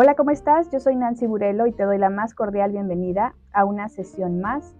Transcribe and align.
Hola, 0.00 0.14
¿cómo 0.14 0.30
estás? 0.30 0.70
Yo 0.70 0.78
soy 0.78 0.94
Nancy 0.94 1.26
Burelo 1.26 1.66
y 1.66 1.72
te 1.72 1.82
doy 1.82 1.98
la 1.98 2.08
más 2.08 2.32
cordial 2.32 2.70
bienvenida 2.70 3.34
a 3.52 3.64
una 3.64 3.88
sesión 3.88 4.40
más 4.40 4.76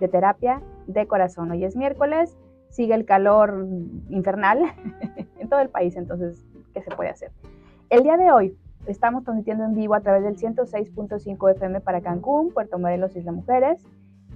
de 0.00 0.08
terapia 0.08 0.62
de 0.86 1.06
corazón. 1.06 1.50
Hoy 1.50 1.62
es 1.62 1.76
miércoles, 1.76 2.38
sigue 2.70 2.94
el 2.94 3.04
calor 3.04 3.66
infernal 4.08 4.62
en 5.38 5.50
todo 5.50 5.60
el 5.60 5.68
país, 5.68 5.94
entonces, 5.96 6.42
¿qué 6.72 6.80
se 6.80 6.90
puede 6.90 7.10
hacer? 7.10 7.32
El 7.90 8.02
día 8.02 8.16
de 8.16 8.32
hoy 8.32 8.56
estamos 8.86 9.24
transmitiendo 9.24 9.62
en 9.64 9.74
vivo 9.74 9.94
a 9.94 10.00
través 10.00 10.22
del 10.22 10.38
106.5 10.38 11.50
FM 11.50 11.82
para 11.82 12.00
Cancún, 12.00 12.50
Puerto 12.50 12.78
Morelos, 12.78 13.14
Isla 13.14 13.32
Mujeres, 13.32 13.86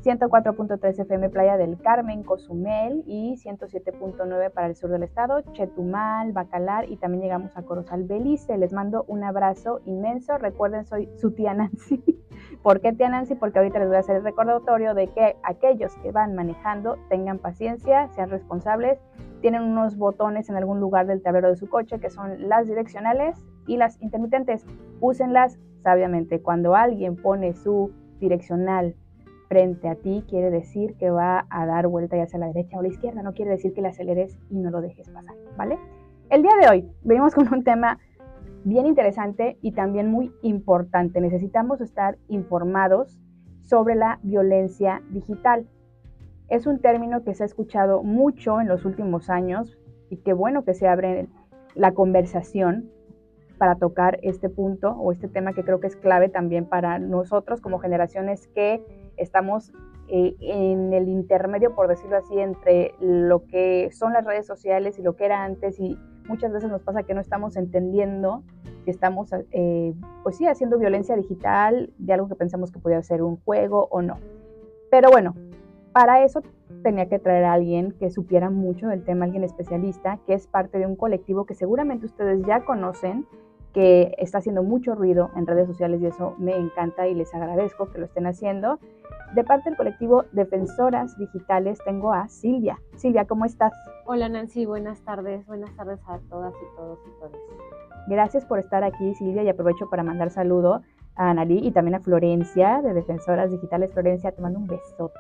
104.3 0.07 1.01
FM 1.01 1.31
Playa 1.31 1.57
del 1.57 1.79
Carmen, 1.79 2.23
Cozumel 2.23 3.03
y 3.07 3.35
107.9 3.45 4.53
para 4.53 4.69
el 4.69 4.77
sur 4.77 4.89
del 4.89 5.03
estado, 5.03 5.41
Chetumal, 5.51 6.33
Bacalar 6.33 6.89
y 6.89 6.97
también 6.97 7.25
llegamos 7.25 7.57
a 7.57 7.63
Corozal, 7.63 8.05
Belice. 8.05 8.57
Les 8.57 8.73
mando 8.73 9.05
un 9.09 9.25
abrazo 9.25 9.81
inmenso. 9.85 10.39
Recuerden, 10.39 10.85
soy 10.85 11.11
su 11.17 11.33
tía 11.33 11.55
Nancy. 11.55 12.05
¿Por 12.63 12.81
qué 12.81 12.93
tía 12.93 13.09
Nancy? 13.09 13.35
Porque 13.35 13.59
ahorita 13.59 13.81
les 13.81 13.89
voy 13.89 13.97
a 13.97 14.01
hacer 14.01 14.15
el 14.15 14.23
recordatorio 14.23 14.95
de 14.95 15.09
que 15.09 15.35
aquellos 15.43 15.97
que 15.97 16.13
van 16.13 16.37
manejando 16.37 16.99
tengan 17.09 17.41
paciencia, 17.41 18.07
sean 18.15 18.31
responsables, 18.31 19.01
tienen 19.41 19.63
unos 19.63 19.97
botones 19.97 20.49
en 20.49 20.55
algún 20.55 20.79
lugar 20.79 21.09
del 21.09 21.21
tablero 21.21 21.49
de 21.49 21.57
su 21.57 21.69
coche 21.69 21.99
que 21.99 22.11
son 22.11 22.49
las 22.49 22.69
direccionales 22.69 23.45
y 23.67 23.77
las 23.77 24.01
intermitentes. 24.01 24.65
Úsenlas 25.01 25.59
sabiamente. 25.83 26.41
Cuando 26.41 26.77
alguien 26.77 27.17
pone 27.17 27.55
su 27.55 27.91
direccional 28.21 28.95
frente 29.49 29.89
a 29.89 29.95
ti 29.95 30.25
quiere 30.29 30.51
decir 30.51 30.97
que 30.97 31.11
va 31.11 31.47
a 31.51 31.67
dar 31.67 31.87
vuelta 31.89 32.17
ya 32.17 32.25
hacia 32.25 32.39
la 32.39 32.49
derecha 32.49 32.79
o 32.79 32.83
la 32.83 32.89
izquierda, 32.89 33.23
no 33.23 33.33
quiere 33.33 33.53
decir 33.53 33.73
que 33.73 33.83
le 33.83 33.89
aceleres 33.89 34.39
y 34.51 34.59
no 34.59 34.71
lo 34.71 34.81
dejes 34.81 35.09
pasar, 35.11 35.37
¿vale? 35.57 35.79
El 36.31 36.43
día 36.43 36.53
de 36.61 36.69
hoy 36.69 36.91
venimos 37.03 37.35
con 37.35 37.53
un 37.53 37.63
tema 37.63 37.99
bien 38.65 38.87
interesante 38.87 39.59
y 39.63 39.73
también 39.73 40.11
muy 40.11 40.33
importante. 40.43 41.21
Necesitamos 41.21 41.81
estar 41.81 42.19
informados 42.29 43.21
sobre 43.63 43.95
la 43.95 44.19
violencia 44.23 45.03
digital. 45.11 45.69
Es 46.49 46.67
un 46.67 46.81
término 46.81 47.23
que 47.23 47.35
se 47.35 47.45
ha 47.45 47.47
escuchado 47.47 48.03
mucho 48.03 48.61
en 48.61 48.69
los 48.69 48.85
últimos 48.85 49.31
años 49.31 49.79
y 50.11 50.17
qué 50.19 50.33
bueno 50.33 50.65
que 50.65 50.75
se 50.75 50.89
abre 50.89 51.29
la 51.75 51.93
conversación 51.93 52.91
para 53.59 53.77
tocar 53.77 54.19
este 54.23 54.49
punto 54.49 54.91
o 54.93 55.13
este 55.13 55.29
tema 55.29 55.53
que 55.53 55.65
creo 55.65 55.81
que 55.81 55.87
es 55.87 55.97
clave 55.97 56.29
también 56.29 56.67
para 56.67 56.99
nosotros 56.99 57.61
como 57.61 57.79
generaciones 57.79 58.49
que 58.49 58.83
estamos 59.17 59.73
eh, 60.09 60.37
en 60.41 60.93
el 60.93 61.09
intermedio, 61.09 61.75
por 61.75 61.89
decirlo 61.89 62.17
así, 62.17 62.39
entre 62.39 62.95
lo 63.01 63.45
que 63.47 63.91
son 63.93 64.13
las 64.13 64.25
redes 64.25 64.47
sociales 64.47 64.99
y 64.99 65.03
lo 65.03 65.17
que 65.17 65.25
era 65.25 65.45
antes 65.45 65.81
y 65.81 65.99
muchas 66.29 66.53
veces 66.53 66.71
nos 66.71 66.83
pasa 66.83 67.03
que 67.03 67.15
no 67.15 67.21
estamos 67.21 67.57
entendiendo 67.57 68.43
que 68.85 68.93
estamos, 68.93 69.31
eh, 69.51 69.95
pues 70.23 70.37
sí, 70.37 70.47
haciendo 70.47 70.79
violencia 70.79 71.17
digital 71.17 71.93
de 71.99 72.13
algo 72.13 72.29
que 72.29 72.37
pensamos 72.37 72.71
que 72.71 72.79
podía 72.79 73.03
ser 73.03 73.23
un 73.23 73.37
juego 73.39 73.89
o 73.91 74.01
no. 74.01 74.19
Pero 74.91 75.11
bueno, 75.11 75.35
para 75.93 76.23
eso 76.25 76.41
tenía 76.83 77.09
que 77.09 77.19
traer 77.19 77.45
a 77.45 77.55
alguien 77.55 77.93
que 77.99 78.11
supiera 78.11 78.49
mucho 78.49 78.87
del 78.87 79.03
tema, 79.03 79.25
alguien 79.25 79.43
especialista, 79.43 80.21
que 80.25 80.35
es 80.35 80.47
parte 80.47 80.79
de 80.79 80.87
un 80.87 80.95
colectivo 80.95 81.47
que 81.47 81.55
seguramente 81.55 82.07
ustedes 82.07 82.47
ya 82.47 82.65
conocen, 82.65 83.27
que 83.77 84.15
está 84.17 84.39
haciendo 84.39 84.63
mucho 84.63 84.95
ruido 84.95 85.29
en 85.37 85.47
redes 85.47 85.67
sociales 85.67 86.01
y 86.01 86.07
eso 86.07 86.35
me 86.39 86.57
encanta 86.57 87.07
y 87.09 87.15
les 87.15 87.35
agradezco 87.35 87.91
que 87.91 87.99
lo 87.99 88.07
estén 88.07 88.27
haciendo. 88.27 88.79
De 89.35 89.45
parte 89.45 89.69
del 89.69 89.77
colectivo 89.77 90.25
Defensoras 90.33 91.19
Digitales 91.19 91.79
tengo 91.85 92.15
a 92.15 92.27
Silvia. 92.27 92.81
Silvia, 92.97 93.27
¿cómo 93.27 93.45
estás? 93.45 93.75
Hola 94.07 94.31
Nancy, 94.31 94.65
buenas 94.65 95.03
tardes. 95.03 95.45
Buenas 95.45 95.77
tardes 95.77 96.01
a 96.07 96.19
todas 96.31 96.55
y 96.55 96.75
todos 96.75 96.99
y 97.07 97.21
todos. 97.21 97.37
Gracias 98.09 98.47
por 98.47 98.61
estar 98.61 98.83
aquí 98.83 99.15
Silvia 99.15 99.43
y 99.43 99.51
aprovecho 99.51 99.91
para 99.91 100.03
mandar 100.03 100.31
saludo 100.31 100.81
a 101.15 101.29
Analí 101.29 101.59
y 101.59 101.71
también 101.71 101.97
a 101.97 102.01
Florencia 102.01 102.81
de 102.81 102.95
Defensoras 102.95 103.51
Digitales. 103.51 103.93
Florencia, 103.93 104.33
te 104.33 104.41
mando 104.41 104.59
un 104.59 104.69
besote. 104.69 105.19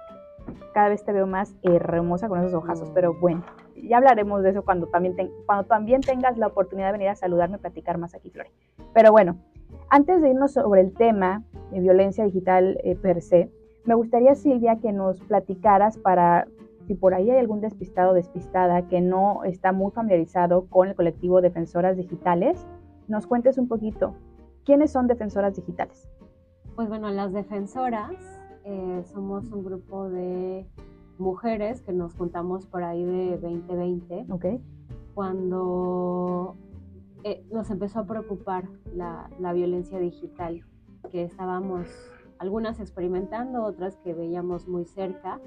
Cada 0.75 0.89
vez 0.89 1.05
te 1.05 1.13
veo 1.13 1.27
más 1.27 1.55
hermosa 1.63 2.29
con 2.29 2.41
esos 2.41 2.55
ojazos, 2.55 2.91
pero 2.95 3.15
mm. 3.15 3.21
bueno, 3.21 3.45
ya 3.77 3.99
hablaremos 3.99 4.43
de 4.43 4.51
eso 4.51 4.65
cuando 4.65 4.87
también, 4.87 5.15
cuando 5.47 5.65
también 5.65 6.01
tengas 6.01 6.37
la 6.39 6.49
oportunidad 6.49 6.89
de 6.89 6.93
venir 6.93 7.09
a 7.09 7.17
saludarme 7.17 7.57
y 7.57 7.61
platicar 7.61 7.99
más 7.99 8.15
aquí, 8.15 8.31
Flore. 8.31 8.51
Pero 8.93 9.13
bueno, 9.13 9.37
antes 9.89 10.21
de 10.21 10.31
irnos 10.31 10.53
sobre 10.53 10.81
el 10.81 10.93
tema 10.93 11.43
de 11.71 11.81
violencia 11.81 12.25
digital 12.25 12.79
eh, 12.83 12.97
per 12.97 13.23
se, 13.23 13.51
me 13.85 13.95
gustaría, 13.95 14.35
Silvia, 14.35 14.79
que 14.81 14.93
nos 14.93 15.21
platicaras 15.21 15.97
para, 15.97 16.49
si 16.87 16.95
por 16.95 17.15
ahí 17.15 17.31
hay 17.31 17.39
algún 17.39 17.61
despistado 17.61 18.11
o 18.11 18.15
despistada 18.15 18.89
que 18.89 19.01
no 19.01 19.45
está 19.45 19.73
muy 19.73 19.93
familiarizado 19.93 20.67
con 20.67 20.89
el 20.89 20.97
colectivo 20.97 21.41
Defensoras 21.41 21.97
Digitales, 21.97 22.67
nos 23.07 23.27
cuentes 23.29 23.59
un 23.59 23.69
poquito, 23.69 24.15
¿quiénes 24.65 24.91
son 24.91 25.07
Defensoras 25.07 25.55
Digitales? 25.55 26.09
Pues 26.75 26.89
bueno, 26.89 27.11
las 27.11 27.33
defensoras 27.33 28.13
eh, 28.67 29.05
somos 29.13 29.51
un 29.53 29.65
grupo 29.65 30.09
de 30.09 30.67
mujeres 31.19 31.83
que 31.83 31.93
nos 31.93 32.15
juntamos 32.15 32.67
por 32.67 32.83
ahí 32.83 33.05
de 33.05 33.39
2020, 33.39 34.27
okay. 34.31 34.61
cuando 35.15 36.57
eh, 37.23 37.47
nos 37.53 37.71
empezó 37.71 38.01
a 38.01 38.07
preocupar 38.07 38.65
la, 38.93 39.31
la 39.39 39.53
violencia 39.53 40.01
digital, 40.01 40.65
que 41.13 41.23
estábamos 41.23 41.87
algunas 42.39 42.81
experimentando, 42.81 43.65
otras 43.65 43.97
que 43.99 44.15
veíamos 44.15 44.67
muy 44.67 44.85
cerca. 44.85 45.41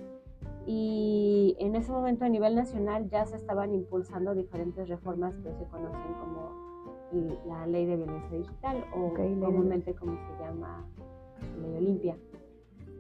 Y 0.66 1.58
en 1.60 1.76
ese 1.76 1.92
momento 1.92 2.24
a 2.24 2.30
nivel 2.30 2.56
nacional 2.56 3.10
ya 3.10 3.26
se 3.26 3.36
estaban 3.36 3.74
impulsando 3.74 4.34
diferentes 4.34 4.88
reformas 4.88 5.36
que 5.38 5.52
se 5.54 5.66
conocen 5.66 6.14
como 6.20 6.70
la 7.48 7.68
ley 7.68 7.86
de 7.86 7.98
violencia 7.98 8.38
digital 8.38 8.86
o 8.96 9.14
comúnmente 9.14 9.94
como 9.94 10.14
se 10.14 10.44
llama 10.44 10.86
ley 11.62 11.76
Olimpia. 11.76 12.18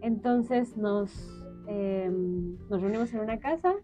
Entonces 0.02 0.78
nos, 0.78 1.12
em, 1.68 2.58
nos 2.70 2.82
reunimos 2.82 3.14
en 3.14 3.20
una 3.22 3.40
casa, 3.40 3.76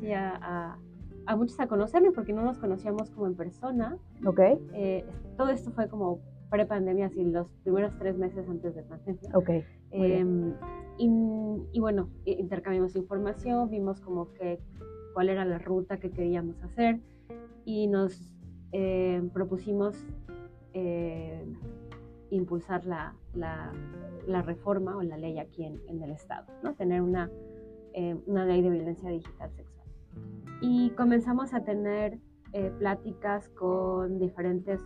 y 0.00 0.12
a, 0.12 0.78
a, 1.26 1.36
muchos 1.36 1.58
a 1.60 1.66
conocernos 1.66 2.14
porque 2.14 2.32
no 2.32 2.42
nos 2.42 2.58
conocíamos 2.58 3.10
como 3.10 3.26
en 3.26 3.34
persona. 3.34 3.96
Okay. 4.24 4.58
Eh, 4.74 5.04
todo 5.36 5.50
esto 5.50 5.70
fue 5.70 5.88
como 5.88 6.20
pre-pandemia, 6.50 7.06
así 7.06 7.24
los 7.24 7.48
primeros 7.64 7.96
tres 7.98 8.16
meses 8.18 8.46
antes 8.48 8.74
de 8.74 8.82
pandemia. 8.82 9.30
Ok. 9.34 9.50
Em, 9.90 10.54
y, 10.98 11.80
bueno, 11.80 12.10
intercambiamos 12.26 12.94
información, 12.94 13.70
vimos 13.70 14.00
como 14.00 14.32
que 14.34 14.60
cuál 15.14 15.30
era 15.30 15.44
la 15.44 15.58
ruta 15.58 15.98
que 15.98 16.10
queríamos 16.10 16.62
hacer 16.62 17.00
y 17.64 17.86
nos 17.86 18.36
em, 18.72 19.30
propusimos 19.30 19.96
em, 20.74 21.54
impulsar 22.36 22.84
la, 22.86 23.14
la, 23.34 23.72
la, 24.26 24.42
reforma 24.42 24.96
o 24.96 25.02
la 25.02 25.16
ley 25.16 25.38
aquí 25.38 25.64
en, 25.64 25.80
en 25.88 26.02
el 26.02 26.10
Estado, 26.10 26.46
¿no? 26.62 26.74
Tener 26.74 27.02
una, 27.02 27.30
una 28.26 28.44
ley 28.44 28.62
de 28.62 28.70
violencia 28.70 29.10
digital 29.10 29.50
sexual. 29.52 29.86
Y 30.60 30.90
comenzamos 30.90 31.52
a 31.54 31.62
tener 31.62 32.18
eh, 32.54 32.70
pláticas 32.78 33.48
con 33.50 34.18
diferentes 34.18 34.80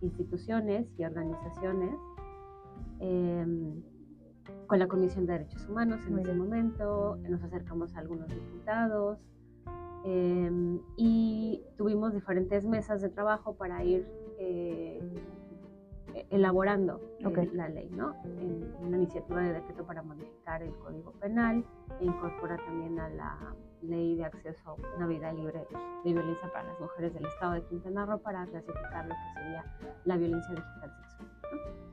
instituciones 0.00 0.86
y 0.96 1.04
organizaciones 1.04 1.94
em, 2.98 3.82
con 4.66 4.78
la 4.78 4.88
Comisión 4.88 5.26
de 5.26 5.34
Derechos 5.34 5.68
Humanos 5.68 6.00
en 6.08 6.18
ese 6.18 6.32
momento, 6.32 7.16
nos 7.28 7.42
acercamos 7.42 7.94
a 7.94 7.98
algunos 7.98 8.28
diputados 8.28 9.18
em, 10.04 10.80
y 10.96 11.62
tuvimos 11.76 12.14
diferentes 12.14 12.66
mesas 12.66 13.02
de 13.02 13.10
trabajo 13.10 13.54
para 13.54 13.84
ir 13.84 14.06
eh, 16.14 16.26
elaborando 16.30 17.00
eh, 17.18 17.50
la 17.52 17.68
ley, 17.68 17.88
¿no? 17.90 18.14
En 18.24 18.74
una 18.80 18.96
iniciativa 18.96 19.40
de 19.40 19.54
decreto 19.54 19.84
para 19.84 20.02
modificar 20.02 20.62
el 20.62 20.74
Código 20.76 21.12
Penal 21.12 21.64
e 22.00 22.04
incorpora 22.04 22.56
también 22.56 22.98
a 22.98 23.08
la 23.08 23.54
ley 23.82 24.16
de 24.16 24.24
acceso 24.24 24.70
a 24.70 24.96
una 24.96 25.06
vida 25.06 25.32
libre 25.32 25.66
de 26.04 26.12
violencia 26.12 26.50
para 26.52 26.64
las 26.68 26.80
mujeres 26.80 27.14
del 27.14 27.26
estado 27.26 27.52
de 27.54 27.62
Quintana 27.64 28.06
Roo 28.06 28.18
para 28.18 28.46
clasificar 28.46 29.06
lo 29.06 29.14
que 29.14 29.40
sería 29.40 29.64
la 30.04 30.16
violencia 30.16 30.54
digital 30.54 30.92
sexual. 30.96 31.28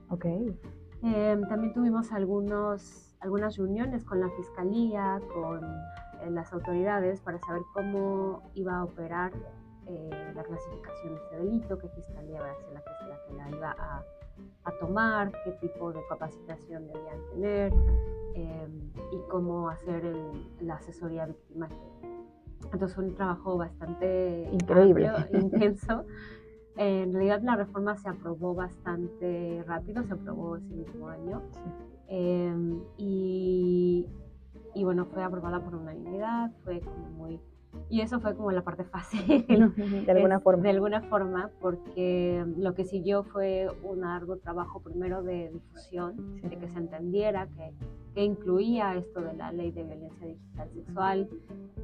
Ok. 0.09 0.25
Em, 1.03 1.47
también 1.47 1.73
tuvimos 1.73 2.11
algunos, 2.11 3.15
algunas 3.19 3.55
reuniones 3.55 4.03
con 4.03 4.19
la 4.19 4.29
fiscalía, 4.31 5.21
con 5.33 5.63
eh, 5.63 6.31
las 6.31 6.51
autoridades 6.53 7.21
para 7.21 7.39
saber 7.39 7.61
cómo 7.73 8.41
iba 8.55 8.77
a 8.77 8.83
operar 8.83 9.31
eh, 9.89 10.09
la 10.35 10.43
clasificación 10.43 11.15
de 11.15 11.21
este 11.21 11.37
delito, 11.37 11.77
qué 11.77 11.87
fiscalía 11.89 12.41
va 12.41 12.51
a 12.51 12.55
ser 12.55 12.73
la 12.73 12.81
que, 12.81 13.05
la, 13.07 13.19
que 13.25 13.33
la 13.33 13.57
iba 13.57 13.71
a, 13.71 14.03
a, 14.65 14.71
tomar, 14.79 15.31
qué 15.43 15.51
tipo 15.53 15.93
de 15.93 16.01
capacitación 16.09 16.87
debían 16.87 17.29
tener 17.31 17.73
em, 18.35 18.91
y 19.11 19.29
cómo 19.29 19.69
hacer 19.69 20.05
el, 20.05 20.57
la 20.59 20.75
asesoría 20.75 21.25
victimal. 21.25 21.69
Entonces 22.65 22.95
fue 22.95 23.05
un 23.05 23.15
trabajo 23.15 23.57
bastante 23.57 24.49
increíble, 24.51 25.11
intenso. 25.31 26.05
En 26.79 27.11
realidad 27.11 27.41
la 27.41 27.55
reforma 27.55 27.97
se 27.97 28.07
aprobó 28.07 28.53
bastante 28.53 29.63
rápido, 29.65 30.03
se 30.03 30.13
aprobó 30.13 30.57
ese 30.57 30.75
mismo 30.75 31.09
año. 31.09 31.41
Em, 32.07 32.83
y, 32.97 34.05
y, 34.75 34.83
bueno, 34.83 35.07
fue 35.07 35.23
aprobada 35.23 35.59
por 35.59 35.73
unanimidad, 35.73 36.51
fue 36.63 36.79
como 36.81 37.09
muy 37.09 37.41
Y 37.89 38.01
eso 38.01 38.19
fue 38.19 38.35
como 38.35 38.51
la 38.51 38.63
parte 38.63 38.83
fácil. 38.83 39.45
de 40.06 40.12
alguna 40.12 40.39
forma. 40.39 40.63
De 40.63 40.69
alguna 40.69 41.01
forma, 41.03 41.51
porque 41.59 42.45
lo 42.57 42.74
que 42.74 42.85
siguió 42.85 43.24
fue 43.24 43.68
un 43.83 44.01
largo 44.01 44.38
trabajo 44.38 44.81
primero 44.81 45.24
de 45.24 45.50
difusión, 45.50 46.41
de 46.41 46.57
que 46.57 46.68
se 46.68 46.77
entendiera 46.77 47.47
que, 47.47 47.74
que, 48.13 48.24
incluía 48.24 48.95
esto 48.95 49.21
de 49.21 49.33
la 49.33 49.51
ley 49.51 49.71
de 49.71 49.83
violencia 49.83 50.27
digital 50.27 50.69
sexual, 50.71 51.29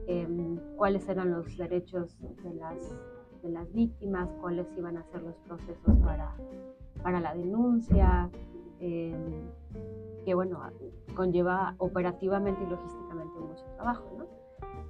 em, 0.07 0.57
cuáles 0.75 1.07
eran 1.07 1.31
los 1.31 1.57
derechos 1.57 2.17
de 2.19 2.53
las, 2.55 2.95
de 3.41 3.49
las 3.49 3.71
víctimas, 3.73 4.29
cuáles 4.41 4.67
iban 4.77 4.97
a 4.97 5.03
ser 5.03 5.21
los 5.21 5.35
procesos 5.47 5.97
para, 6.03 6.35
para 7.01 7.19
la 7.19 7.33
denuncia, 7.33 8.29
em, 8.79 9.49
que 10.25 10.33
bueno, 10.33 10.59
conlleva 11.15 11.75
operativamente 11.77 12.61
y 12.63 12.69
logísticamente 12.69 13.39
mucho 13.39 13.63
trabajo, 13.75 14.03
¿no? 14.17 14.42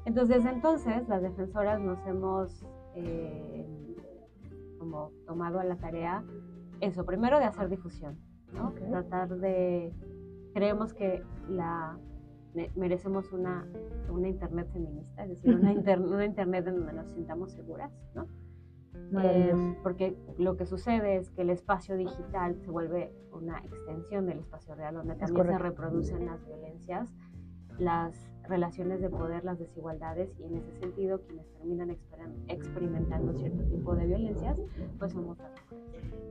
Entonces, 0.06 0.38
desde 0.38 0.50
entonces, 0.56 1.08
las 1.08 1.22
defensoras 1.22 1.80
nos 1.80 2.06
hemos 2.06 2.66
eh, 2.96 3.66
como 4.78 5.12
tomado 5.26 5.60
a 5.60 5.64
la 5.64 5.78
tarea 5.78 6.24
eso, 6.82 7.06
primero 7.06 7.40
de 7.40 7.46
hacer 7.46 7.70
difusión, 7.70 8.18
¿no? 8.54 8.74
Tratar 8.74 9.38
de, 9.38 9.94
creemos 10.54 10.94
que 10.94 11.24
la, 11.48 11.98
merecemos 12.76 13.32
una, 13.32 13.66
una 14.10 14.28
internet 14.28 14.70
feminista, 14.72 15.24
es 15.24 15.30
decir, 15.30 15.56
una, 15.56 15.72
una 16.14 16.26
internet 16.26 16.68
en 16.68 16.76
donde 16.76 16.94
nos 16.94 17.08
sintamos 17.12 17.54
seguras, 17.54 17.92
¿no? 18.14 18.28
Eh, 19.22 19.78
porque 19.84 20.18
lo 20.38 20.58
que 20.58 20.66
sucede 20.66 21.18
es 21.18 21.30
que 21.32 21.44
el 21.44 21.52
espacio 21.52 21.96
digital 21.96 22.58
se 22.58 22.70
vuelve 22.70 23.14
una 23.32 23.60
extensión 23.60 24.26
del 24.26 24.40
espacio 24.40 24.76
real, 24.76 24.96
donde 24.96 25.16
también 25.16 25.46
se 25.46 25.58
reproducen 25.58 26.26
las 26.26 26.46
violencias, 26.46 27.14
las 27.78 28.33
relaciones 28.48 29.02
de 29.02 29.10
poder, 29.10 29.44
las 29.44 29.60
desigualdades, 29.60 30.30
y 30.40 30.44
en 30.44 30.58
ese 30.58 30.72
sentido 30.80 31.22
quienes 31.22 31.48
terminan 31.54 31.96
experimentando 32.48 33.34
cierto 33.34 33.64
tipo 33.64 33.96
de 33.96 34.06
violencias, 34.06 34.60
pues 35.00 35.14
somos 35.14 35.38
las 35.38 35.52
mujeres. 35.52 35.84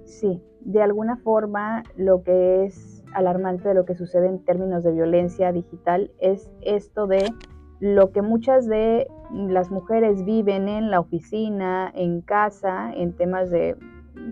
Sí, 0.05 0.43
de 0.61 0.83
alguna 0.83 1.17
forma 1.17 1.83
lo 1.97 2.23
que 2.23 2.65
es 2.65 3.03
alarmante 3.15 3.69
de 3.69 3.75
lo 3.75 3.85
que 3.85 3.95
sucede 3.95 4.29
en 4.29 4.45
términos 4.45 4.83
de 4.83 4.93
violencia 4.93 5.53
digital 5.53 6.11
es 6.19 6.51
esto 6.61 7.07
de 7.07 7.33
lo 7.81 8.13
que 8.13 8.23
muchas 8.23 8.67
de 8.67 9.09
las 9.33 9.71
mujeres 9.71 10.25
viven 10.25 10.69
en 10.69 10.91
la 10.91 11.01
oficina, 11.01 11.91
en 11.95 12.21
casa, 12.21 12.93
en 12.95 13.13
temas 13.17 13.51
de 13.51 13.77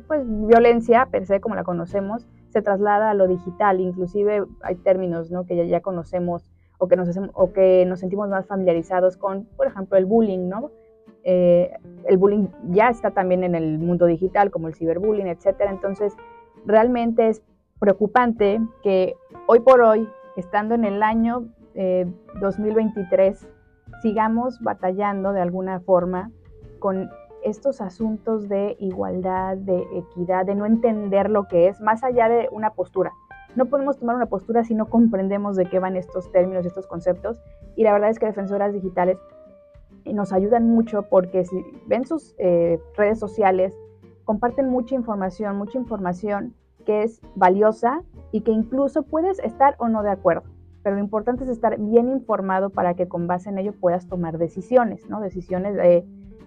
pues, 0.07 0.23
violencia 0.47 1.07
per 1.07 1.27
se 1.27 1.41
como 1.41 1.55
la 1.55 1.65
conocemos, 1.65 2.29
se 2.51 2.63
traslada 2.63 3.11
a 3.11 3.15
lo 3.15 3.27
digital. 3.27 3.81
Inclusive 3.81 4.45
hay 4.63 4.77
términos 4.77 5.31
¿no? 5.31 5.47
que 5.47 5.57
ya, 5.57 5.65
ya 5.65 5.81
conocemos 5.81 6.51
o 6.81 6.89
que, 6.89 6.97
nos 6.97 7.09
o 7.35 7.53
que 7.53 7.85
nos 7.87 8.01
sentimos 8.01 8.29
más 8.29 8.47
familiarizados 8.47 9.17
con, 9.17 9.45
por 9.57 9.67
ejemplo, 9.67 9.97
el 9.97 10.07
bullying, 10.07 10.49
¿no? 10.49 10.71
Eh, 11.23 11.71
el 12.07 12.17
bullying 12.17 12.49
ya 12.71 12.89
está 12.89 13.11
también 13.11 13.45
en 13.45 13.55
el 13.55 13.79
mundo 13.79 14.07
digital, 14.07 14.51
como 14.51 14.67
el 14.67 14.75
ciberbullying, 14.75 15.27
etcétera. 15.27 15.71
Entonces, 15.71 16.17
realmente 16.65 17.29
es 17.29 17.43
preocupante 17.79 18.61
que 18.83 19.15
hoy 19.47 19.61
por 19.61 19.83
hoy, 19.83 20.09
estando 20.37 20.75
en 20.75 20.85
el 20.85 21.03
año 21.03 21.49
2023 22.41 23.43
eh, 23.43 23.47
sigamos 24.03 24.59
batallando 24.61 25.33
de 25.33 25.41
alguna 25.41 25.81
forma 25.81 26.31
con 26.79 27.11
estos 27.45 27.81
asuntos 27.81 28.49
de 28.49 28.77
igualdad, 28.81 29.57
de 29.57 29.87
equidad, 29.95 30.47
de 30.47 30.55
no 30.55 30.67
entender 30.67 31.31
lo 31.31 31.47
que 31.47 31.69
es, 31.69 31.81
más 31.81 32.03
allá 32.03 32.29
de 32.29 32.49
una 32.51 32.71
postura. 32.71 33.13
No 33.57 33.67
podemos 33.67 33.99
tomar 33.99 34.17
una 34.17 34.27
postura 34.27 34.65
si 34.65 34.75
no 34.75 34.87
comprendemos 34.87 35.57
de 35.57 35.67
qué 35.67 35.79
van 35.79 35.97
estos 35.97 36.31
términos, 36.33 36.65
estos 36.67 36.87
conceptos. 36.87 37.41
Y 37.77 37.85
la 37.85 37.93
verdad 37.93 38.11
es 38.11 38.19
que 38.19 38.27
defensoras 38.27 38.73
digitales 38.73 39.19
nos 40.05 40.33
ayudan 40.33 40.69
mucho 40.69 41.03
porque 41.03 41.45
si 41.45 41.65
ven 41.87 42.07
sus 42.07 42.35
eh, 42.39 42.79
redes 42.97 43.19
sociales, 43.19 43.75
comparten 44.25 44.69
mucha 44.69 44.95
información, 44.95 45.57
mucha 45.57 45.79
información 45.79 46.55
que 46.87 47.03
es 47.03 47.21
valiosa 47.35 48.03
y 48.33 48.41
que 48.43 48.53
incluso 48.53 49.03
puedes 49.03 49.39
estar 49.41 49.75
o 49.79 49.89
no 49.89 50.03
de 50.03 50.11
acuerdo 50.11 50.45
pero 50.83 50.97
lo 50.97 51.03
importante 51.03 51.45
es 51.45 51.51
estar 51.51 51.79
bien 51.79 52.09
informado 52.09 52.71
para 52.71 52.95
que 52.95 53.09
con 53.09 53.27
base 53.27 53.51
en 53.51 53.59
ello 53.59 53.73
puedas 53.73 54.07
tomar 54.07 54.39
decisiones, 54.39 55.09
¿no? 55.09 55.21
Decisiones 55.21 55.77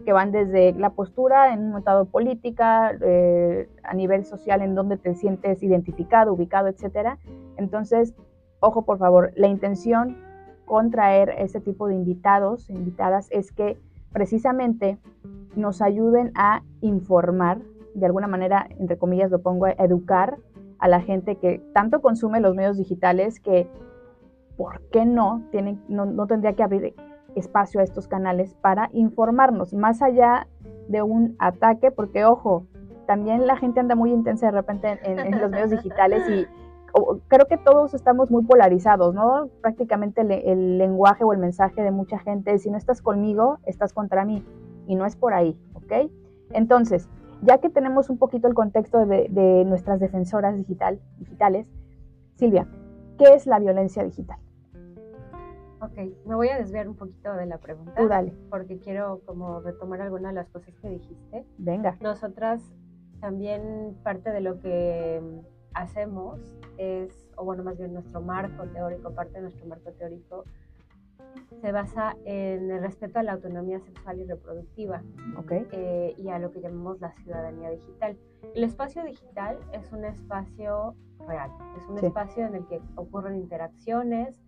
que 0.04 0.14
van 0.14 0.32
desde 0.32 0.74
la 0.74 0.92
postura 0.92 1.54
en 1.54 1.60
un 1.60 1.72
montado 1.72 2.06
política, 2.06 2.92
eh, 3.02 3.70
a 3.84 3.94
nivel 3.94 4.26
social, 4.26 4.62
en 4.62 4.76
donde 4.76 4.98
te 4.98 5.16
sientes 5.16 5.62
identificado, 5.64 6.34
ubicado, 6.34 6.68
etcétera. 6.68 7.18
Entonces, 7.58 8.14
ojo 8.60 8.84
por 8.84 8.98
favor, 8.98 9.32
la 9.36 9.48
intención 9.48 10.18
con 10.66 10.92
traer 10.92 11.34
este 11.38 11.60
tipo 11.60 11.88
de 11.88 11.96
invitados, 11.96 12.70
invitadas, 12.70 13.28
es 13.32 13.52
que 13.52 13.78
precisamente 14.12 14.98
nos 15.56 15.82
ayuden 15.82 16.32
a 16.36 16.64
informar, 16.82 17.60
de 17.94 18.06
alguna 18.06 18.28
manera, 18.28 18.68
entre 18.80 18.98
comillas 18.98 19.32
lo 19.32 19.42
pongo, 19.42 19.66
a 19.66 19.72
educar 19.72 20.38
a 20.80 20.88
la 20.88 21.02
gente 21.02 21.38
que 21.38 21.62
tanto 21.74 22.02
consume 22.02 22.40
los 22.40 22.56
medios 22.56 22.78
digitales 22.78 23.40
que 23.40 23.68
¿por 24.58 24.82
qué 24.92 25.06
no, 25.06 25.44
tienen, 25.52 25.82
no, 25.88 26.28
tendría 26.28 26.54
que 26.54 26.64
abrir 26.64 26.94
espacio 27.36 27.80
a 27.80 27.84
estos 27.84 28.08
canales 28.08 28.56
para 28.56 28.90
informarnos, 28.94 29.74
más 29.74 30.02
allá 30.02 30.48
de 30.88 31.02
un 31.02 31.36
ataque, 31.40 31.92
porque 31.92 32.26
ojo, 32.26 32.66
también 33.06 33.48
la 33.48 33.58
gente 33.58 33.80
anda 33.80 33.96
muy 33.96 34.12
intensa 34.12 34.48
de 34.48 34.52
repente 34.52 35.00
en, 35.04 35.40
los 35.40 35.50
medios 35.50 35.72
digitales 35.72 36.24
y 36.30 36.46
creo 37.28 37.48
que 37.48 37.58
todos 37.58 37.94
estamos 37.94 38.30
muy 38.30 38.44
polarizados, 38.44 39.14
¿no? 39.16 39.50
Prácticamente 39.62 40.22
el, 40.22 40.78
lenguaje 40.78 41.24
o 41.24 41.34
el 41.34 41.40
mensaje 41.40 41.82
de 41.82 41.92
mucha 41.92 42.20
gente 42.20 42.54
es, 42.54 42.64
si 42.64 42.70
no 42.70 42.78
estás 42.78 43.02
conmigo, 43.02 43.58
estás 43.66 43.94
contra 43.94 44.26
mí, 44.26 44.46
y 44.88 44.96
no 44.96 45.06
es 45.06 45.16
por 45.16 45.34
ahí, 45.34 45.58
¿ok? 45.74 46.12
Entonces, 46.52 47.10
ya 47.42 47.58
que 47.58 47.70
tenemos 47.70 48.10
un 48.10 48.18
poquito 48.18 48.48
el 48.48 48.54
contexto 48.54 49.06
de, 49.06 49.64
nuestras 49.66 50.00
defensoras 50.00 50.56
digital, 50.56 51.00
digitales, 51.18 51.68
Silvia, 52.36 52.68
¿qué 53.18 53.34
es 53.34 53.48
la 53.48 53.60
violencia 53.60 54.04
digital? 54.04 54.38
Ok, 55.84 55.98
me 56.26 56.36
voy 56.36 56.48
a 56.48 56.58
desviar 56.58 56.88
un 56.88 56.96
poquito 56.96 57.34
de 57.34 57.46
la 57.46 57.58
pregunta. 57.58 57.94
Tú 57.96 58.08
dale. 58.08 58.34
Porque 58.50 58.80
quiero 58.80 59.22
como 59.26 59.60
retomar 59.60 60.00
algunas 60.02 60.34
de 60.34 60.36
las 60.36 60.50
cosas 60.50 60.74
que 60.82 60.90
dijiste. 60.90 61.46
Venga. 61.58 61.98
Nosotras 62.00 62.62
también 63.20 63.98
parte 64.02 64.32
de 64.32 64.40
lo 64.40 64.60
que 64.60 65.22
hacemos 65.74 66.40
es, 66.78 67.28
o 67.36 67.44
bueno, 67.44 67.64
más 67.64 67.78
bien 67.78 67.94
nuestro 67.94 68.22
marco 68.22 68.64
teórico, 68.68 69.14
parte 69.14 69.34
de 69.34 69.42
nuestro 69.42 69.66
marco 69.66 69.92
teórico, 69.92 70.46
se 71.62 71.72
basa 71.72 72.16
en 72.26 72.72
el 72.72 72.82
respeto 72.82 73.20
a 73.20 73.24
la 73.24 73.34
autonomía 73.34 73.80
sexual 73.80 74.20
y 74.20 74.26
reproductiva 74.26 75.02
okay. 75.38 75.68
Eh, 75.72 76.16
y 76.18 76.30
a 76.30 76.40
lo 76.40 76.52
que 76.52 76.62
llamamos 76.62 77.00
la 77.02 77.12
ciudadanía 77.12 77.70
digital. 77.72 78.18
El 78.56 78.64
espacio 78.64 79.04
digital 79.04 79.58
es 79.74 79.92
un 79.92 80.06
espacio 80.06 80.96
real, 81.28 81.52
es 81.78 81.88
un 81.90 81.98
espacio 82.00 82.46
en 82.46 82.56
el 82.56 82.68
que 82.68 82.82
ocurren 82.96 83.36
interacciones, 83.36 84.40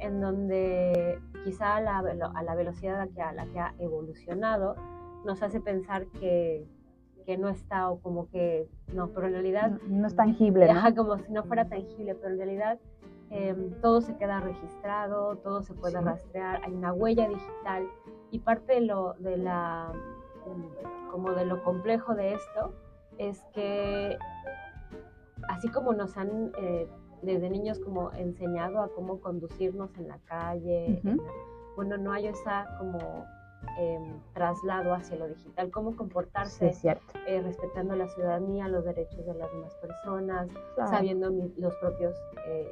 en 0.00 0.20
donde 0.20 1.20
quizá 1.44 1.76
a 1.76 1.80
la, 1.80 1.98
a 1.98 2.42
la 2.42 2.54
velocidad 2.54 3.00
a 3.00 3.32
la 3.32 3.46
que 3.46 3.60
ha 3.60 3.74
evolucionado 3.78 4.76
nos 5.24 5.42
hace 5.42 5.60
pensar 5.60 6.06
que, 6.18 6.66
que 7.26 7.36
no 7.36 7.48
está 7.48 7.90
o 7.90 8.00
como 8.00 8.28
que 8.30 8.68
no, 8.92 9.08
pero 9.08 9.26
en 9.26 9.34
realidad... 9.34 9.70
No, 9.88 10.06
es 10.06 10.16
tangible, 10.16 10.72
¿no? 10.72 10.94
como 10.94 11.18
si 11.18 11.30
no 11.32 11.44
fuera 11.44 11.68
tangible, 11.68 12.14
pero 12.14 12.32
en 12.32 12.38
realidad 12.38 12.78
em, 13.30 13.70
todo 13.80 14.00
se 14.00 14.16
queda 14.16 14.40
registrado, 14.40 15.36
todo 15.36 15.62
se 15.62 15.74
puede 15.74 16.00
rastrear, 16.00 16.62
hay 16.64 16.72
una 16.72 16.92
huella 16.92 17.28
digital 17.28 17.86
y 18.30 18.38
parte 18.38 18.74
de 18.74 18.80
lo, 18.82 19.14
de 19.14 19.36
la, 19.36 19.92
como 21.10 21.32
de 21.32 21.44
lo 21.44 21.62
complejo 21.62 22.14
de 22.14 22.34
esto 22.34 22.72
es 23.18 23.42
que 23.52 24.16
así 25.48 25.68
como 25.68 25.92
nos 25.92 26.16
han 26.16 26.52
eh, 26.58 26.88
desde 27.22 27.50
niños 27.50 27.78
como 27.78 28.12
enseñado 28.12 28.80
a 28.80 28.88
cómo 28.92 29.20
conducirnos 29.20 29.90
en 29.98 30.08
la 30.08 30.18
calle. 30.24 31.02
bueno, 31.76 31.96
no 31.98 32.12
hay 32.12 32.26
esa 32.26 32.66
como 32.78 32.98
em, 33.78 34.20
traslado 34.32 34.94
hacia 34.94 35.16
lo 35.16 35.28
digital, 35.28 35.70
cómo 35.70 35.96
comportarse 35.96 36.72
eh, 37.26 37.42
respetando 37.42 37.94
la 37.94 38.08
ciudadanía, 38.08 38.68
los 38.68 38.84
derechos 38.84 39.24
de 39.26 39.34
las 39.34 39.50
demás 39.52 39.74
personas, 39.76 40.48
sabiendo 40.88 41.30
los 41.56 41.74
propios 41.76 42.14
eh, 42.46 42.68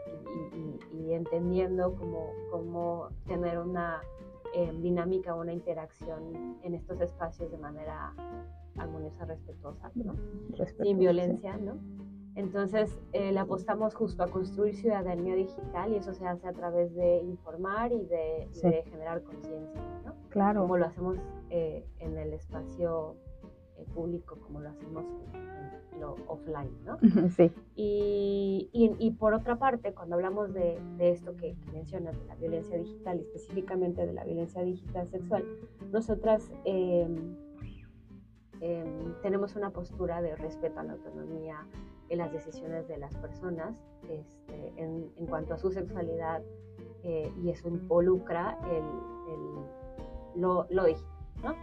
y, 0.93 1.13
entendiendo 1.13 1.95
cómo, 1.95 2.33
cómo 2.51 3.09
tener 3.27 3.59
una 3.59 4.01
em, 4.55 4.81
dinámica, 4.81 5.35
una 5.35 5.53
interacción 5.53 6.59
en 6.63 6.75
estos 6.75 7.01
espacios 7.01 7.51
de 7.51 7.59
manera 7.59 8.13
armoniosa, 8.77 9.25
respetuosa, 9.25 9.91
¿no? 9.95 10.15
sin 10.83 10.99
violencia, 10.99 11.57
¿no? 11.57 11.77
Entonces, 12.39 12.97
eh, 13.13 13.33
le 13.33 13.41
apostamos 13.41 13.97
justo 13.97 14.23
a 14.23 14.29
construir 14.29 14.77
ciudadanía 14.77 15.35
digital 15.35 15.93
y 15.93 15.97
eso 15.97 16.15
se 16.15 16.25
hace 16.25 16.47
a 16.47 16.53
través 16.53 16.95
de 16.95 17.17
informar 17.25 17.93
y 17.93 18.05
de, 18.05 18.49
generar 18.85 19.25
conciencia, 19.25 19.81
¿no? 20.05 20.15
Claro. 20.29 20.61
Como 20.63 20.77
lo 20.77 20.87
hacemos 20.87 21.19
eh, 21.51 21.85
en 21.99 22.17
el 22.17 22.33
espacio 22.33 23.17
eh, 23.77 23.85
público 23.93 24.39
como 24.41 24.61
lo 24.61 24.69
hacemos 24.69 25.05
en, 25.35 26.01
lo 26.01 26.15
offline, 26.29 26.71
¿no? 26.85 26.97
Sí. 27.31 27.51
Y, 27.75 28.71
y, 28.73 28.95
y, 29.01 29.11
por 29.11 29.35
otra 29.35 29.59
parte, 29.59 29.93
cuando 29.93 30.15
hablamos 30.15 30.55
de, 30.55 30.81
de 30.97 31.11
esto 31.11 31.35
que, 31.35 31.57
que, 31.57 31.73
mencionas, 31.73 32.17
de 32.21 32.25
la 32.27 32.37
violencia 32.37 32.79
digital, 32.79 33.19
específicamente 33.19 34.07
de 34.07 34.13
la 34.13 34.23
violencia 34.23 34.63
digital 34.63 35.09
sexual, 35.09 35.45
nosotras 35.91 36.53
eh, 36.65 37.09
eh, 38.61 39.15
tenemos 39.23 39.57
una 39.57 39.71
postura 39.71 40.21
de 40.21 40.37
respeto 40.37 40.81
a 40.81 40.85
la 40.85 40.93
autonomía 40.93 41.67
en 42.09 42.19
las 42.19 42.33
decisiones 42.33 42.89
de 42.89 42.99
las 42.99 43.15
personas 43.17 43.75
este, 44.09 44.73
en, 44.77 45.11
en, 45.17 45.27
cuanto 45.27 45.55
a 45.55 45.59
su 45.59 45.71
sexualidad 45.71 46.43
eh, 47.03 47.33
y 47.43 47.51
eso 47.51 47.69
involucra 47.69 48.59
el, 48.71 48.85
el, 49.33 50.41
lo, 50.41 50.67
lo 50.71 50.85
digital, 50.85 51.13
¿no? 51.43 51.55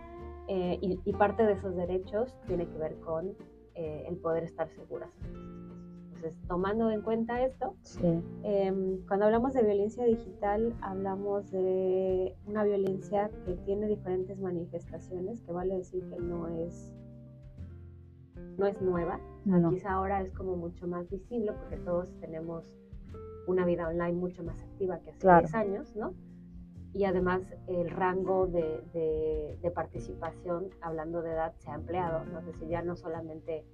Eh, 0.48 0.78
y, 0.80 1.00
y, 1.04 1.14
parte 1.14 1.44
de 1.44 1.54
esos 1.54 1.76
derechos 1.76 2.36
tiene 2.46 2.68
que 2.68 2.78
ver 2.78 3.00
con 3.00 3.36
eh, 3.74 4.06
el 4.08 4.18
poder 4.18 4.44
estar 4.44 4.70
seguras. 4.70 5.10
Entonces, 6.16 6.40
tomando 6.48 6.92
en 6.92 7.02
cuenta 7.02 7.44
esto, 7.44 7.76
sí. 7.82 8.24
eh, 8.44 9.00
cuando 9.08 9.26
hablamos 9.26 9.54
de 9.54 9.64
violencia 9.64 10.06
digital, 10.06 10.74
hablamos 10.82 11.52
de 11.52 12.36
una 12.46 12.64
violencia 12.64 13.30
que 13.46 13.56
tiene 13.66 13.88
diferentes 13.88 14.40
manifestaciones, 14.40 15.42
que 15.42 15.52
vale 15.52 15.78
decir 15.78 16.08
que 16.10 16.18
no 16.20 16.48
es, 16.48 16.94
no 18.58 18.66
es 18.66 18.82
nueva. 18.82 19.20
No, 19.46 19.60
no. 19.60 19.70
Quizá 19.70 19.94
ahora 19.94 20.22
es 20.22 20.32
como 20.34 20.56
mucho 20.56 20.88
más 20.88 21.10
visible 21.10 21.54
porque 21.54 21.78
todos 21.78 22.10
tenemos 22.20 22.70
una 23.48 23.66
vida 23.66 23.88
online 23.88 24.14
mucho 24.14 24.44
más 24.44 24.62
activa 24.62 25.00
que 25.00 25.12
hace 25.12 25.20
Claro. 25.20 25.48
10 25.48 25.56
años, 25.56 25.96
¿no? 25.96 26.14
y 26.96 27.04
además 27.04 27.42
el 27.68 27.90
rango 27.90 28.48
de, 28.48 28.82
de, 28.94 29.60
de, 29.62 29.72
participación, 29.72 30.70
hablando 30.80 31.22
de 31.22 31.32
edad, 31.32 31.54
se 31.58 31.70
ha 31.70 31.74
ampliado, 31.74 32.24
¿no? 32.24 32.40
es 32.40 32.46
decir, 32.46 32.70
ya 32.70 32.82
no 32.84 32.96
solamente 32.96 33.66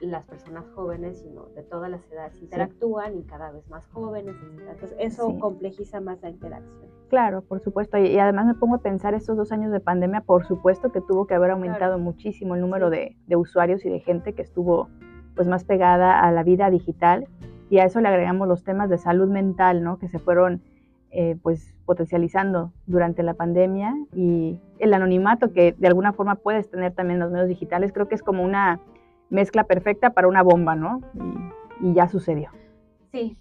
las 0.00 0.24
personas 0.26 0.68
jóvenes, 0.74 1.18
sino 1.20 1.46
de 1.54 1.62
todas 1.62 1.88
las 1.88 2.04
edades 2.10 2.42
interactúan 2.42 3.12
sí. 3.12 3.18
y 3.20 3.22
cada 3.22 3.52
vez 3.52 3.68
más 3.68 3.86
jóvenes, 3.86 4.34
etc. 4.34 4.70
Entonces 4.72 4.96
eso 4.98 5.30
sí. 5.30 5.38
complejiza 5.38 6.00
más 6.00 6.20
la 6.20 6.30
interacción. 6.30 6.90
Claro, 7.12 7.42
por 7.42 7.60
supuesto, 7.60 7.98
y, 7.98 8.06
y, 8.06 8.18
además 8.18 8.46
me 8.46 8.54
pongo 8.54 8.76
a 8.76 8.78
pensar 8.78 9.12
estos 9.12 9.36
dos 9.36 9.52
años 9.52 9.70
de 9.70 9.80
pandemia, 9.80 10.22
por 10.22 10.46
supuesto 10.46 10.92
que 10.92 11.02
tuvo 11.02 11.26
que 11.26 11.34
haber 11.34 11.50
aumentado 11.50 11.96
claro. 11.96 11.98
muchísimo 11.98 12.54
el 12.54 12.62
número 12.62 12.88
sí. 12.88 12.96
de, 12.96 13.16
de 13.26 13.36
usuarios 13.36 13.84
y 13.84 13.90
de 13.90 14.00
gente 14.00 14.32
que 14.32 14.40
estuvo 14.40 14.88
pues 15.34 15.46
más 15.46 15.62
pegada 15.62 16.20
a 16.20 16.32
la 16.32 16.42
vida 16.42 16.70
digital 16.70 17.28
y 17.68 17.80
a 17.80 17.84
eso 17.84 18.00
le 18.00 18.08
agregamos 18.08 18.48
los 18.48 18.64
temas 18.64 18.88
de 18.88 18.96
salud 18.96 19.28
mental, 19.28 19.82
¿no? 19.84 19.98
Que 19.98 20.08
se 20.08 20.18
fueron 20.18 20.62
eh, 21.10 21.36
pues 21.42 21.76
potencializando 21.84 22.72
durante 22.86 23.22
la 23.22 23.34
pandemia 23.34 23.94
y 24.14 24.58
el 24.78 24.94
anonimato 24.94 25.52
que 25.52 25.72
de 25.76 25.88
alguna 25.88 26.14
forma 26.14 26.36
puedes 26.36 26.70
tener 26.70 26.94
también 26.94 27.16
en 27.16 27.24
los 27.24 27.30
medios 27.30 27.48
digitales, 27.48 27.92
creo 27.92 28.08
que 28.08 28.14
es 28.14 28.22
como 28.22 28.42
una 28.42 28.80
mezcla 29.28 29.64
perfecta 29.64 30.14
para 30.14 30.28
una 30.28 30.42
bomba, 30.42 30.76
¿no? 30.76 31.02
Y, 31.82 31.90
y 31.90 31.92
ya 31.92 32.08
sucedió. 32.08 32.48
Sí, 33.10 33.36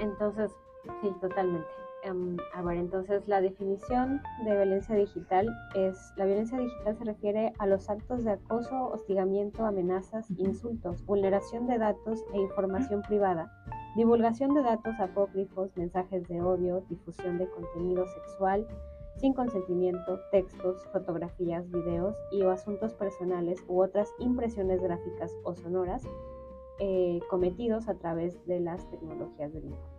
entonces, 0.00 0.50
sí, 1.00 1.12
totalmente. 1.20 1.83
Um, 2.10 2.36
a 2.52 2.60
ver, 2.60 2.76
entonces 2.76 3.26
la 3.26 3.40
definición 3.40 4.20
de 4.44 4.50
violencia 4.50 4.94
digital 4.94 5.48
es, 5.74 6.12
la 6.16 6.26
violencia 6.26 6.58
digital 6.58 6.98
se 6.98 7.04
refiere 7.04 7.52
a 7.58 7.66
los 7.66 7.88
actos 7.88 8.24
de 8.24 8.32
acoso, 8.32 8.90
hostigamiento, 8.90 9.64
amenazas, 9.64 10.30
insultos, 10.36 11.04
vulneración 11.06 11.66
de 11.66 11.78
datos 11.78 12.22
e 12.34 12.38
información 12.38 13.00
privada 13.02 13.50
divulgación 13.94 14.54
de 14.54 14.62
datos 14.62 14.94
apócrifos, 14.98 15.70
mensajes 15.76 16.26
de 16.28 16.42
odio, 16.42 16.84
difusión 16.88 17.38
de 17.38 17.48
contenido 17.48 18.06
sexual 18.06 18.66
sin 19.16 19.32
consentimiento, 19.32 20.18
textos, 20.32 20.84
fotografías, 20.92 21.70
videos 21.70 22.16
y 22.32 22.42
o 22.42 22.50
asuntos 22.50 22.92
personales 22.94 23.62
u 23.68 23.80
otras 23.80 24.12
impresiones 24.18 24.82
gráficas 24.82 25.32
o 25.44 25.54
sonoras 25.54 26.02
eh, 26.80 27.20
cometidos 27.30 27.88
a 27.88 27.94
través 27.94 28.44
de 28.46 28.58
las 28.58 28.90
tecnologías 28.90 29.52
de 29.52 29.60
la 29.60 29.66
información. 29.66 29.93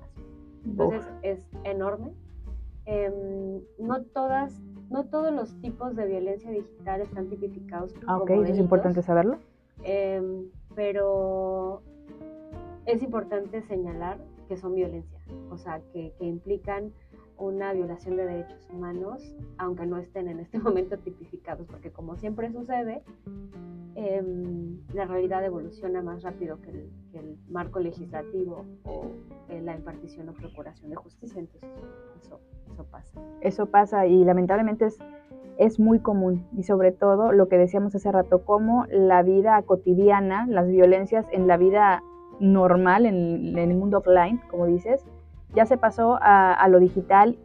Entonces 0.66 1.02
Uf. 1.02 1.20
es 1.22 1.40
enorme. 1.64 2.14
Eh, 2.86 3.62
no 3.80 4.04
todas, 4.04 4.62
no 4.90 5.06
todos 5.06 5.34
los 5.34 5.60
tipos 5.62 5.96
de 5.96 6.06
violencia 6.06 6.52
digital 6.52 7.02
están 7.02 7.30
tipificados. 7.30 7.94
Ah, 8.08 8.18
ok, 8.18 8.30
eso 8.32 8.54
es 8.54 8.60
importante 8.60 9.02
saberlo. 9.02 9.38
Eh, 9.84 10.50
pero 10.76 11.82
es 12.86 13.02
importante 13.02 13.62
señalar 13.62 14.20
que 14.48 14.58
son 14.58 14.76
violencia, 14.76 15.20
o 15.50 15.58
sea, 15.58 15.82
que, 15.92 16.14
que, 16.20 16.26
implican 16.26 16.94
una 17.38 17.74
violación 17.74 18.18
de 18.18 18.26
derechos 18.26 18.68
humanos, 18.72 19.36
aunque 19.58 19.86
no 19.86 19.98
estén 19.98 20.28
en 20.28 20.40
este 20.40 20.60
momento 20.60 20.98
tipificados, 20.98 21.68
porque 21.68 21.92
como 21.92 22.16
siempre 22.16 22.52
sucede, 22.52 23.04
eh, 23.96 24.22
la 24.94 25.06
realidad 25.06 25.44
evoluciona 25.46 26.02
más 26.02 26.24
rápido 26.24 26.62
que 26.62 26.70
el, 26.70 26.90
que 27.12 27.20
el 27.20 27.38
marco 27.50 27.80
legislativo 27.80 28.66
o 28.84 29.06
eh, 29.50 29.62
la 29.62 29.76
impartición 29.76 30.30
o 30.30 30.34
procuración 30.34 30.90
de 30.90 30.96
justicia, 30.98 31.40
entonces 31.40 31.70
eso, 32.22 32.40
eso 32.74 32.84
pasa. 32.86 33.22
Eso 33.42 33.66
pasa 33.68 34.06
y 34.08 34.24
lamentablemente 34.24 34.86
es 34.86 35.00
es 35.58 35.80
muy 35.80 36.00
común 36.00 36.46
y 36.58 36.64
sobre 36.64 36.92
todo 36.92 37.32
lo 37.32 37.48
que 37.48 37.58
decíamos 37.58 37.96
hace 37.96 38.12
rato, 38.12 38.44
como 38.44 38.86
la 38.90 39.24
vida 39.24 39.62
cotidiana, 39.62 40.46
las 40.48 40.68
violencias 40.68 41.26
en 41.32 41.48
la 41.48 41.58
vida 41.58 42.04
normal, 42.40 43.06
en, 43.06 43.58
en 43.58 43.72
el 43.72 43.78
mundo 43.78 44.00
offline, 44.00 44.42
como 44.50 44.66
dices, 44.66 45.06
ya 45.56 45.66
se 45.66 45.78
pasó 45.78 46.18
a, 46.22 46.54
a, 46.54 46.68
lo 46.70 46.80
digital 46.80 47.38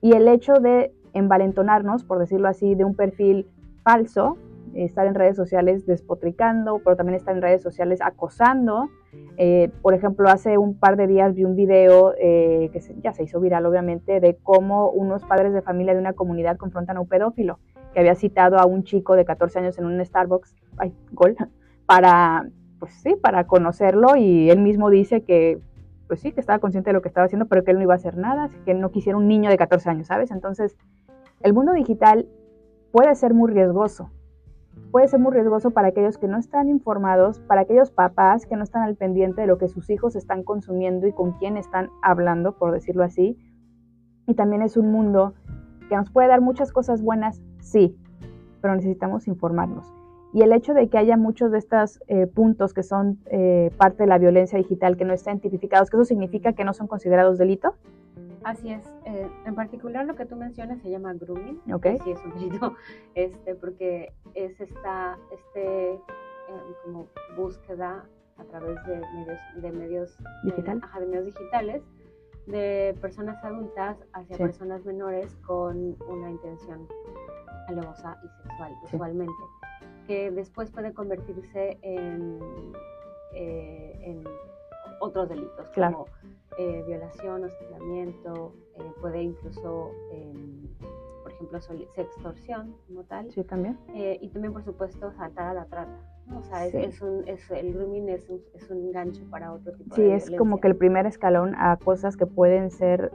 y 0.00 0.14
el 0.14 0.28
hecho 0.28 0.54
de 0.54 0.92
envalentonarnos, 1.12 2.04
por 2.04 2.18
decirlo 2.18 2.48
así, 2.48 2.74
de 2.74 2.84
un 2.84 2.94
perfil 2.94 3.46
falso, 3.82 4.38
estar 4.74 5.06
en 5.06 5.14
redes 5.14 5.36
sociales 5.36 5.86
despotricando, 5.86 6.80
pero 6.82 6.96
también 6.96 7.16
estar 7.16 7.34
en 7.34 7.42
redes 7.42 7.62
sociales 7.62 8.00
acosando. 8.02 8.88
Eh, 9.36 9.70
por 9.82 9.94
ejemplo, 9.94 10.28
hace 10.28 10.58
un 10.58 10.78
par 10.78 10.96
de 10.96 11.06
días 11.06 11.34
vi 11.34 11.44
un 11.44 11.56
video 11.56 12.14
eh, 12.18 12.70
que 12.72 12.80
ya 13.02 13.12
se 13.12 13.24
hizo 13.24 13.40
viral, 13.40 13.66
obviamente, 13.66 14.20
de 14.20 14.36
cómo 14.42 14.90
unos 14.90 15.24
padres 15.24 15.52
de 15.52 15.62
familia 15.62 15.94
de 15.94 16.00
una 16.00 16.14
comunidad 16.14 16.56
confrontan 16.56 16.96
a 16.96 17.00
un 17.00 17.08
pedófilo 17.08 17.58
que 17.92 18.00
había 18.00 18.14
citado 18.14 18.58
a 18.58 18.64
un 18.64 18.84
chico 18.84 19.16
de 19.16 19.24
14 19.24 19.58
años 19.58 19.78
en 19.78 19.84
un 19.84 20.02
Starbucks, 20.04 20.54
ay, 20.78 20.94
gol, 21.12 21.36
para, 21.86 22.48
pues 22.78 22.94
sí, 22.94 23.16
para 23.20 23.46
conocerlo 23.46 24.16
y 24.16 24.50
él 24.50 24.60
mismo 24.60 24.88
dice 24.88 25.22
que, 25.22 25.60
pues 26.12 26.20
sí, 26.20 26.30
que 26.32 26.40
estaba 26.40 26.58
consciente 26.58 26.90
de 26.90 26.92
lo 26.92 27.00
que 27.00 27.08
estaba 27.08 27.24
haciendo, 27.24 27.46
pero 27.46 27.64
que 27.64 27.70
él 27.70 27.78
no 27.78 27.84
iba 27.84 27.94
a 27.94 27.96
hacer 27.96 28.18
nada, 28.18 28.50
que 28.66 28.74
no 28.74 28.90
quisiera 28.90 29.16
un 29.16 29.28
niño 29.28 29.48
de 29.48 29.56
14 29.56 29.88
años, 29.88 30.08
¿sabes? 30.08 30.30
Entonces, 30.30 30.76
el 31.40 31.54
mundo 31.54 31.72
digital 31.72 32.28
puede 32.90 33.14
ser 33.14 33.32
muy 33.32 33.50
riesgoso, 33.50 34.10
puede 34.90 35.08
ser 35.08 35.20
muy 35.20 35.32
riesgoso 35.32 35.70
para 35.70 35.88
aquellos 35.88 36.18
que 36.18 36.28
no 36.28 36.36
están 36.36 36.68
informados, 36.68 37.40
para 37.40 37.62
aquellos 37.62 37.90
papás 37.90 38.44
que 38.44 38.56
no 38.56 38.62
están 38.62 38.82
al 38.82 38.94
pendiente 38.94 39.40
de 39.40 39.46
lo 39.46 39.56
que 39.56 39.68
sus 39.68 39.88
hijos 39.88 40.14
están 40.14 40.42
consumiendo 40.42 41.06
y 41.06 41.14
con 41.14 41.32
quién 41.38 41.56
están 41.56 41.88
hablando, 42.02 42.58
por 42.58 42.72
decirlo 42.72 43.04
así. 43.04 43.38
Y 44.26 44.34
también 44.34 44.60
es 44.60 44.76
un 44.76 44.92
mundo 44.92 45.32
que 45.88 45.96
nos 45.96 46.10
puede 46.10 46.28
dar 46.28 46.42
muchas 46.42 46.72
cosas 46.72 47.00
buenas, 47.00 47.40
sí, 47.58 47.96
pero 48.60 48.74
necesitamos 48.74 49.28
informarnos. 49.28 50.01
Y 50.32 50.42
el 50.42 50.52
hecho 50.52 50.72
de 50.74 50.88
que 50.88 50.98
haya 50.98 51.16
muchos 51.16 51.50
de 51.52 51.58
estos 51.58 52.00
eh, 52.08 52.26
puntos 52.26 52.72
que 52.72 52.82
son 52.82 53.18
eh, 53.26 53.70
parte 53.76 54.04
de 54.04 54.06
la 54.06 54.18
violencia 54.18 54.56
digital 54.56 54.96
que 54.96 55.04
no 55.04 55.12
están 55.12 55.40
tipificados, 55.40 55.90
que 55.90 55.96
eso 55.96 56.04
significa 56.04 56.54
que 56.54 56.64
no 56.64 56.72
son 56.72 56.86
considerados 56.86 57.38
delito. 57.38 57.74
Así 58.44 58.72
es. 58.72 58.84
Eh, 59.04 59.28
en 59.46 59.54
particular 59.54 60.06
lo 60.06 60.16
que 60.16 60.26
tú 60.26 60.36
mencionas 60.36 60.80
se 60.80 60.90
llama 60.90 61.12
grooming. 61.14 61.60
Ok. 61.72 61.86
Sí, 62.02 62.10
es 62.10 62.24
un 62.24 62.34
delito, 62.34 62.74
este, 63.14 63.54
porque 63.54 64.12
es 64.34 64.60
esta, 64.60 65.18
este, 65.32 65.92
eh, 65.92 66.00
como 66.84 67.08
búsqueda 67.36 68.04
a 68.38 68.44
través 68.44 68.76
de 68.86 69.00
medios, 69.14 69.38
de 69.56 69.72
medios, 69.72 70.18
¿Digital? 70.44 70.80
de, 70.80 70.86
ajá, 70.86 71.00
de 71.00 71.06
medios 71.06 71.26
digitales 71.26 71.82
de 72.46 72.96
personas 73.00 73.42
adultas 73.44 73.96
hacia 74.14 74.36
sí. 74.36 74.42
personas 74.42 74.84
menores 74.84 75.36
con 75.46 75.96
una 76.08 76.30
intención 76.30 76.88
alevosa 77.68 78.18
y 78.24 78.42
sexual, 78.42 78.72
sí. 78.80 78.96
usualmente, 78.96 79.32
que 80.06 80.30
después 80.30 80.70
puede 80.70 80.92
convertirse 80.92 81.78
en, 81.82 82.38
eh, 83.34 83.98
en 84.02 84.24
otros 85.00 85.28
delitos, 85.28 85.68
claro. 85.70 86.04
como 86.04 86.06
eh, 86.58 86.84
violación, 86.86 87.44
hostigamiento, 87.44 88.52
eh, 88.76 88.82
puede 89.00 89.22
incluso, 89.22 89.90
eh, 90.12 90.34
por 91.22 91.32
ejemplo, 91.32 91.60
sextorsión 91.60 92.76
como 92.86 93.04
tal. 93.04 93.30
Sí, 93.30 93.42
también. 93.42 93.78
Y 93.94 94.28
también, 94.28 94.52
por 94.52 94.64
supuesto, 94.64 95.12
saltar 95.12 95.48
a 95.48 95.54
la 95.54 95.64
trata. 95.64 95.98
¿no? 96.26 96.38
O 96.38 96.42
sea, 96.42 96.68
sí. 96.68 96.76
es, 96.76 96.94
es, 96.94 97.02
un, 97.02 97.26
es, 97.26 97.50
el 97.50 97.72
grooming 97.72 98.08
es 98.10 98.28
un, 98.28 98.40
es 98.54 98.70
un 98.70 98.92
gancho 98.92 99.24
para 99.30 99.52
otro 99.52 99.72
tipo 99.72 99.94
sí, 99.94 100.02
de 100.02 100.20
Sí, 100.20 100.32
es 100.32 100.38
como 100.38 100.60
que 100.60 100.68
el 100.68 100.76
primer 100.76 101.06
escalón 101.06 101.54
a 101.56 101.76
cosas 101.78 102.16
que 102.16 102.26
pueden 102.26 102.70
ser 102.70 103.10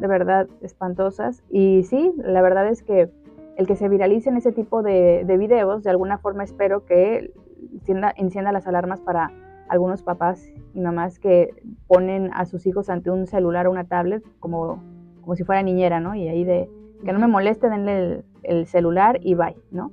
de 0.00 0.06
verdad 0.06 0.48
espantosas. 0.60 1.42
Y 1.48 1.84
sí, 1.84 2.12
la 2.18 2.42
verdad 2.42 2.68
es 2.68 2.82
que 2.82 3.10
el 3.56 3.66
que 3.66 3.76
se 3.76 3.88
viralicen 3.88 4.36
ese 4.36 4.52
tipo 4.52 4.82
de, 4.82 5.24
de 5.26 5.36
videos, 5.36 5.82
de 5.82 5.90
alguna 5.90 6.18
forma 6.18 6.44
espero 6.44 6.84
que 6.84 7.32
encienda, 7.72 8.12
encienda 8.16 8.52
las 8.52 8.66
alarmas 8.66 9.00
para 9.00 9.30
algunos 9.68 10.02
papás 10.02 10.52
y 10.74 10.80
mamás 10.80 11.18
que 11.18 11.54
ponen 11.86 12.30
a 12.34 12.44
sus 12.44 12.66
hijos 12.66 12.88
ante 12.90 13.10
un 13.10 13.26
celular 13.26 13.66
o 13.66 13.70
una 13.70 13.84
tablet 13.84 14.22
como, 14.40 14.82
como 15.20 15.36
si 15.36 15.44
fuera 15.44 15.62
niñera, 15.62 16.00
¿no? 16.00 16.14
Y 16.14 16.28
ahí 16.28 16.44
de 16.44 16.68
que 17.04 17.12
no 17.12 17.18
me 17.18 17.26
moleste, 17.26 17.68
denle 17.68 17.98
el, 17.98 18.24
el 18.42 18.66
celular 18.66 19.18
y 19.22 19.34
bye, 19.34 19.56
¿no? 19.70 19.92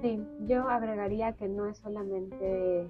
Sí, 0.00 0.22
yo 0.46 0.68
agregaría 0.68 1.32
que 1.32 1.48
no 1.48 1.66
es 1.66 1.78
solamente 1.78 2.88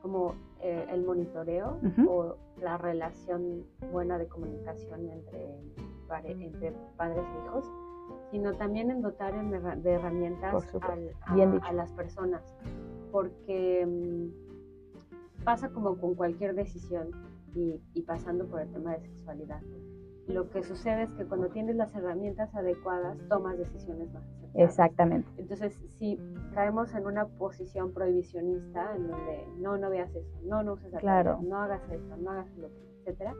como 0.00 0.34
eh, 0.60 0.86
el 0.90 1.04
monitoreo 1.04 1.78
o 2.08 2.36
la 2.60 2.76
relación 2.76 3.64
buena 3.92 4.18
de 4.18 4.26
comunicación 4.26 5.08
entre, 5.08 5.56
entre 6.26 6.72
padres 6.96 7.24
e 7.24 7.46
hijos, 7.46 7.70
sino 8.32 8.54
también 8.54 8.90
en 8.90 9.02
dotar 9.02 9.32
de 9.80 9.92
herramientas 9.92 10.52
a, 10.82 11.72
las 11.72 11.92
personas, 11.92 12.42
porque 13.12 13.86
mm, 13.86 15.44
pasa 15.44 15.68
como 15.68 15.96
con 15.98 16.16
cualquier 16.16 16.56
decisión 16.56 17.10
y, 17.54 17.80
y 17.94 18.02
pasando 18.02 18.48
por 18.48 18.60
el 18.60 18.72
tema 18.72 18.96
de 18.96 19.02
sexualidad 19.02 19.60
lo 20.26 20.48
que 20.50 20.62
sucede 20.62 21.02
es 21.02 21.12
que 21.12 21.24
cuando 21.24 21.48
tienes 21.48 21.76
las 21.76 21.94
herramientas 21.94 22.54
adecuadas, 22.54 23.18
tomas 23.28 23.58
decisiones 23.58 24.12
más 24.12 24.22
Exactamente. 24.54 25.28
Entonces, 25.38 25.80
si 25.98 26.18
caemos 26.54 26.94
en 26.94 27.06
una 27.06 27.26
posición 27.26 27.92
prohibicionista, 27.92 28.94
en 28.94 29.08
donde 29.08 29.46
no, 29.58 29.78
no 29.78 29.88
veas 29.88 30.14
eso, 30.14 30.38
no, 30.44 30.62
no 30.62 30.74
uses 30.74 30.92
la 30.92 31.00
claro. 31.00 31.40
no 31.42 31.62
hagas 31.62 31.82
esto, 31.90 32.16
no 32.18 32.30
hagas 32.30 32.54
lo 32.58 32.66
otro, 32.66 32.82
etcétera, 33.00 33.34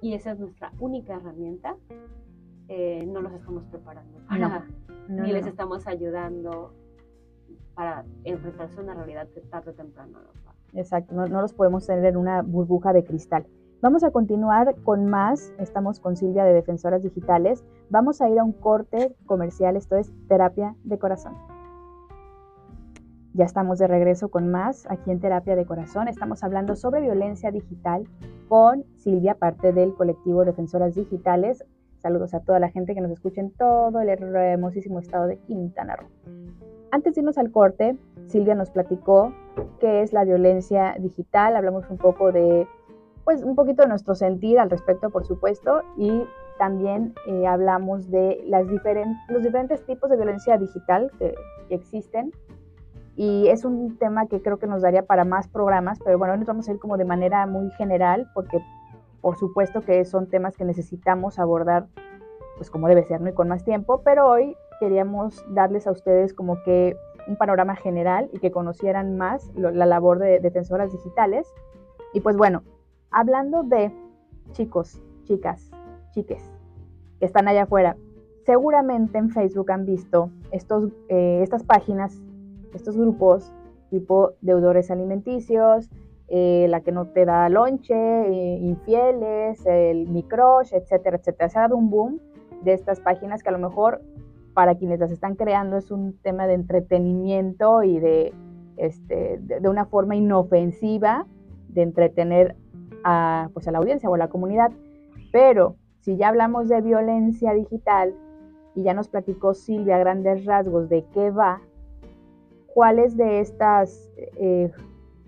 y 0.00 0.14
esa 0.14 0.32
es 0.32 0.38
nuestra 0.38 0.72
única 0.78 1.14
herramienta, 1.14 1.76
eh, 2.68 3.04
no 3.06 3.22
nos 3.22 3.32
estamos 3.32 3.64
preparando 3.64 4.18
para, 4.28 4.66
ni 5.08 5.32
les 5.32 5.46
estamos 5.46 5.86
ayudando 5.86 6.74
para 7.74 8.04
enfrentarse 8.24 8.78
a 8.78 8.82
una 8.82 8.94
realidad 8.94 9.28
que 9.28 9.40
tarde 9.42 9.70
o 9.70 9.74
temprano 9.74 10.18
nos 10.20 10.46
va. 10.46 10.54
Exacto, 10.74 11.14
no, 11.14 11.26
no 11.26 11.40
los 11.40 11.52
podemos 11.52 11.86
tener 11.86 12.04
en 12.06 12.16
una 12.16 12.42
burbuja 12.42 12.92
de 12.92 13.04
cristal. 13.04 13.46
Vamos 13.82 14.04
a 14.04 14.12
continuar 14.12 14.76
con 14.84 15.06
más. 15.06 15.52
Estamos 15.58 15.98
con 15.98 16.16
Silvia 16.16 16.44
de 16.44 16.54
Defensoras 16.54 17.02
Digitales. 17.02 17.64
Vamos 17.90 18.20
a 18.20 18.28
ir 18.28 18.38
a 18.38 18.44
un 18.44 18.52
corte 18.52 19.12
comercial. 19.26 19.76
Esto 19.76 19.96
es 19.96 20.12
Terapia 20.28 20.76
de 20.84 21.00
Corazón. 21.00 21.34
Ya 23.34 23.44
estamos 23.44 23.80
de 23.80 23.88
regreso 23.88 24.28
con 24.28 24.52
más 24.52 24.86
aquí 24.88 25.10
en 25.10 25.18
Terapia 25.18 25.56
de 25.56 25.66
Corazón. 25.66 26.06
Estamos 26.06 26.44
hablando 26.44 26.76
sobre 26.76 27.00
violencia 27.00 27.50
digital 27.50 28.06
con 28.48 28.84
Silvia, 28.94 29.34
parte 29.34 29.72
del 29.72 29.94
colectivo 29.94 30.44
Defensoras 30.44 30.94
Digitales. 30.94 31.64
Saludos 32.02 32.34
a 32.34 32.40
toda 32.40 32.58
la 32.58 32.68
gente 32.68 32.94
que 32.94 33.00
nos 33.00 33.12
escucha 33.12 33.40
en 33.40 33.52
todo 33.52 34.00
el 34.00 34.08
hermosísimo 34.08 34.98
estado 34.98 35.28
de 35.28 35.38
Quintana 35.38 35.96
Roo. 35.96 36.08
Antes 36.90 37.14
de 37.14 37.20
irnos 37.20 37.38
al 37.38 37.52
corte, 37.52 37.96
Silvia 38.26 38.54
nos 38.54 38.70
platicó 38.70 39.32
qué 39.80 40.02
es 40.02 40.12
la 40.12 40.24
violencia 40.24 40.96
digital. 40.98 41.56
Hablamos 41.56 41.88
un 41.88 41.98
poco 41.98 42.32
de 42.32 42.66
pues 43.24 43.44
un 43.44 43.54
poquito 43.54 43.82
de 43.82 43.88
nuestro 43.88 44.16
sentir 44.16 44.58
al 44.58 44.68
respecto, 44.68 45.10
por 45.10 45.24
supuesto, 45.24 45.82
y 45.96 46.24
también 46.58 47.14
eh, 47.26 47.46
hablamos 47.46 48.10
de 48.10 48.42
las 48.46 48.66
los 48.66 49.42
diferentes 49.42 49.86
tipos 49.86 50.10
de 50.10 50.16
violencia 50.16 50.58
digital 50.58 51.10
que, 51.18 51.34
existen. 51.70 52.32
Y 53.16 53.48
es 53.48 53.64
un 53.64 53.96
tema 53.96 54.26
que 54.26 54.42
creo 54.42 54.58
que 54.58 54.66
nos 54.66 54.82
daría 54.82 55.06
para 55.06 55.24
más 55.24 55.48
programas, 55.48 55.98
pero 56.04 56.18
bueno, 56.18 56.34
hoy 56.34 56.40
nos 56.40 56.48
vamos 56.48 56.68
a 56.68 56.72
ir 56.72 56.78
como 56.78 56.98
de 56.98 57.06
manera 57.06 57.46
muy 57.46 57.70
general, 57.72 58.28
porque 58.34 58.58
por 59.22 59.38
supuesto 59.38 59.80
que 59.80 60.04
son 60.04 60.28
temas 60.28 60.56
que 60.56 60.64
necesitamos 60.66 61.38
abordar, 61.38 61.86
pues 62.56 62.70
como 62.70 62.88
debe 62.88 63.04
ser, 63.04 63.22
¿no? 63.22 63.30
Y 63.30 63.32
con 63.32 63.48
más 63.48 63.64
tiempo, 63.64 64.02
pero 64.04 64.28
hoy 64.28 64.54
queríamos 64.78 65.42
darles 65.48 65.86
a 65.86 65.92
ustedes 65.92 66.34
como 66.34 66.62
que 66.64 66.96
un 67.26 67.36
panorama 67.36 67.76
general 67.76 68.28
y 68.32 68.40
que 68.40 68.50
conocieran 68.50 69.16
más 69.16 69.50
la 69.54 69.86
labor 69.86 70.18
de 70.18 70.40
defensoras 70.40 70.92
digitales. 70.92 71.50
Y 72.12 72.20
pues 72.20 72.36
bueno, 72.36 72.64
hablando 73.10 73.62
de 73.62 73.92
chicos, 74.50 75.00
chicas, 75.24 75.70
chiques 76.10 76.50
que 77.20 77.26
están 77.26 77.46
allá 77.46 77.62
afuera, 77.62 77.96
seguramente 78.44 79.16
en 79.16 79.30
Facebook 79.30 79.70
han 79.70 79.86
visto 79.86 80.30
estos, 80.50 80.90
eh, 81.08 81.40
estas 81.42 81.62
páginas, 81.62 82.20
estos 82.74 82.96
grupos 82.96 83.52
tipo 83.92 84.32
deudores 84.40 84.90
alimenticios, 84.90 85.90
eh, 86.34 86.66
la 86.70 86.80
que 86.80 86.92
no 86.92 87.08
te 87.08 87.26
da 87.26 87.46
lonche, 87.50 87.92
eh, 87.94 88.58
infieles, 88.62 89.66
el 89.66 90.08
microsh, 90.08 90.72
etcétera, 90.72 91.18
etcétera. 91.18 91.50
Se 91.50 91.58
ha 91.58 91.62
dado 91.62 91.76
un 91.76 91.90
boom 91.90 92.20
de 92.62 92.72
estas 92.72 93.00
páginas 93.00 93.42
que 93.42 93.50
a 93.50 93.52
lo 93.52 93.58
mejor 93.58 94.00
para 94.54 94.76
quienes 94.76 94.98
las 94.98 95.10
están 95.10 95.34
creando 95.34 95.76
es 95.76 95.90
un 95.90 96.14
tema 96.22 96.46
de 96.46 96.54
entretenimiento 96.54 97.82
y 97.82 98.00
de, 98.00 98.32
este, 98.78 99.40
de 99.42 99.68
una 99.68 99.84
forma 99.84 100.16
inofensiva 100.16 101.26
de 101.68 101.82
entretener 101.82 102.56
a, 103.04 103.50
pues 103.52 103.68
a 103.68 103.72
la 103.72 103.78
audiencia 103.78 104.08
o 104.08 104.14
a 104.14 104.18
la 104.18 104.28
comunidad. 104.28 104.72
Pero 105.32 105.76
si 106.00 106.16
ya 106.16 106.28
hablamos 106.28 106.66
de 106.66 106.80
violencia 106.80 107.52
digital 107.52 108.14
y 108.74 108.84
ya 108.84 108.94
nos 108.94 109.08
platicó 109.08 109.52
Silvia 109.52 109.98
grandes 109.98 110.46
rasgos 110.46 110.88
de 110.88 111.04
qué 111.12 111.30
va, 111.30 111.60
cuáles 112.72 113.18
de 113.18 113.40
estas 113.40 114.10
eh, 114.38 114.70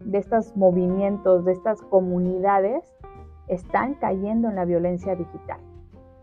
de 0.04 0.18
estos 0.18 0.56
movimientos, 0.56 1.44
de 1.44 1.52
estas 1.52 1.80
comunidades 1.82 2.84
están 3.48 3.94
cayendo 3.94 4.48
en 4.48 4.56
la 4.56 4.64
violencia 4.64 5.14
digital. 5.14 5.60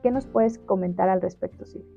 ¿Qué 0.01 0.11
nos 0.11 0.25
puedes 0.25 0.57
comentar 0.59 1.09
al 1.09 1.21
respecto, 1.21 1.65
Silvia? 1.65 1.89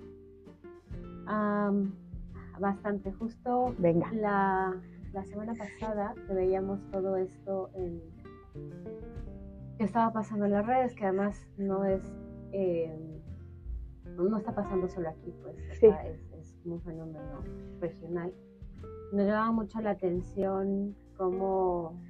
bastante, 2.61 3.13
justo 3.13 3.75
Venga. 3.79 4.11
La, 4.13 4.75
la 5.13 5.25
semana 5.25 5.55
pasada 5.55 6.15
que 6.27 6.35
veíamos 6.35 6.81
todo 6.91 7.17
esto 7.17 7.71
en, 7.75 8.01
que 9.79 9.85
estaba 9.85 10.13
pasando 10.13 10.45
en 10.47 10.53
las 10.53 10.67
redes, 10.67 10.95
que 10.95 11.05
además 11.05 11.49
no 11.57 11.85
es, 11.85 12.03
eh, 12.53 12.97
no 14.17 14.37
está 14.37 14.55
pasando 14.55 14.89
solo 14.89 15.09
aquí, 15.09 15.33
pues 15.43 15.57
es, 15.71 15.83
es, 15.83 16.55
un 16.65 16.81
fenómeno 16.83 17.43
regional. 17.81 18.33
Nos 19.13 19.27
llamaba 19.27 19.53
mucho 19.53 19.81
la 19.81 19.91
atención 19.91 20.97
cómo, 21.17 22.01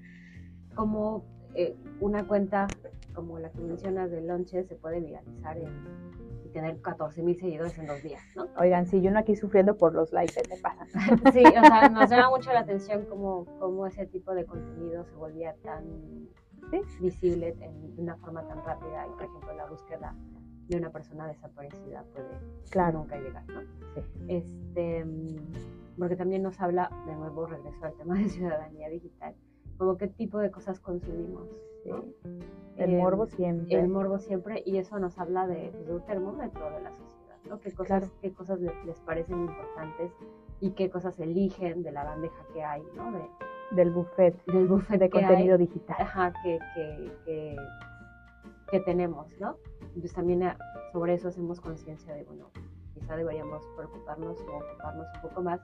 cómo 0.74 1.24
eh, 1.54 1.76
una 2.00 2.26
cuenta 2.26 2.66
como 3.14 3.38
la 3.38 3.50
que 3.50 3.60
mencionas 3.60 4.10
de 4.10 4.20
Lonche 4.22 4.64
se 4.64 4.74
puede 4.74 5.00
viralizar 5.00 5.56
y 5.56 6.48
tener 6.48 6.80
14 6.80 7.22
mil 7.22 7.36
seguidores 7.38 7.78
en 7.78 7.86
dos 7.86 8.02
días, 8.02 8.22
¿no? 8.34 8.48
Oigan, 8.58 8.86
si 8.86 9.00
yo 9.00 9.10
no 9.10 9.18
aquí 9.18 9.36
sufriendo 9.36 9.76
por 9.76 9.94
los 9.94 10.12
likes, 10.12 10.40
¿qué 10.42 10.56
pasa? 10.60 10.84
sí, 11.32 11.44
o 11.44 11.64
sea, 11.64 11.88
nos 11.88 12.10
llama 12.10 12.30
mucho 12.30 12.52
la 12.52 12.60
atención 12.60 13.04
cómo, 13.08 13.46
cómo 13.58 13.86
ese 13.86 14.06
tipo 14.06 14.34
de 14.34 14.44
contenido 14.44 15.04
se 15.04 15.14
volvía 15.14 15.54
tan 15.62 15.84
visible 17.00 17.52
de 17.52 17.70
una 17.98 18.16
forma 18.16 18.46
tan 18.46 18.64
rápida 18.64 19.06
y 19.06 19.10
por 19.10 19.24
ejemplo 19.24 19.54
la 19.54 19.66
búsqueda 19.66 20.14
de 20.68 20.76
una 20.76 20.90
persona 20.90 21.26
desaparecida 21.28 22.04
puede 22.12 22.38
claro. 22.70 23.00
nunca 23.00 23.16
llegar, 23.16 23.44
¿no? 23.48 23.60
Este, 24.28 25.04
porque 25.98 26.16
también 26.16 26.42
nos 26.42 26.61
habla, 26.61 26.90
de 27.07 27.14
nuevo 27.14 27.46
regreso 27.46 27.85
al 27.85 27.94
tema 27.94 28.14
de 28.18 28.28
ciudadanía 28.28 28.88
digital, 28.88 29.35
como 29.76 29.96
qué 29.96 30.09
tipo 30.09 30.38
de 30.38 30.50
cosas 30.50 30.80
consumimos. 30.80 31.48
El 32.76 32.94
eh, 32.94 32.96
morbo 32.96 33.26
siempre. 33.26 33.78
El 33.78 33.88
morbo 33.88 34.18
siempre, 34.18 34.62
y 34.64 34.78
eso 34.78 34.98
nos 34.98 35.18
habla 35.18 35.46
de, 35.46 35.70
pues, 35.70 35.87
de 35.87 35.94
un 35.94 36.04
termómetro 36.07 36.70
de 36.70 36.80
la 36.80 36.92
sociedad, 36.92 37.37
¿no? 37.48 37.61
Qué 37.61 37.72
cosas, 37.72 38.11
qué 38.22 38.33
cosas 38.33 38.61
les, 38.61 38.72
les, 38.85 39.00
parecen 39.00 39.40
importantes 39.40 40.12
y 40.61 40.70
qué 40.70 40.90
cosas 40.90 41.18
eligen 41.20 41.83
de 41.83 41.92
la 41.92 42.04
bandeja 42.04 42.42
que 42.52 42.64
hay, 42.64 42.83
¿no? 42.96 43.12
De, 43.12 43.20
del 43.72 43.90
buffet, 43.90 44.44
del 44.46 44.66
buffet 44.66 44.98
de 44.98 45.11
contenido 45.11 45.59
digital. 45.59 45.96
Ajá, 45.98 46.33
que, 46.42 46.59
que, 47.24 47.57
tenemos, 48.80 49.28
¿no? 49.38 49.57
Entonces 49.80 50.12
también 50.14 50.42
ah, 50.42 50.59
sobre 50.92 51.14
eso 51.14 51.28
hacemos 51.28 51.61
conciencia 51.61 52.12
de, 52.12 52.24
bueno, 52.24 52.50
quizá 53.04 53.16
deberíamos 53.16 53.62
preocuparnos 53.76 54.40
o 54.40 54.56
ocuparnos 54.56 55.06
un 55.14 55.28
poco 55.28 55.42
más 55.42 55.60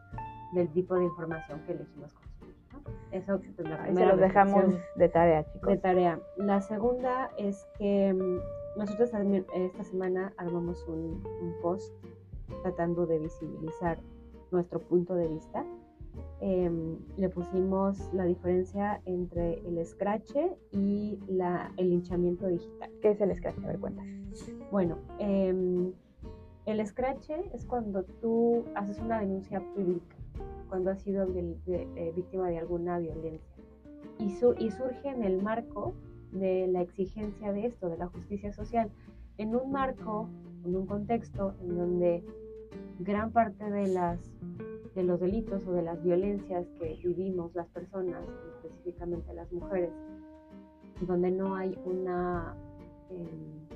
del 0.53 0.68
tipo 0.72 0.94
de 0.94 1.05
información 1.05 1.61
que 1.66 1.72
elegimos 1.72 2.12
consumir. 2.12 2.57
¿no? 2.72 2.81
Eso 3.12 3.40
pues, 3.57 3.68
la 3.68 3.83
primera. 3.83 4.11
Se 4.11 4.16
los 4.16 4.20
dejamos 4.20 4.64
de 4.96 5.09
tarea, 5.09 5.44
chicos. 5.44 5.70
De 5.70 5.76
tarea. 5.79 6.20
La 6.37 6.61
segunda 6.61 7.31
es 7.38 7.66
que 7.79 8.12
mm, 8.12 8.79
nosotros 8.79 9.11
esta 9.55 9.85
semana 9.85 10.33
armamos 10.37 10.87
un, 10.87 11.22
un 11.42 11.55
post 11.62 11.92
tratando 12.62 13.07
de 13.07 13.18
visibilizar 13.18 13.98
nuestro 14.50 14.81
punto 14.81 15.14
de 15.14 15.29
vista 15.29 15.64
Em, 16.40 16.96
le 17.18 17.29
pusimos 17.29 17.98
la 18.14 18.24
diferencia 18.24 19.00
entre 19.05 19.59
el 19.66 19.85
scratch 19.85 20.33
y 20.72 21.18
la, 21.29 21.70
el 21.76 21.90
linchamiento 21.90 22.46
digital. 22.46 22.90
¿Qué 23.03 23.11
es 23.11 23.20
el 23.20 23.37
scratch? 23.37 23.62
A 23.62 23.66
ver, 23.66 23.79
cuenta. 23.79 24.03
Bueno, 24.70 24.98
em, 25.18 25.92
el 26.70 26.87
scratch 26.87 27.30
es 27.52 27.64
cuando 27.66 28.04
tú 28.04 28.64
haces 28.74 28.98
una 28.98 29.20
denuncia 29.20 29.61
pública, 29.74 30.16
cuando 30.68 30.90
has 30.90 31.02
sido 31.02 31.26
eh, 31.35 32.12
víctima 32.14 32.48
de 32.48 32.59
alguna 32.59 32.98
violencia. 32.98 33.64
Y, 34.18 34.30
surge 34.30 35.09
en 35.09 35.24
el 35.24 35.42
marco 35.42 35.94
de 36.33 36.66
la 36.68 36.83
exigencia 36.83 37.52
de 37.52 37.66
esto, 37.66 37.88
de 37.88 37.96
la 37.96 38.06
justicia 38.06 38.52
social, 38.52 38.90
en 39.38 39.56
un 39.56 39.72
marco, 39.72 40.28
en 40.64 40.76
un 40.76 40.87
contexto 40.87 41.54
en 41.61 41.76
donde 41.76 42.24
gran 42.98 43.33
parte 43.33 43.64
de 43.70 45.02
los 45.02 45.20
delitos 45.20 45.66
o 45.66 45.72
de 45.72 45.83
las 45.83 46.02
violencias 46.02 46.66
que 46.78 47.00
vivimos 47.02 47.54
las 47.54 47.68
personas, 47.68 48.22
específicamente 48.56 49.33
las 49.33 49.50
mujeres, 49.52 49.90
donde 51.06 51.30
no 51.30 51.54
hay 51.54 51.78
una, 51.85 52.54
em, 53.09 53.69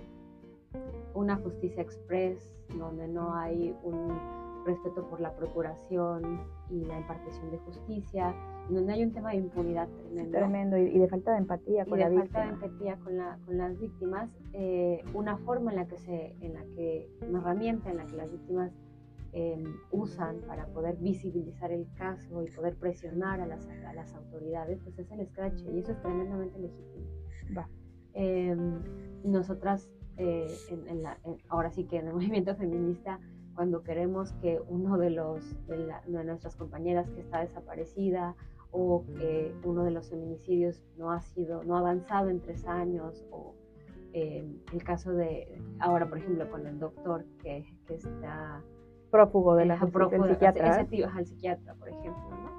una 1.14 1.36
justicia 1.36 1.82
express, 1.82 2.52
donde 2.76 3.08
no 3.08 3.34
hay 3.34 3.74
respeto 4.64 5.08
por 5.08 5.20
la 5.20 5.34
procuración 5.36 6.40
y 6.70 6.84
la 6.84 6.98
impartición 6.98 7.50
de 7.50 7.58
justicia, 7.58 8.34
donde 8.70 8.94
hay 8.94 9.04
un 9.04 9.12
tema 9.12 9.30
de 9.30 9.36
impunidad 9.36 9.88
tremendo. 9.88 10.38
Tremendo, 10.38 10.78
y, 10.78 10.98
de 10.98 11.08
falta 11.08 11.32
de 11.32 11.38
empatía 11.38 11.84
con 11.84 11.98
y 11.98 12.02
la 12.02 12.10
de 12.10 12.16
falta 12.16 12.44
de 12.44 12.48
empatía 12.50 12.96
con, 12.96 13.16
la, 13.16 13.38
con 13.44 13.58
las 13.58 13.78
víctimas, 13.78 14.30
eh, 14.52 15.02
una 15.12 15.36
forma 15.38 15.70
en 15.70 15.76
la 15.76 15.86
que 15.86 15.98
se, 15.98 16.34
en 16.40 16.54
la 16.54 16.64
que, 16.74 17.08
una 17.28 17.40
herramienta 17.40 17.90
en 17.90 17.98
la 17.98 18.06
que 18.06 18.16
las 18.16 18.30
víctimas 18.30 18.72
em, 19.32 19.64
usan 19.90 20.38
para 20.46 20.66
poder 20.68 20.96
visibilizar 20.96 21.70
el 21.70 21.86
caso 21.94 22.42
y 22.42 22.50
poder 22.50 22.76
presionar 22.76 23.40
a 23.40 23.46
las, 23.46 23.68
a 23.68 23.92
las 23.92 24.14
autoridades, 24.14 24.80
pues 24.82 24.98
es 24.98 25.10
el 25.10 25.26
scratch, 25.26 25.60
y 25.72 25.78
eso 25.78 25.92
es 25.92 26.00
tremendamente 26.00 26.58
legítimo. 26.58 27.04
Va. 27.56 27.68
Em, 28.14 28.80
nosotras, 29.24 29.90
eh, 30.16 30.56
en, 30.68 31.02
la, 31.02 31.18
ahora 31.48 31.70
sí 31.70 31.84
que 31.84 31.98
en 31.98 32.08
el 32.08 32.14
movimiento 32.14 32.54
feminista, 32.56 33.18
cuando 33.54 33.82
queremos 33.82 34.32
que 34.34 34.60
uno 34.68 34.98
de 34.98 35.10
los 35.10 35.56
de, 35.66 35.86
nuestras 36.06 36.56
compañeras 36.56 37.08
que 37.10 37.20
está 37.20 37.40
desaparecida 37.40 38.34
o 38.72 39.04
que 39.16 39.54
uno 39.62 39.84
de 39.84 39.92
los 39.92 40.10
feminicidios 40.10 40.82
no 40.96 41.12
ha 41.12 41.20
sido 41.20 41.62
no 41.62 41.76
ha 41.76 41.80
avanzado 41.80 42.28
en 42.28 42.40
tres 42.40 42.66
años 42.66 43.24
o 43.30 43.54
eh, 44.12 44.44
el 44.72 44.82
caso 44.82 45.12
de 45.12 45.62
ahora 45.78 46.08
por 46.08 46.18
ejemplo 46.18 46.50
con 46.50 46.66
el 46.66 46.80
doctor 46.80 47.24
que, 47.40 47.64
que 47.86 47.94
está 47.94 48.62
prófugo 49.12 49.54
de 49.54 49.66
la 49.66 49.78
prófugo, 49.78 50.26
psiquiatra 50.26 50.80
ese 50.80 50.84
tío 50.86 51.06
es 51.06 51.16
el 51.16 51.26
psiquiatra 51.26 51.74
por 51.74 51.88
ejemplo 51.88 52.30
¿no? 52.30 52.54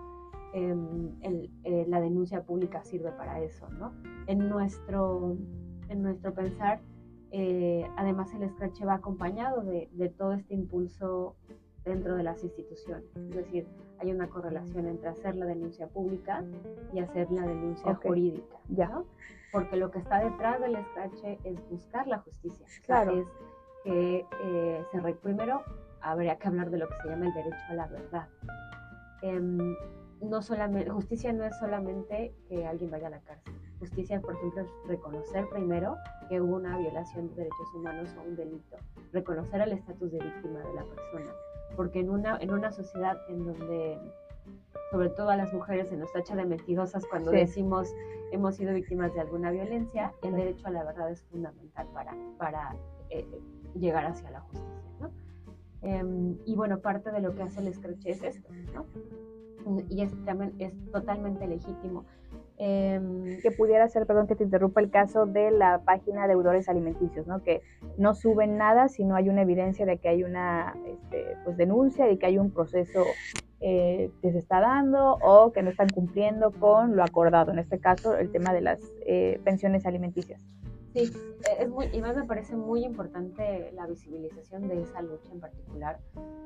Em, 0.53 1.11
el, 1.21 1.51
eh, 1.65 1.85
la 1.89 1.99
denuncia 1.99 2.43
pública 2.43 2.81
sirve 2.85 3.11
para 3.11 3.41
eso 3.41 3.69
no 3.71 3.91
en 4.27 4.47
nuestro 4.47 5.35
en 5.89 6.01
nuestro 6.01 6.33
pensar 6.33 6.79
eh, 7.37 7.85
además, 7.97 8.33
el 8.33 8.49
Scratch 8.49 8.85
va 8.87 8.93
acompañado 8.93 9.61
de, 9.61 10.13
todo 10.17 10.31
este 10.31 10.53
impulso 10.53 11.35
dentro 11.83 12.15
de 12.15 12.23
las 12.23 12.41
instituciones. 12.41 13.13
Es 13.13 13.35
decir, 13.35 13.67
hay 13.99 14.13
una 14.13 14.29
correlación 14.29 14.87
entre 14.87 15.09
hacer 15.09 15.35
la 15.35 15.45
denuncia 15.45 15.87
pública 15.87 16.45
y 16.93 16.99
hacer 16.99 17.29
la 17.31 17.45
denuncia 17.45 17.93
jurídica. 17.95 18.55
Ya. 18.69 19.03
Porque 19.51 19.75
lo 19.75 19.91
que 19.91 19.99
está 19.99 20.23
detrás 20.23 20.61
del 20.61 20.77
Scratch 20.85 21.25
es 21.43 21.69
buscar 21.69 22.07
la 22.07 22.19
justicia. 22.19 22.65
Claro. 22.85 23.19
es 23.19 23.27
que 23.83 24.25
eh, 24.41 24.83
se 24.89 25.13
primero 25.15 25.61
habría 25.99 26.37
que 26.37 26.47
hablar 26.47 26.69
de 26.69 26.77
lo 26.77 26.87
que 26.87 26.95
se 27.03 27.09
llama 27.09 27.27
el 27.27 27.33
derecho 27.33 27.63
a 27.67 27.73
la 27.73 27.87
verdad. 27.87 28.29
Em, 29.23 29.75
no 30.29 30.41
solamente, 30.41 30.89
justicia 30.89 31.31
no 31.33 31.45
es 31.45 31.57
solamente 31.59 32.33
que 32.47 32.65
alguien 32.65 32.91
vaya 32.91 33.07
a 33.07 33.11
la 33.11 33.19
cárcel. 33.21 33.53
Justicia, 33.79 34.19
por 34.21 34.35
ejemplo, 34.35 34.61
es 34.61 34.69
reconocer 34.87 35.47
primero 35.49 35.95
que 36.29 36.41
hubo 36.41 36.55
una 36.55 36.77
violación 36.77 37.29
de 37.29 37.35
derechos 37.35 37.73
humanos 37.75 38.09
o 38.17 38.27
un 38.27 38.35
delito, 38.35 38.77
reconocer 39.11 39.61
el 39.61 39.73
estatus 39.73 40.11
de 40.11 40.19
víctima 40.19 40.59
de 40.59 40.73
la 40.73 40.83
persona, 40.83 41.31
porque 41.75 41.99
en 41.99 42.09
una, 42.09 42.37
en 42.39 42.51
una 42.51 42.71
sociedad 42.71 43.17
en 43.29 43.45
donde 43.45 43.99
sobre 44.91 45.09
todo 45.09 45.29
a 45.29 45.35
las 45.35 45.51
mujeres 45.53 45.89
se 45.89 45.97
nos 45.97 46.11
tacha 46.13 46.35
de 46.35 46.45
mentirosas 46.45 47.05
cuando 47.07 47.31
decimos 47.31 47.93
hemos 48.31 48.55
sido 48.55 48.73
víctimas 48.73 49.13
de 49.13 49.21
alguna 49.21 49.51
violencia, 49.51 50.13
el 50.21 50.35
derecho 50.35 50.67
a 50.67 50.71
la 50.71 50.83
verdad 50.83 51.09
es 51.11 51.21
fundamental 51.23 51.87
para, 51.93 52.15
para 52.37 52.75
eh, 53.09 53.25
llegar 53.75 54.05
hacia 54.05 54.29
la 54.31 54.41
justicia. 54.41 54.83
¿no? 54.99 55.11
Em, 55.81 56.37
y 56.45 56.55
bueno, 56.55 56.79
parte 56.79 57.11
de 57.11 57.21
lo 57.21 57.33
que 57.33 57.43
hace 57.43 57.61
el 57.61 57.73
Scratch 57.73 58.05
es 58.05 58.23
esto, 58.23 58.49
¿no? 58.73 58.85
Y 59.89 60.01
es, 60.01 60.11
es 60.59 60.73
totalmente 60.91 61.47
legítimo. 61.47 62.05
Em, 62.57 63.41
que 63.41 63.51
pudiera 63.51 63.85
ser, 63.89 64.07
perdón 64.07 64.27
que 64.27 64.35
te 64.35 64.45
interrumpa, 64.45 64.79
el 64.79 64.89
caso 64.89 65.25
de 65.25 65.51
la 65.51 65.81
página 65.83 66.21
de 66.21 66.29
deudores 66.29 66.69
alimenticios, 66.69 67.27
¿no? 67.27 67.43
que 67.43 67.61
no 67.97 68.15
suben 68.15 68.57
nada 68.57 68.87
si 68.87 69.03
no 69.03 69.15
hay 69.17 69.27
una 69.27 69.41
evidencia 69.41 69.85
de 69.85 69.97
que 69.97 70.07
hay 70.07 70.23
una 70.23 70.73
este, 70.85 71.35
pues, 71.43 71.57
denuncia 71.57 72.09
y 72.09 72.17
que 72.17 72.27
hay 72.27 72.37
un 72.37 72.51
proceso 72.51 73.03
eh, 73.59 74.09
que 74.21 74.31
se 74.31 74.37
está 74.37 74.61
dando 74.61 75.17
o 75.21 75.51
que 75.51 75.63
no 75.63 75.69
están 75.69 75.89
cumpliendo 75.89 76.51
con 76.51 76.95
lo 76.95 77.03
acordado, 77.03 77.51
en 77.51 77.59
este 77.59 77.79
caso 77.79 78.15
el 78.15 78.31
tema 78.31 78.53
de 78.53 78.61
las 78.61 78.79
eh, 79.05 79.41
pensiones 79.43 79.85
alimenticias. 79.85 80.39
Sí, 80.93 81.11
es 81.59 81.69
muy, 81.69 81.87
y 81.91 81.99
más 81.99 82.15
me 82.15 82.23
parece 82.23 82.55
muy 82.55 82.85
importante 82.85 83.69
la 83.73 83.85
visibilización 83.85 84.69
de 84.69 84.81
esa 84.81 85.01
lucha 85.01 85.29
en 85.29 85.41
particular, 85.41 85.99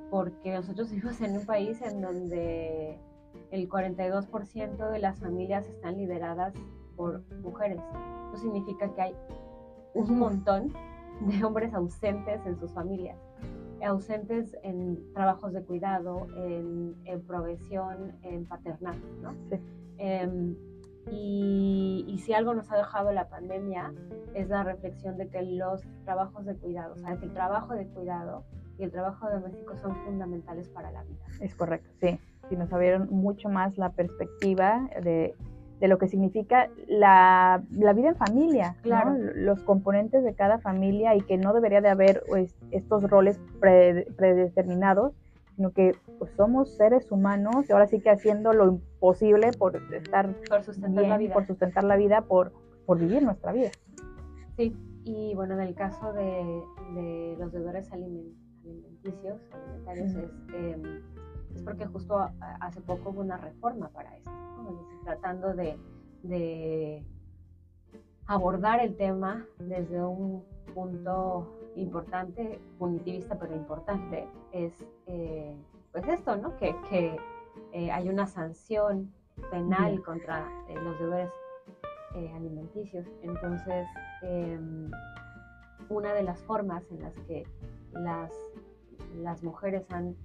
porque 0.09 0.51
nosotros 0.51 0.89
vivimos 0.89 1.21
en 1.21 1.37
un 1.37 1.45
país 1.45 1.79
en 1.83 2.01
donde 2.01 2.97
el 3.51 3.69
42% 3.69 4.91
de 4.91 4.99
las 4.99 5.19
familias 5.19 5.67
están 5.67 5.97
lideradas 5.97 6.53
por 6.95 7.23
mujeres. 7.41 7.81
Eso 8.33 8.43
significa 8.43 8.93
que 8.93 9.01
hay 9.01 9.15
un 9.93 10.19
montón 10.19 10.73
de 11.21 11.43
hombres 11.43 11.73
ausentes 11.73 12.45
en 12.45 12.57
sus 12.59 12.71
familias, 12.71 13.17
ausentes 13.83 14.55
en 14.63 15.13
trabajos 15.13 15.53
de 15.53 15.63
cuidado, 15.63 16.27
en, 16.35 16.95
provisión, 17.25 18.17
en 18.23 18.45
paternal, 18.45 19.01
¿no? 19.21 19.35
Em, 19.97 20.55
y, 21.11 22.21
si 22.23 22.33
algo 22.33 22.53
nos 22.53 22.71
ha 22.71 22.77
dejado 22.77 23.11
la 23.11 23.29
pandemia 23.29 23.93
es 24.33 24.49
la 24.49 24.63
reflexión 24.63 25.17
de 25.17 25.29
que 25.29 25.41
los 25.41 25.81
trabajos 26.03 26.45
de 26.45 26.55
cuidado, 26.55 26.93
o 26.93 26.97
sea, 26.97 27.17
que 27.17 27.25
el 27.25 27.33
trabajo 27.33 27.73
de 27.73 27.87
cuidado 27.87 28.43
y 28.77 28.83
el 28.83 28.91
trabajo 28.91 29.29
doméstico 29.29 29.75
son 29.77 29.95
fundamentales 30.05 30.69
para 30.69 30.91
la 30.91 31.03
vida. 31.03 31.25
Es 31.41 31.55
correcto, 31.55 31.89
sí 31.99 32.19
si 32.49 32.55
nos 32.55 32.73
abrieron 32.73 33.07
mucho 33.11 33.47
más 33.47 33.77
la 33.77 33.91
perspectiva 33.91 34.89
de, 35.03 35.35
de 35.79 35.87
lo 35.87 35.97
que 35.97 36.07
significa 36.07 36.69
la, 36.87 37.63
la 37.71 37.93
vida 37.93 38.09
en 38.09 38.15
familia, 38.15 38.75
claro. 38.81 39.15
los 39.35 39.63
componentes 39.63 40.23
de 40.23 40.33
cada 40.33 40.59
familia 40.59 41.15
y 41.15 41.21
que 41.21 41.37
no 41.37 41.53
debería 41.53 41.81
de 41.81 41.89
haber 41.89 42.23
pues, 42.27 42.53
estos 42.71 43.03
roles 43.09 43.39
predeterminados, 43.59 45.13
sino 45.55 45.71
que 45.71 45.95
pues, 46.17 46.31
somos 46.35 46.75
seres 46.75 47.11
humanos 47.11 47.69
y 47.69 47.71
ahora 47.71 47.87
sí 47.87 48.01
que 48.01 48.09
haciendo 48.09 48.51
lo 48.53 48.65
imposible 48.67 49.51
por 49.57 49.77
estar 49.93 50.33
por 50.49 50.63
sustentar 50.63 51.05
la 51.05 51.17
vida, 51.17 51.33
por 51.33 51.47
sustentar 51.47 51.83
la 51.85 51.95
vida, 51.95 52.21
por, 52.21 52.51
por 52.85 52.99
vivir 52.99 53.23
nuestra 53.23 53.53
vida. 53.53 53.71
Sí, 54.57 54.75
y 55.05 55.33
bueno, 55.35 55.53
en 55.53 55.61
el 55.61 55.75
caso 55.75 56.11
de, 56.11 56.61
de 56.93 57.35
los 57.39 57.53
deudores 57.53 57.89
alimenticios, 57.93 59.39
alimentarios, 59.53 60.15
es... 60.15 60.31
Em, 60.53 60.83
es 61.55 61.61
porque 61.63 61.85
justo 61.85 62.17
hace 62.59 62.81
poco 62.81 63.09
hubo 63.09 63.21
una 63.21 63.37
reforma 63.37 63.89
para 63.89 64.15
eso, 64.17 64.31
tratando 65.03 65.53
de, 65.53 65.77
de, 66.23 67.03
abordar 68.27 68.79
el 68.81 68.95
tema 68.95 69.45
desde 69.57 70.03
un 70.03 70.43
punto 70.73 71.57
importante, 71.75 72.61
punitivista 72.77 73.37
pero 73.39 73.55
importante, 73.55 74.27
es 74.51 74.73
eh, 75.07 75.55
pues 75.91 76.07
esto, 76.07 76.35
¿no? 76.35 76.55
Que, 76.57 76.75
que 76.89 77.17
eh, 77.73 77.91
hay 77.91 78.09
una 78.09 78.27
sanción 78.27 79.11
penal 79.49 80.03
contra 80.03 80.47
eh, 80.67 80.75
los 80.75 80.99
deberes 80.99 81.31
alimenticios. 82.35 83.05
Entonces, 83.21 83.87
em, 84.23 84.89
una 85.89 86.13
de 86.13 86.23
las 86.23 86.41
formas 86.43 86.83
en 86.91 87.01
las 87.01 87.13
que 87.27 87.45
las, 87.93 88.31
las 89.15 89.43
mujeres 89.43 89.89
han 89.91 90.15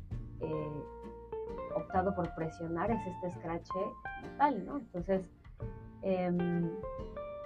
optado 1.75 2.15
por 2.15 2.35
presionar 2.35 2.91
es 2.91 3.07
este 3.07 3.31
scratch 3.33 3.69
tal, 4.39 4.65
¿no? 4.65 4.79
Entonces, 4.79 5.29
em, 6.03 6.71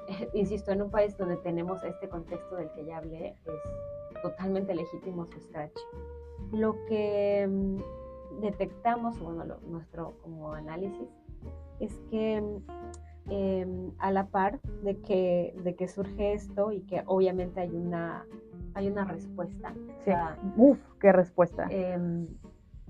insisto, 0.35 0.73
en 0.73 0.83
un 0.83 0.91
país 0.91 1.17
donde 1.17 1.37
tenemos 1.39 1.83
este 1.85 2.09
contexto 2.09 2.57
del 2.57 2.71
que 2.73 2.85
ya 2.85 2.99
hablé, 2.99 3.37
es 3.45 4.23
totalmente 4.23 4.75
legítimo 4.75 5.27
su 5.27 5.41
scratch. 5.41 5.79
Lo 6.53 6.75
que 6.87 7.43
em, 7.43 7.77
detectamos, 8.41 9.19
bueno, 9.19 9.57
nuestro 9.67 10.15
como 10.23 10.53
análisis, 10.53 11.09
es 11.81 11.99
que 12.11 12.43
em, 13.31 13.93
a 13.99 14.11
la 14.11 14.27
par 14.27 14.61
de 14.83 14.97
que, 15.01 15.55
de 15.63 15.75
que 15.75 15.89
surge 15.89 16.33
esto 16.33 16.73
y 16.73 16.81
que 16.83 17.03
obviamente 17.07 17.61
hay 17.61 17.71
una, 17.71 18.27
hay 18.75 18.89
una 18.89 19.05
respuesta. 19.05 19.75
Sí. 20.05 20.13
Uf, 20.57 20.79
qué 21.01 21.13
respuesta. 21.13 21.69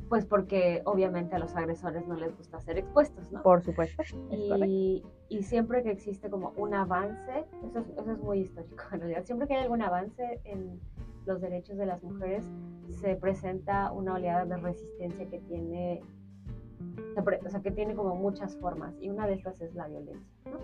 Pues 0.08 0.24
porque 0.24 0.82
obviamente 0.84 1.36
a 1.36 1.38
los 1.38 1.54
agresores 1.54 2.06
no 2.06 2.14
les 2.14 2.36
gusta 2.36 2.60
ser 2.60 2.78
expuestos, 2.78 3.30
¿no? 3.30 3.42
Por 3.42 3.62
supuesto. 3.62 4.02
Y, 4.30 5.04
y, 5.28 5.42
siempre 5.42 5.82
que 5.82 5.90
existe 5.90 6.30
como 6.30 6.52
un 6.56 6.74
avance, 6.74 7.44
eso 7.64 7.80
es, 7.80 7.88
eso 7.90 8.12
es 8.12 8.18
muy 8.18 8.40
histórico 8.40 8.84
en 8.92 9.00
realidad, 9.00 9.24
siempre 9.24 9.46
que 9.46 9.54
hay 9.54 9.62
algún 9.62 9.82
avance 9.82 10.40
en 10.44 10.80
los 11.26 11.40
derechos 11.40 11.76
de 11.76 11.86
las 11.86 12.02
mujeres, 12.02 12.48
se 12.88 13.14
presenta 13.16 13.92
una 13.92 14.14
oleada 14.14 14.46
de 14.46 14.56
resistencia 14.56 15.28
que 15.28 15.38
tiene, 15.40 16.00
o 17.16 17.48
sea, 17.50 17.60
que 17.60 17.70
tiene 17.70 17.94
como 17.94 18.14
muchas 18.16 18.56
formas 18.56 18.94
y 19.00 19.10
una 19.10 19.26
de 19.26 19.34
estas 19.34 19.60
es 19.60 19.74
la 19.74 19.86
violencia, 19.88 20.32
¿no? 20.46 20.58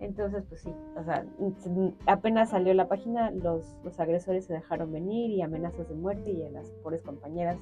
Entonces, 0.00 0.44
pues 0.48 0.60
sí, 0.60 0.74
o 0.96 1.04
sea, 1.04 1.24
apenas 2.06 2.50
salió 2.50 2.74
la 2.74 2.88
página, 2.88 3.30
los, 3.30 3.78
los 3.84 3.98
agresores 4.00 4.44
se 4.44 4.52
dejaron 4.52 4.92
venir 4.92 5.30
y 5.30 5.40
amenazas 5.40 5.88
de 5.88 5.94
muerte 5.94 6.32
y 6.32 6.44
a 6.44 6.50
las 6.50 6.68
pobres 6.82 7.02
compañeras 7.02 7.56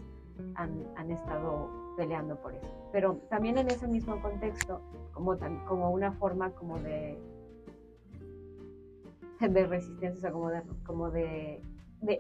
han, 0.54 1.10
estado 1.10 1.68
peleando 1.96 2.36
por 2.36 2.54
eso. 2.54 2.88
Pero 2.92 3.16
también 3.28 3.58
en 3.58 3.68
ese 3.68 3.86
mismo 3.86 4.20
contexto, 4.20 4.80
como, 5.12 5.36
como 5.66 5.90
una 5.90 6.12
forma 6.12 6.50
como 6.52 6.78
de, 6.78 7.18
de 9.40 9.66
resistencia, 9.66 10.18
o 10.18 10.20
sea, 10.20 10.32
como 10.32 10.50
de, 10.50 10.62
como 10.84 11.10
de, 11.10 11.60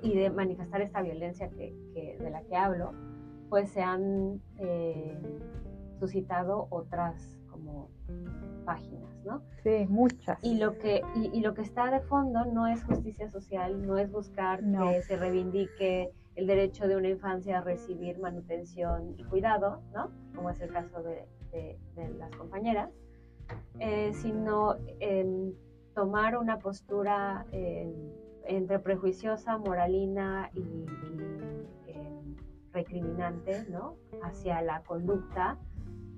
y 0.02 0.16
de 0.16 0.30
manifestar 0.30 0.80
esta 0.80 1.02
violencia 1.02 1.48
que, 1.50 2.16
de 2.20 2.30
la 2.30 2.42
que 2.42 2.56
hablo, 2.56 2.92
pues 3.48 3.70
se 3.70 3.82
han 3.82 4.40
eh, 4.58 5.18
suscitado 5.98 6.68
otras 6.70 7.38
como 7.50 7.88
páginas, 8.64 9.24
¿no? 9.24 9.42
Sí, 9.62 9.86
muchas. 9.88 10.42
Y 10.42 10.58
lo 10.58 10.78
que 10.78 11.02
y, 11.14 11.40
lo 11.40 11.54
que 11.54 11.62
está 11.62 11.90
de 11.90 12.00
fondo 12.00 12.44
no 12.46 12.66
es 12.66 12.82
justicia 12.84 13.28
social, 13.30 13.86
no 13.86 13.98
es 13.98 14.10
buscar 14.10 14.60
que 14.60 15.02
se 15.02 15.16
reivindique 15.16 16.12
el 16.34 16.46
derecho 16.46 16.88
de 16.88 16.96
una 16.96 17.08
infancia 17.08 17.58
a 17.58 17.60
recibir 17.60 18.18
manutención 18.18 19.14
y 19.18 19.24
cuidado, 19.24 19.82
¿no? 19.92 20.10
Como 20.34 20.50
es 20.50 20.60
el 20.60 20.72
caso 20.72 21.02
de, 21.02 21.26
las 22.18 22.30
compañeras, 22.36 22.90
eh, 23.78 24.12
sino 24.14 24.76
tomar 25.94 26.38
una 26.38 26.58
postura 26.58 27.44
entre 28.46 28.78
prejuiciosa, 28.78 29.58
moralina 29.58 30.50
y, 30.54 30.86
recriminante, 32.72 33.66
¿no? 33.68 33.96
Hacia 34.22 34.62
la 34.62 34.82
conducta 34.82 35.58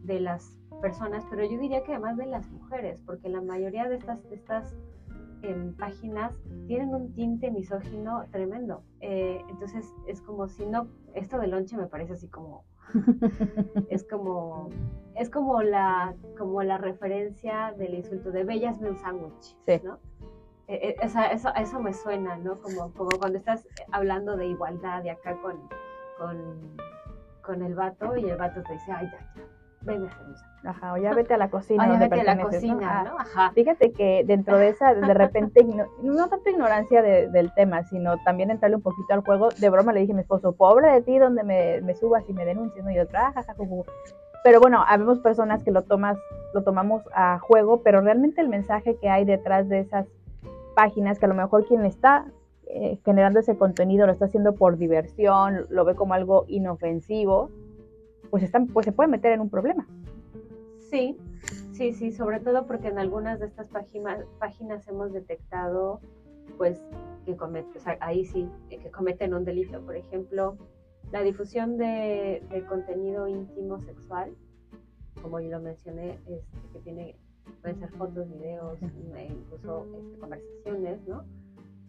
de 0.04 0.20
las 0.20 0.56
personas, 0.80 1.24
pero 1.30 1.44
yo 1.44 1.58
diría 1.58 1.82
que 1.82 1.92
además 1.92 2.16
de 2.16 2.26
las 2.26 2.48
mujeres, 2.50 3.00
porque 3.06 3.28
la 3.28 3.40
mayoría 3.40 3.88
de 3.88 3.96
estas, 3.96 4.24
estas 4.30 4.74
em, 5.50 5.74
páginas 5.74 6.34
tienen 6.66 6.94
un 6.94 7.14
tinte 7.14 7.50
misógino 7.50 8.24
tremendo. 8.30 8.82
Eh, 9.00 9.40
entonces 9.48 9.94
es 10.06 10.22
como 10.22 10.48
si 10.48 10.66
no, 10.66 10.88
esto 11.14 11.38
del 11.38 11.50
lonche 11.50 11.76
me 11.76 11.86
parece 11.86 12.14
así 12.14 12.28
como, 12.28 12.64
es 13.90 14.04
como, 14.04 14.70
es 15.14 15.30
como 15.30 15.62
la, 15.62 16.14
como 16.38 16.62
la 16.62 16.78
referencia 16.78 17.74
del 17.78 17.94
insulto 17.94 18.30
de 18.30 18.44
bellas 18.44 18.80
un 18.80 18.96
sándwich, 18.96 19.56
¿no? 19.82 19.98
E, 20.66 20.74
e, 20.74 20.96
eso, 21.02 21.50
eso, 21.56 21.80
me 21.80 21.92
suena, 21.92 22.36
¿no? 22.36 22.60
Como, 22.60 22.92
como 22.94 23.10
cuando 23.18 23.38
estás 23.38 23.68
hablando 23.92 24.36
de 24.36 24.46
igualdad 24.46 25.04
y 25.04 25.10
acá 25.10 25.38
con, 25.42 25.68
con, 26.18 26.76
con 27.42 27.62
el 27.62 27.74
vato 27.74 28.16
y 28.16 28.30
el 28.30 28.36
vato 28.36 28.62
te 28.62 28.72
dice, 28.72 28.92
ay, 28.92 29.06
ya, 29.12 29.34
ya, 29.36 29.53
Ajá, 30.64 30.94
o 30.94 30.96
ya 30.96 31.12
vete 31.12 31.34
a 31.34 31.36
la 31.36 31.50
cocina. 31.50 31.86
ya 31.86 31.98
vete 31.98 32.20
a 32.20 32.24
la 32.24 32.42
cocina, 32.42 33.04
¿no? 33.04 33.18
Ajá. 33.18 33.52
Fíjate 33.54 33.92
que 33.92 34.24
dentro 34.26 34.56
de 34.56 34.68
esa, 34.68 34.94
de 34.94 35.12
repente, 35.12 35.62
no, 36.02 36.28
tanto 36.28 36.48
ignorancia 36.48 37.02
del 37.02 37.52
tema, 37.54 37.82
sino 37.84 38.16
también 38.24 38.50
entrarle 38.50 38.76
un 38.76 38.82
poquito 38.82 39.12
al 39.12 39.20
juego. 39.20 39.50
De 39.50 39.68
broma 39.68 39.92
le 39.92 40.00
dije 40.00 40.12
a 40.12 40.16
mi 40.16 40.22
esposo, 40.22 40.52
pobre 40.52 40.90
de 40.90 41.02
ti, 41.02 41.18
donde 41.18 41.42
me, 41.44 41.82
me 41.82 41.94
subas 41.94 42.24
y 42.28 42.32
me 42.32 42.46
denuncias, 42.46 42.84
¿no? 42.84 42.90
Y 42.90 42.94
yo, 42.94 43.02
jajaja, 43.10 43.54
Pero 44.42 44.60
bueno, 44.60 44.82
habemos 44.86 45.18
personas 45.18 45.62
que 45.62 45.70
lo, 45.70 45.82
tomas, 45.82 46.16
lo 46.54 46.62
tomamos 46.62 47.02
a 47.14 47.38
juego, 47.40 47.82
pero 47.82 48.00
realmente 48.00 48.40
el 48.40 48.48
mensaje 48.48 48.96
que 48.96 49.10
hay 49.10 49.26
detrás 49.26 49.68
de 49.68 49.80
esas 49.80 50.06
páginas, 50.74 51.18
que 51.18 51.26
a 51.26 51.28
lo 51.28 51.34
mejor 51.34 51.66
quien 51.66 51.84
está 51.84 52.24
eh, 52.66 52.98
generando 53.04 53.40
ese 53.40 53.56
contenido 53.56 54.06
lo 54.06 54.12
está 54.12 54.24
haciendo 54.24 54.54
por 54.54 54.78
diversión, 54.78 55.66
lo 55.68 55.84
ve 55.84 55.94
como 55.94 56.14
algo 56.14 56.44
inofensivo, 56.48 57.50
pues, 58.34 58.42
están, 58.42 58.66
pues 58.66 58.84
se 58.84 58.90
puede 58.90 59.08
meter 59.08 59.30
en 59.30 59.40
un 59.42 59.48
problema. 59.48 59.86
Sí, 60.90 61.16
sí, 61.70 61.92
sí, 61.92 62.10
sobre 62.10 62.40
todo 62.40 62.66
porque 62.66 62.88
en 62.88 62.98
algunas 62.98 63.38
de 63.38 63.46
estas 63.46 63.68
páginas, 63.68 64.26
páginas 64.40 64.88
hemos 64.88 65.12
detectado, 65.12 66.00
pues, 66.58 66.82
que 67.24 67.36
cometen, 67.36 67.76
o 67.76 67.78
sea, 67.78 67.96
ahí 68.00 68.24
sí, 68.24 68.50
que 68.68 68.90
cometen 68.90 69.34
un 69.34 69.44
delito. 69.44 69.80
Por 69.82 69.94
ejemplo, 69.94 70.56
la 71.12 71.22
difusión 71.22 71.78
de, 71.78 72.42
contenido 72.68 73.28
íntimo 73.28 73.78
sexual, 73.82 74.34
como 75.22 75.38
yo 75.38 75.50
lo 75.50 75.60
mencioné, 75.60 76.18
este, 76.26 76.58
que 76.72 76.80
tiene, 76.80 77.16
pueden 77.62 77.78
ser 77.78 77.90
fotos, 77.90 78.28
videos, 78.32 78.82
e 78.82 79.26
incluso 79.26 79.86
este, 79.96 80.18
conversaciones, 80.18 81.06
¿no? 81.06 81.22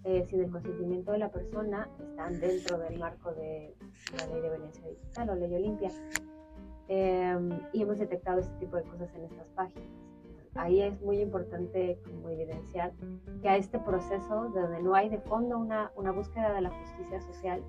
Eh, 0.03 0.23
sin 0.29 0.41
el 0.41 0.51
consentimiento 0.51 1.11
de 1.11 1.17
la 1.17 1.31
persona, 1.31 1.89
están 1.99 2.39
dentro 2.39 2.77
del 2.77 2.99
marco 2.99 3.33
de 3.33 3.73
la 4.15 4.27
ley 4.27 4.41
de 4.41 4.49
violencia 4.49 4.87
digital 4.87 5.31
o 5.31 5.35
ley 5.35 5.55
Olimpia. 5.55 5.89
Em, 6.87 7.49
y 7.73 7.81
hemos 7.81 7.97
detectado 7.97 8.39
este 8.39 8.53
tipo 8.59 8.77
de 8.77 8.83
cosas 8.83 9.13
en 9.15 9.23
estas 9.23 9.47
páginas. 9.49 9.89
Ahí 10.53 10.81
es 10.81 11.01
muy 11.01 11.19
importante 11.19 11.99
como 12.05 12.29
evidenciar 12.29 12.93
que 13.41 13.49
a 13.49 13.57
este 13.57 13.77
proceso 13.79 14.49
donde 14.53 14.81
no 14.81 14.95
hay 14.95 15.09
de 15.09 15.17
fondo 15.19 15.57
una, 15.57 15.91
una 15.95 16.11
búsqueda 16.11 16.53
de 16.53 16.61
la 16.61 16.69
justicia 16.69 17.19
social, 17.21 17.61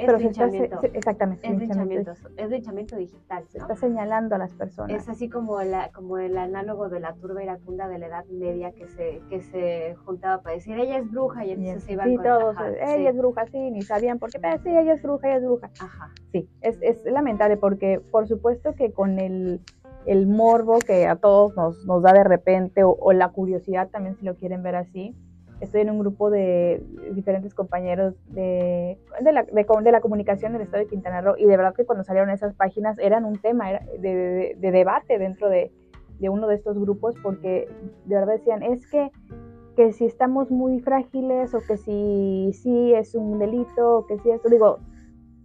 es 0.00 0.22
linchamiento. 0.22 0.80
exactamente. 0.82 1.46
Es 1.46 1.58
linchamiento, 1.58 2.12
es 2.36 2.50
linchamiento 2.50 2.96
digital. 2.96 3.44
Se 3.48 3.58
está 3.58 3.76
señalando 3.76 4.34
a 4.34 4.38
las 4.38 4.52
personas. 4.54 5.02
Es 5.02 5.08
así 5.08 5.28
como, 5.28 5.60
la, 5.62 5.90
como 5.90 6.18
el 6.18 6.36
análogo 6.36 6.88
de 6.88 7.00
la 7.00 7.14
turba 7.14 7.42
iracunda 7.42 7.88
de 7.88 7.98
la 7.98 8.06
Edad 8.06 8.24
Media 8.26 8.72
que 8.72 8.86
se, 8.88 9.20
que 9.28 9.40
se 9.40 9.94
juntaba 10.04 10.42
para 10.42 10.56
decir 10.56 10.78
ella 10.78 10.98
es 10.98 11.10
bruja 11.10 11.44
y 11.44 11.52
entonces 11.52 11.84
se 11.84 11.92
iban 11.92 12.08
sí, 12.08 12.18
todos, 12.22 12.56
ella 12.60 13.10
es 13.10 13.16
bruja, 13.16 13.46
sí, 13.46 13.70
ni 13.70 13.82
sabían 13.82 14.18
por 14.18 14.30
qué, 14.30 14.38
pero 14.38 14.58
sí, 14.62 14.70
ella 14.70 14.94
es 14.94 15.02
bruja, 15.02 15.28
ella 15.28 15.36
es 15.36 15.44
bruja. 15.44 15.70
Ajá. 15.80 16.12
Sí, 16.32 16.48
es, 16.60 16.78
es 16.80 17.04
lamentable 17.04 17.56
porque 17.56 18.00
por 18.10 18.26
supuesto 18.26 18.74
que 18.74 18.92
con 18.92 19.18
el, 19.18 19.60
el 20.06 20.26
morbo 20.26 20.78
que 20.78 21.06
a 21.06 21.16
todos 21.16 21.54
nos, 21.56 21.84
nos 21.84 22.02
da 22.02 22.12
de 22.12 22.24
repente 22.24 22.84
o, 22.84 22.96
o 22.98 23.12
la 23.12 23.28
curiosidad 23.28 23.88
también 23.90 24.16
si 24.16 24.24
lo 24.24 24.36
quieren 24.36 24.62
ver 24.62 24.76
así, 24.76 25.14
estoy 25.60 25.82
en 25.82 25.90
un 25.90 25.98
grupo 25.98 26.30
de 26.30 26.82
diferentes 27.12 27.54
compañeros 27.54 28.14
de, 28.28 28.98
de, 29.20 29.32
la, 29.32 29.44
de, 29.44 29.92
la, 29.92 30.00
comunicación 30.00 30.52
del 30.52 30.62
estado 30.62 30.82
de 30.82 30.88
Quintana 30.88 31.20
Roo 31.20 31.36
y 31.36 31.44
de 31.44 31.56
verdad 31.56 31.74
que 31.74 31.84
cuando 31.84 32.02
salieron 32.04 32.30
esas 32.30 32.54
páginas 32.54 32.98
eran 32.98 33.24
un 33.24 33.38
tema 33.38 33.70
de, 33.98 34.56
de, 34.58 34.70
debate 34.70 35.18
dentro 35.18 35.48
de, 35.48 35.70
uno 36.20 36.48
de 36.48 36.56
estos 36.56 36.78
grupos 36.78 37.14
porque 37.22 37.68
de 38.06 38.14
verdad 38.14 38.34
decían, 38.34 38.62
es 38.62 38.86
que, 38.90 39.10
que 39.76 39.92
si 39.92 40.06
estamos 40.06 40.50
muy 40.50 40.80
frágiles 40.80 41.54
o 41.54 41.60
que 41.60 41.76
si 41.76 42.50
sí 42.52 42.94
es 42.94 43.14
un 43.14 43.38
delito 43.38 43.98
o 43.98 44.06
que 44.06 44.18
si 44.18 44.30
esto, 44.30 44.48
digo, 44.48 44.78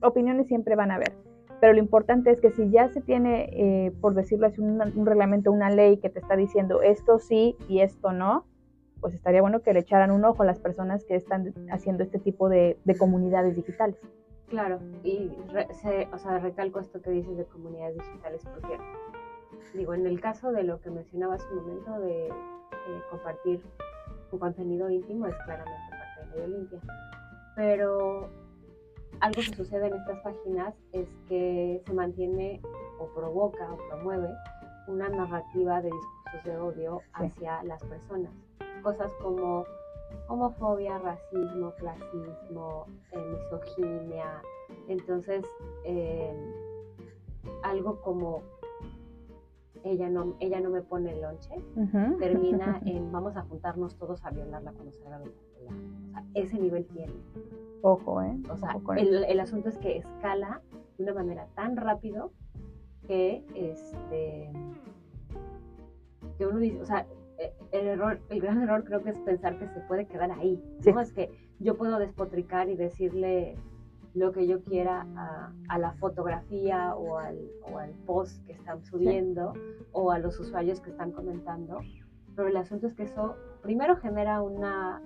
opiniones 0.01 0.47
siempre 0.47 0.75
van 0.75 0.91
a 0.91 0.95
haber. 0.95 1.13
Pero 1.62 1.73
lo 1.73 1.80
importante 1.80 2.30
es 2.30 2.41
que 2.41 2.51
si 2.51 2.69
ya 2.69 2.89
se 2.89 3.01
tiene, 3.01 3.49
eh, 3.54 3.93
por 4.01 4.13
decirlo 4.13 4.47
así, 4.47 4.62
un 4.62 5.06
reglamento, 5.06 5.51
una 5.51 5.69
ley 5.69 5.97
que 5.97 6.10
te 6.10 6.19
está 6.19 6.36
diciendo 6.36 6.82
esto 6.82 7.17
sí 7.17 7.56
y 7.69 7.80
esto 7.80 8.12
no, 8.12 8.45
pues 9.01 9.13
estaría 9.13 9.41
bueno 9.41 9.62
que 9.62 9.73
le 9.73 9.79
echaran 9.79 10.12
un 10.12 10.23
ojo 10.25 10.43
a 10.43 10.45
las 10.45 10.60
personas 10.60 11.03
que 11.05 11.15
están 11.15 11.53
haciendo 11.71 12.03
este 12.03 12.19
tipo 12.19 12.49
de, 12.49 12.77
comunidades 12.97 13.55
digitales. 13.55 13.97
Claro, 14.47 14.79
y 15.03 15.31
o 16.12 16.17
sea, 16.17 16.39
recalco 16.39 16.79
esto 16.79 17.01
que 17.01 17.10
dices 17.10 17.36
de 17.36 17.45
comunidades 17.45 17.97
digitales 17.97 18.41
porque, 18.45 18.77
digo, 19.73 19.93
en 19.93 20.05
el 20.05 20.21
caso 20.21 20.51
de 20.51 20.63
lo 20.63 20.79
que 20.81 20.91
mencionaba 20.91 21.36
hace 21.36 21.47
un 21.51 21.58
momento 21.58 21.99
de 21.99 22.29
compartir 23.10 23.62
un 24.31 24.39
contenido 24.39 24.89
íntimo 24.89 25.27
es 25.27 25.36
claramente 25.45 25.81
parte 25.89 26.39
de 26.39 26.47
la 26.47 26.58
limpia, 26.58 26.79
pero 27.55 28.29
algo 29.19 29.41
que 29.41 29.55
sucede 29.55 29.88
en 29.88 29.95
estas 29.95 30.19
páginas 30.21 30.75
es 30.91 31.08
que 31.27 31.81
se 31.86 31.93
mantiene 31.93 32.62
o 32.99 33.08
provoca 33.15 33.71
o 33.71 33.77
promueve 33.89 34.29
una 34.88 35.10
narrativa 35.10 35.81
de 35.81 35.89
discursos 35.89 36.43
de 36.43 36.58
odio 36.58 37.01
hacia 37.13 37.63
las 37.63 37.81
personas 37.84 38.31
cosas 38.83 39.11
como 39.21 39.65
homofobia, 40.27 40.97
racismo, 40.99 41.71
clasismo, 41.77 42.85
eh, 43.11 43.19
misoginia. 43.31 44.41
Entonces, 44.87 45.45
em, 45.83 46.35
algo 47.63 48.01
como 48.01 48.41
ella 49.83 50.09
no, 50.09 50.35
ella 50.39 50.59
no 50.59 50.69
me 50.71 50.81
pone 50.81 51.11
el 51.11 51.21
lonche, 51.21 51.61
termina 52.19 52.81
en 52.85 53.11
vamos 53.11 53.37
a 53.37 53.43
juntarnos 53.43 53.95
todos 53.97 54.23
a 54.25 54.31
violarla 54.31 54.71
cuando 54.71 54.91
salga 54.93 55.19
de 55.19 55.25
la 55.25 55.31
O 55.31 56.11
sea, 56.11 56.23
ese 56.33 56.57
nivel 56.57 56.85
tiene. 56.87 57.13
Ojo, 57.81 58.21
¿eh? 58.23 58.35
O 58.49 58.57
sea, 58.57 58.79
el, 58.97 59.25
el, 59.25 59.39
asunto 59.39 59.69
es 59.69 59.77
que 59.77 59.97
escala 59.97 60.61
de 60.97 61.03
una 61.03 61.13
manera 61.13 61.47
tan 61.53 61.77
rápido 61.77 62.31
que 63.05 63.45
este 63.53 64.51
que 66.37 66.45
uno 66.45 66.59
dice, 66.59 66.81
o 66.81 66.85
sea, 66.85 67.01
eh, 67.01 67.24
el 67.71 67.88
error, 67.88 68.19
el 68.30 68.41
gran 68.41 68.62
error 68.62 68.84
creo 68.84 69.04
que 69.04 69.10
es 69.10 69.19
pensar 69.19 69.58
que 69.58 69.67
se 69.67 69.80
puede 69.82 70.06
quedar 70.06 70.32
ahí. 70.32 70.62
¿no? 70.86 71.00
Es 71.00 71.12
que 71.12 71.30
yo 71.60 71.76
puedo 71.76 72.00
despotricar 72.00 72.69
y 72.69 72.76
decirle 72.76 73.58
lo 74.13 74.32
que 74.32 74.48
yo 74.48 74.63
quiera 74.63 75.06
a, 75.67 75.78
la 75.78 75.91
fotografía 75.93 76.95
o 76.95 77.17
al, 77.17 77.38
o 77.71 77.78
al, 77.78 77.91
post 78.06 78.45
que 78.45 78.54
están 78.54 78.82
subiendo 78.86 79.54
o 79.91 80.12
a 80.12 80.19
los 80.19 80.39
usuarios 80.39 80.80
que 80.80 80.89
están 80.89 81.12
comentando. 81.12 81.80
Pero 82.36 82.48
el 82.48 82.58
asunto 82.58 82.88
es 82.88 82.93
que 82.93 83.04
eso 83.04 83.36
primero 83.62 83.98
genera 83.98 84.41
una, 84.41 85.02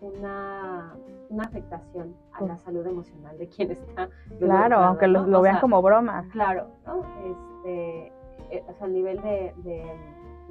una, 0.00 0.94
una 1.28 1.42
afectación 1.42 2.14
a 2.32 2.44
la 2.44 2.58
salud 2.58 2.86
emocional 2.86 3.36
de 3.38 3.48
quien 3.48 3.72
está. 3.72 4.08
Claro, 4.38 4.76
aunque 4.76 5.08
lo, 5.08 5.40
vean 5.40 5.60
como 5.60 5.82
broma. 5.82 6.28
Claro, 6.30 6.68
¿no? 6.86 7.04
Este, 7.24 8.12
eh, 8.50 8.64
o 8.68 8.74
sea, 8.74 8.86
el 8.86 8.94
nivel 8.94 9.20
de 9.20 9.52
de 9.64 9.82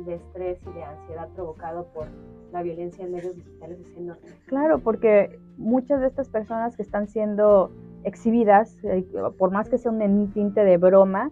estrés 0.07 0.59
y 0.65 0.73
de 0.73 0.83
ansiedad 0.83 1.29
provocado 1.35 1.87
por 1.93 2.07
la 2.51 2.63
violencia 2.63 3.05
en 3.05 3.11
medios 3.13 3.35
digitales 3.35 3.79
es 3.79 3.97
enorme. 3.97 4.27
Claro, 4.45 4.79
porque 4.79 5.39
muchas 5.57 6.01
de 6.01 6.07
estas 6.07 6.29
personas 6.29 6.75
que 6.75 6.83
están 6.83 7.07
siendo 7.07 7.71
exhibidas, 8.03 8.77
eh, 8.83 9.05
por 9.37 9.51
más 9.51 9.69
que 9.69 9.77
sea 9.77 9.91
un 9.91 10.31
tinte 10.33 10.63
de 10.63 10.77
broma, 10.77 11.31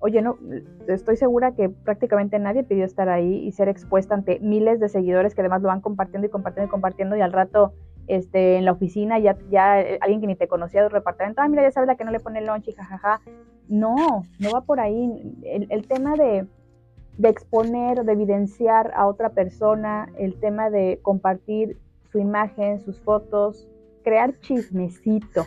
oye, 0.00 0.22
no, 0.22 0.38
estoy 0.86 1.16
segura 1.16 1.52
que 1.52 1.68
prácticamente 1.68 2.38
nadie 2.38 2.64
pidió 2.64 2.84
estar 2.84 3.08
ahí 3.08 3.46
y 3.46 3.52
ser 3.52 3.68
expuesta 3.68 4.14
ante 4.14 4.38
miles 4.40 4.80
de 4.80 4.88
seguidores 4.88 5.34
que 5.34 5.40
además 5.40 5.62
lo 5.62 5.68
van 5.68 5.80
compartiendo 5.80 6.26
y 6.26 6.30
compartiendo 6.30 6.68
y 6.68 6.70
compartiendo 6.70 7.16
y 7.16 7.20
al 7.20 7.32
rato 7.32 7.72
este, 8.08 8.56
en 8.56 8.64
la 8.64 8.72
oficina, 8.72 9.18
ya, 9.18 9.36
ya 9.50 9.80
eh, 9.80 9.98
alguien 10.00 10.20
que 10.20 10.26
ni 10.26 10.34
te 10.34 10.48
conocía 10.48 10.82
del 10.82 10.92
departamento, 10.92 11.42
ah, 11.42 11.48
mira, 11.48 11.62
ya 11.62 11.70
sabes 11.70 11.88
la 11.88 11.96
que 11.96 12.04
no 12.04 12.10
le 12.10 12.20
pone 12.20 12.44
lunch 12.44 12.68
y 12.68 12.72
jajaja. 12.72 13.20
No, 13.68 14.24
no 14.40 14.50
va 14.50 14.62
por 14.62 14.80
ahí. 14.80 15.36
El, 15.44 15.86
tema 15.86 16.16
de, 16.16 16.46
de 17.18 17.28
exponer, 17.28 18.04
de 18.04 18.12
evidenciar 18.12 18.92
a 18.94 19.06
otra 19.06 19.30
persona, 19.30 20.10
el 20.16 20.38
tema 20.38 20.70
de 20.70 21.00
compartir 21.02 21.76
su 22.10 22.18
imagen, 22.18 22.80
sus 22.80 23.00
fotos, 23.00 23.68
crear 24.04 24.38
chismecito 24.38 25.44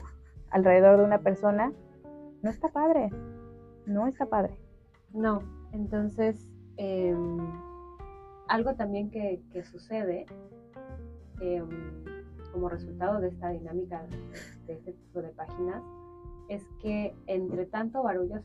alrededor 0.50 0.98
de 0.98 1.06
una 1.06 1.20
persona, 1.20 1.72
no 2.42 2.50
está 2.50 2.68
padre. 2.70 3.10
No 3.86 4.06
está 4.08 4.26
padre. 4.26 4.54
No, 5.14 5.40
entonces, 5.72 6.50
em, 6.76 7.38
algo 8.48 8.76
también 8.76 9.10
que, 9.10 9.42
sucede 9.64 10.26
em, 11.40 11.70
como 12.52 12.68
resultado 12.68 13.22
de 13.22 13.30
esta 13.30 13.50
dinámica 13.50 14.06
de 14.68 14.74
este 14.74 14.92
tipo 14.92 15.22
de 15.22 15.30
páginas 15.30 15.82
es 16.50 16.68
que 16.82 17.16
entre 17.28 17.66
tanto 17.66 18.04
barullo, 18.04 18.36
o 18.36 18.42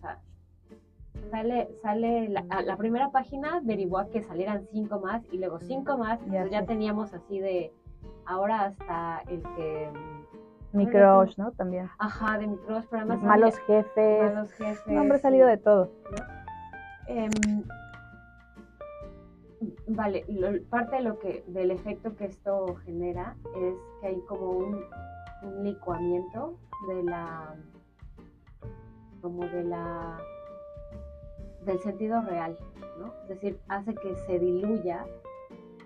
sale, 1.31 1.69
sale 1.83 2.29
la, 2.29 2.77
primera 2.77 3.11
página 3.11 3.61
derivó 3.63 3.99
a 3.99 4.09
que 4.09 4.23
salieran 4.23 4.67
cinco 4.71 5.01
más 5.01 5.23
y 5.33 5.39
luego 5.39 5.59
cinco 5.61 5.97
más, 5.99 6.21
ya, 6.27 6.47
ya 6.49 6.65
teníamos 6.65 7.13
así 7.15 7.39
de 7.39 7.73
ahora 8.25 8.67
hasta 8.67 9.23
el 9.29 9.43
que 9.57 9.91
mi 10.73 10.87
crush, 10.87 11.37
¿no? 11.39 11.53
También. 11.53 11.89
Ajá, 11.99 12.39
de 12.39 12.47
mi 12.47 12.57
crush, 12.59 12.85
pero 12.91 13.03
además... 13.03 13.23
Malos 13.23 13.59
jefes. 13.61 14.35
Malos 14.35 14.53
jefes. 14.53 14.87
No, 14.87 15.01
hombre, 15.01 15.19
salido 15.19 15.47
de 15.49 15.57
todo. 15.57 15.91
Em, 17.07 17.31
vale, 19.89 20.25
parte 20.69 20.97
de 20.97 21.03
lo 21.03 21.19
que, 21.19 21.45
del 21.47 21.71
efecto 21.71 22.15
que 22.17 22.27
esto 22.27 22.77
genera 22.85 23.37
es 23.57 23.75
que 24.01 24.07
hay 24.09 24.21
como 24.29 24.51
un, 24.51 24.85
licuamiento 25.63 26.59
de 26.89 27.05
la, 27.05 27.55
como 29.23 29.47
de 29.47 29.63
la, 29.63 30.19
del 31.67 31.79
sentido 31.81 32.23
real, 32.23 32.57
¿no? 32.99 33.13
Es 33.23 33.29
decir, 33.29 33.59
hace 33.69 33.95
que 33.95 34.17
se 34.17 34.39
diluya 34.39 35.05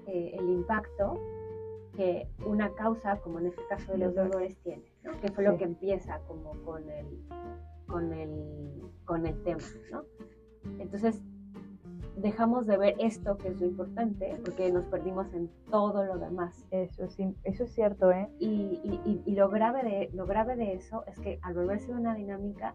eh, 0.06 0.36
el 0.38 0.48
impacto 0.50 1.20
que 1.96 2.28
una 2.46 2.72
causa, 2.74 3.16
como 3.20 3.40
en 3.40 3.46
este 3.46 3.62
caso 3.68 3.92
de 3.92 3.98
los 3.98 4.14
dolores, 4.14 4.56
tiene, 4.62 4.84
que 5.20 5.32
fue 5.32 5.44
lo 5.44 5.56
que 5.58 5.64
empieza 5.64 6.20
como 6.28 6.52
con 6.64 6.88
el, 6.88 7.06
con 7.86 8.12
el, 8.12 8.82
con 9.04 9.26
el 9.26 9.42
tema. 9.42 9.64
¿no? 9.90 10.04
Entonces, 10.78 11.20
dejamos 12.16 12.66
de 12.66 12.76
ver 12.76 12.94
esto 12.98 13.36
que 13.38 13.48
es 13.48 13.60
lo 13.60 13.66
importante 13.66 14.38
porque 14.44 14.70
nos 14.70 14.84
perdimos 14.86 15.32
en 15.32 15.50
todo 15.70 16.04
lo 16.04 16.18
demás. 16.18 16.64
Eso, 16.70 17.08
sí, 17.08 17.34
eso 17.44 17.64
es 17.64 17.72
cierto, 17.72 18.10
¿eh? 18.12 18.28
Y, 18.38 18.80
y, 18.84 19.22
y, 19.24 19.34
lo, 19.34 19.48
grave 19.48 19.82
de, 19.82 20.10
lo 20.12 20.26
grave 20.26 20.56
de 20.56 20.74
eso 20.74 21.04
es 21.06 21.18
que 21.18 21.38
al 21.42 21.54
volverse 21.54 21.92
una 21.92 22.14
dinámica, 22.14 22.74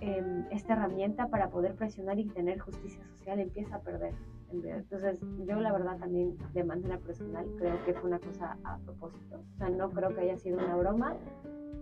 em, 0.00 0.46
esta 0.50 0.74
herramienta 0.74 1.28
para 1.28 1.50
poder 1.50 1.74
presionar 1.74 2.18
y 2.18 2.26
tener 2.26 2.58
justicia 2.58 3.04
social 3.04 3.40
empieza 3.40 3.76
a 3.76 3.80
perder. 3.80 4.14
Entonces, 4.52 5.20
yo 5.46 5.60
la 5.60 5.72
verdad 5.72 5.98
también 5.98 6.36
de 6.52 6.64
manera 6.64 6.98
personal 6.98 7.46
creo 7.56 7.84
que 7.84 7.94
fue 7.94 8.08
una 8.10 8.18
cosa 8.18 8.58
a 8.64 8.78
propósito. 8.78 9.40
O 9.54 9.56
sea, 9.58 9.68
no 9.68 9.90
creo 9.90 10.14
que 10.14 10.22
haya 10.22 10.36
sido 10.38 10.58
una 10.58 10.74
broma, 10.74 11.16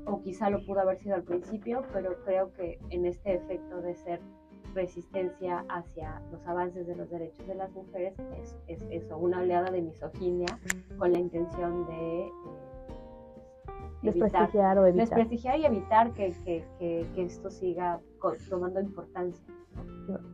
o 0.05 0.23
quizá 0.23 0.51
lo 0.51 0.65
pudo 0.65 0.81
haber 0.81 0.99
sido 0.99 1.15
al 1.15 1.23
principio, 1.23 1.83
pero 1.93 2.15
creo 2.25 2.53
que 2.55 2.79
en 2.91 3.07
este 3.07 3.35
efecto 3.35 3.81
de 3.81 3.95
ser 3.95 4.21
resistencia 4.75 5.65
hacia 5.69 6.21
los 6.31 6.47
avances 6.47 6.87
de 6.87 6.95
los 6.95 7.11
derechos 7.11 7.47
de 7.47 7.55
las 7.55 7.71
mujeres 7.73 8.15
es, 8.67 8.87
eso, 8.91 9.19
una 9.19 9.41
oleada 9.41 9.71
de 9.71 9.83
misoginia 9.83 10.59
con 10.99 11.13
la 11.13 11.19
intención 11.19 11.87
de... 11.87 12.31
Desprestigiar 14.03 14.79
o 14.79 14.87
evitar. 14.87 15.09
Desprestigiar 15.09 15.59
y 15.59 15.67
evitar 15.67 16.13
que, 16.13 16.33
que, 16.45 17.07
que 17.15 17.23
esto 17.23 17.51
siga 17.51 18.01
tomando 18.49 18.81
importancia 18.81 19.45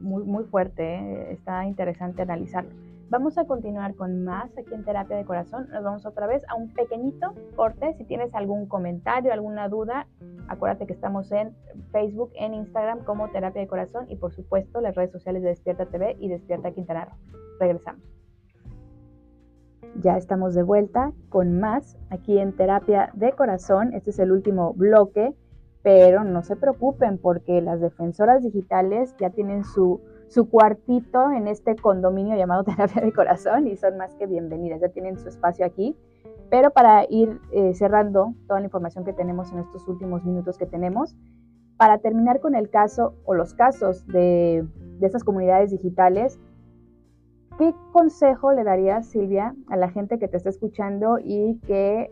muy, 0.01 0.25
muy 0.25 0.45
fuerte, 0.45 0.83
¿eh? 0.83 1.33
está 1.33 1.65
interesante 1.65 2.23
analizarlo. 2.23 2.71
Vamos 3.11 3.37
a 3.39 3.45
continuar 3.45 3.95
con 3.95 4.25
más 4.25 4.51
aquí 4.57 4.73
en 4.73 4.85
Terapia 4.85 5.17
de 5.17 5.25
Corazón. 5.25 5.69
Nos 5.71 5.85
vamos 5.85 6.07
otra 6.07 6.27
vez 6.27 6.43
a 6.49 6.55
un 6.55 6.73
pequeñito 6.73 7.35
corte. 7.55 7.95
Si 7.95 8.05
tienes 8.05 8.35
algún 8.35 8.67
comentario, 8.67 9.33
alguna 9.33 9.69
duda, 9.69 10.09
acuérdate 10.49 10.87
que 10.87 10.95
estamos 10.95 11.31
en 11.31 11.55
Facebook, 11.93 12.33
en 12.35 12.55
Instagram 12.55 13.05
como 13.05 13.29
Terapia 13.31 13.61
de 13.61 13.69
Corazón 13.69 14.07
y 14.09 14.17
por 14.17 14.33
supuesto 14.33 14.81
las 14.81 14.95
redes 14.95 15.13
sociales 15.13 15.43
de 15.43 15.51
Despierta 15.51 15.87
TV 15.87 16.17
y 16.19 16.29
Despierta 16.29 16.73
Quintana 16.73 17.05
Roo. 17.05 17.39
Regresamos. 17.61 18.14
Ya 20.03 20.17
estamos 20.17 20.55
de 20.55 20.63
vuelta 20.63 21.13
con 21.29 21.61
más 21.61 21.97
aquí 22.11 22.39
en 22.39 22.53
Terapia 22.53 23.11
de 23.15 23.33
Corazón. 23.33 23.95
Este 23.95 24.11
es 24.11 24.19
el 24.19 24.33
último 24.33 24.75
bloque 24.75 25.35
pero 25.85 26.25
no 26.25 26.43
se 26.43 26.57
preocupen 26.57 27.19
porque 27.19 27.61
las 27.61 27.79
defensoras 27.79 28.43
digitales 28.43 29.15
ya 29.21 29.29
tienen 29.29 29.65
su, 29.65 30.01
su 30.29 30.49
cuartito 30.49 31.31
en 31.31 31.47
este 31.47 31.77
condominio 31.77 32.37
llamado 32.37 32.65
terapia 32.65 33.03
de 33.03 33.13
corazón 33.13 33.69
y 33.69 33.77
son 33.77 33.99
más 33.99 34.15
que 34.15 34.27
bienvenidas, 34.27 34.81
ya 34.81 34.89
tienen 34.89 35.19
su 35.19 35.29
espacio 35.29 35.65
aquí. 35.65 35.95
Pero 36.49 36.71
para 36.71 37.05
ir 37.11 37.39
eh, 37.53 37.75
cerrando 37.75 38.33
toda 38.49 38.61
la 38.61 38.67
información 38.67 39.05
que 39.05 39.13
tenemos 39.13 39.53
en 39.53 39.59
estos 39.59 39.87
últimos 39.87 40.25
minutos 40.25 40.57
que 40.57 40.67
tenemos, 40.67 41.15
para 41.77 41.99
terminar 41.99 42.41
con 42.41 42.55
el 42.55 42.71
caso 42.71 43.15
o 43.27 43.35
los 43.35 43.53
casos 43.53 44.07
de, 44.07 44.67
de 45.01 45.07
estas 45.07 45.23
comunidades 45.23 45.71
digitales, 45.71 46.41
¿qué 47.59 47.75
consejo 47.93 48.53
le 48.53 48.65
darías, 48.65 49.07
Silvia, 49.07 49.55
a 49.69 49.77
la 49.77 49.91
gente 49.91 50.19
que 50.19 50.29
te 50.29 50.37
está 50.37 50.51
escuchando 50.51 51.19
y 51.23 51.59
que 51.67 52.11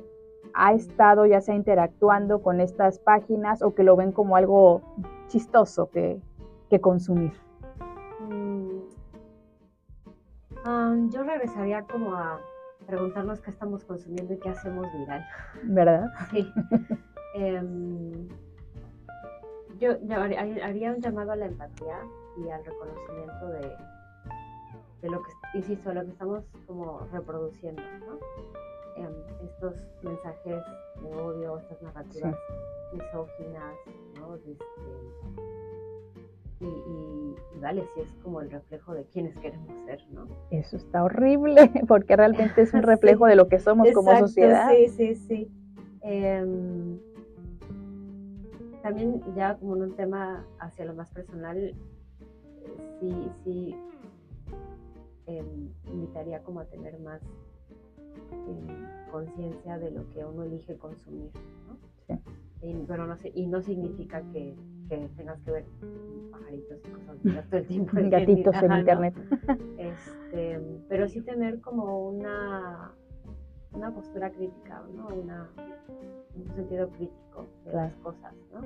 ha 0.54 0.72
estado 0.72 1.26
ya 1.26 1.40
sea 1.40 1.54
interactuando 1.54 2.42
con 2.42 2.60
estas 2.60 2.98
páginas 2.98 3.62
o 3.62 3.74
que 3.74 3.84
lo 3.84 3.96
ven 3.96 4.12
como 4.12 4.36
algo 4.36 4.82
chistoso 5.28 5.90
que, 5.90 6.20
consumir? 6.80 7.32
Mm, 10.64 11.10
yo 11.10 11.22
regresaría 11.22 11.82
como 11.82 12.14
a 12.14 12.40
preguntarnos 12.86 13.40
qué 13.40 13.50
estamos 13.50 13.84
consumiendo 13.84 14.32
y 14.32 14.38
qué 14.38 14.48
hacemos 14.48 14.86
viral. 14.92 15.22
¿Verdad? 15.64 16.06
Sí. 16.30 16.50
Em, 17.34 18.28
yo, 19.78 19.92
haría 20.62 20.92
un 20.92 21.00
llamado 21.00 21.32
a 21.32 21.36
la 21.36 21.46
empatía 21.46 21.96
y 22.36 22.50
al 22.50 22.62
reconocimiento 22.62 23.48
de, 23.48 23.74
de 25.02 25.10
lo 25.10 25.22
que, 25.22 25.58
insisto, 25.58 25.92
lo 25.92 26.04
que 26.04 26.10
estamos 26.12 26.44
como 26.66 27.00
reproduciendo, 27.12 27.82
¿no? 28.06 28.18
Em, 28.96 29.12
estos 29.44 29.74
mensajes 30.02 30.62
de 31.02 31.14
odio, 31.14 31.58
estas 31.58 31.82
narrativas 31.82 32.36
misóginas, 32.92 33.74
¿no? 34.18 34.36
Este, 34.36 34.62
y, 36.60 37.34
vale, 37.60 37.84
si 37.94 38.00
es 38.00 38.08
como 38.22 38.40
el 38.40 38.50
reflejo 38.50 38.94
de 38.94 39.04
quienes 39.06 39.36
queremos 39.38 39.76
ser, 39.80 40.00
¿no? 40.12 40.28
Eso 40.50 40.76
está 40.76 41.02
horrible, 41.02 41.72
porque 41.88 42.14
realmente 42.14 42.62
es 42.62 42.72
un 42.72 42.82
reflejo 42.82 43.26
de 43.26 43.34
lo 43.34 43.48
que 43.48 43.58
somos 43.58 43.90
como 43.92 44.16
sociedad. 44.18 44.70
Sí, 44.70 44.88
sí, 44.88 45.14
sí. 45.16 45.50
Em, 46.02 46.98
también 48.82 49.20
ya 49.34 49.56
como 49.56 49.76
en 49.76 49.82
un 49.82 49.96
tema 49.96 50.44
hacia 50.60 50.84
lo 50.84 50.94
más 50.94 51.10
personal, 51.10 51.74
sí, 53.00 53.30
sí 53.44 53.76
em, 55.38 55.70
invitaría 55.86 56.42
como 56.42 56.60
a 56.60 56.64
tener 56.66 56.98
más 57.00 57.22
conciencia 59.10 59.78
de 59.78 59.90
lo 59.90 60.08
que 60.10 60.24
uno 60.24 60.44
elige 60.44 60.76
consumir, 60.76 61.30
¿no? 61.66 62.16
Y, 62.62 62.74
pero 62.86 63.06
no, 63.06 63.16
y 63.34 63.46
no 63.46 63.60
significa 63.60 64.22
que, 64.32 64.54
que, 64.88 65.08
tengas 65.16 65.40
que 65.40 65.50
ver 65.50 65.64
pajaritos 66.30 66.78
y 66.78 66.90
cosas 66.90 67.48
todo 67.48 67.58
el 67.58 67.66
tiempo. 67.66 67.92
Gatitos 68.10 68.54
en, 68.62 68.72
internet. 68.72 69.14
Este, 69.78 70.60
pero 70.88 71.08
sí 71.08 71.22
tener 71.22 71.60
como 71.60 72.08
una, 72.08 72.92
una 73.72 73.90
postura 73.92 74.30
crítica, 74.30 74.82
¿no? 74.94 75.08
Una, 75.08 75.50
un 76.36 76.54
sentido 76.54 76.88
crítico 76.90 77.46
de 77.64 77.72
las 77.72 77.94
cosas, 77.96 78.34
¿no? 78.52 78.60